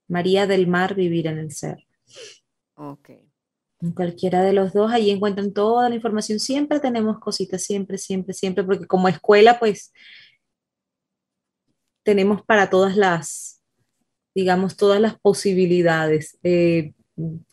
María 0.07 0.47
del 0.47 0.68
Mar 0.68 0.95
Vivir 0.95 1.28
en 1.28 1.38
el 1.38 1.51
Ser. 1.51 1.86
Ok. 2.76 3.09
En 3.82 3.91
cualquiera 3.91 4.41
de 4.41 4.53
los 4.53 4.73
dos, 4.73 4.91
ahí 4.91 5.11
encuentran 5.11 5.53
toda 5.53 5.89
la 5.89 5.95
información. 5.95 6.39
Siempre 6.39 6.80
tenemos 6.80 7.19
cositas, 7.19 7.63
siempre, 7.63 7.97
siempre, 7.97 8.34
siempre, 8.34 8.63
porque 8.63 8.88
como 8.88 9.07
escuela, 9.07 9.59
pues 9.59 9.91
tenemos 12.03 12.43
para 12.43 12.69
todas 12.69 12.95
las, 12.95 13.61
digamos, 14.34 14.78
todas 14.78 15.01
las 15.01 15.19
posibilidades. 15.19 16.38
Eh, 16.43 16.93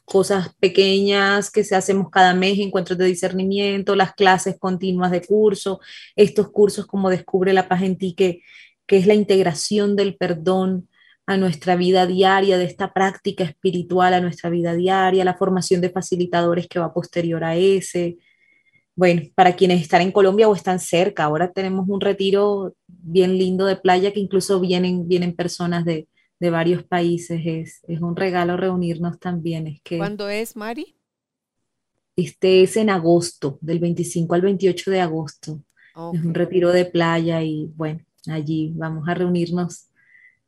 cosas 0.05 0.55
pequeñas 0.61 1.51
que 1.51 1.65
se 1.65 1.75
hacemos 1.75 2.11
cada 2.11 2.35
mes, 2.35 2.59
encuentros 2.59 2.99
de 2.99 3.07
discernimiento, 3.07 3.97
las 3.97 4.13
clases 4.15 4.59
continuas 4.59 5.11
de 5.11 5.23
curso, 5.23 5.81
estos 6.17 6.51
cursos 6.51 6.87
como 6.87 7.11
Descubre 7.11 7.53
la 7.53 7.69
paz 7.69 7.83
en 7.83 7.97
ti, 7.97 8.15
que, 8.15 8.43
que 8.87 8.99
es 8.99 9.07
la 9.07 9.15
integración 9.15 9.97
del 9.97 10.17
perdón 10.17 10.89
a 11.27 11.37
nuestra 11.37 11.77
vida 11.77 12.07
diaria, 12.07 12.59
de 12.59 12.65
esta 12.65 12.93
práctica 12.93 13.45
espiritual 13.45 14.15
a 14.15 14.21
nuestra 14.21 14.51
vida 14.51 14.75
diaria, 14.75 15.25
la 15.25 15.37
formación 15.37 15.81
de 15.81 15.91
facilitadores 15.91 16.67
que 16.67 16.79
va 16.79 16.93
posterior 16.93 17.45
a 17.45 17.57
ese. 17.57 18.19
Bueno, 18.95 19.23
para 19.35 19.55
quienes 19.55 19.81
están 19.81 20.03
en 20.03 20.13
Colombia 20.13 20.49
o 20.49 20.55
están 20.55 20.81
cerca, 20.81 21.25
ahora 21.25 21.53
tenemos 21.53 21.89
un 21.89 22.01
retiro 22.01 22.75
bien 22.87 23.39
lindo 23.39 23.67
de 23.67 23.77
playa 23.77 24.13
que 24.13 24.21
incluso 24.21 24.61
vienen, 24.61 25.09
vienen 25.09 25.35
personas 25.35 25.85
de, 25.85 26.09
de 26.41 26.51
varios 26.51 26.83
países. 26.83 27.41
Es, 27.45 27.81
es 27.87 28.01
un 28.01 28.17
regalo 28.17 28.57
reunirnos 28.57 29.19
también. 29.19 29.67
Es 29.69 29.81
que, 29.83 29.99
¿Cuándo 29.99 30.29
es, 30.29 30.57
Mari? 30.57 30.97
Este 32.17 32.63
es 32.63 32.77
en 32.77 32.91
agosto, 32.91 33.59
del 33.63 33.79
25 33.79 34.35
al 34.35 34.43
28 34.43 34.91
de 34.91 35.01
agosto. 35.01 35.63
Es 36.15 36.25
un 36.25 36.35
retiro 36.35 36.73
de 36.73 36.87
playa 36.87 37.43
y 37.43 37.71
bueno, 37.75 38.01
allí 38.27 38.73
vamos 38.75 39.07
a 39.09 39.15
reunirnos 39.15 39.92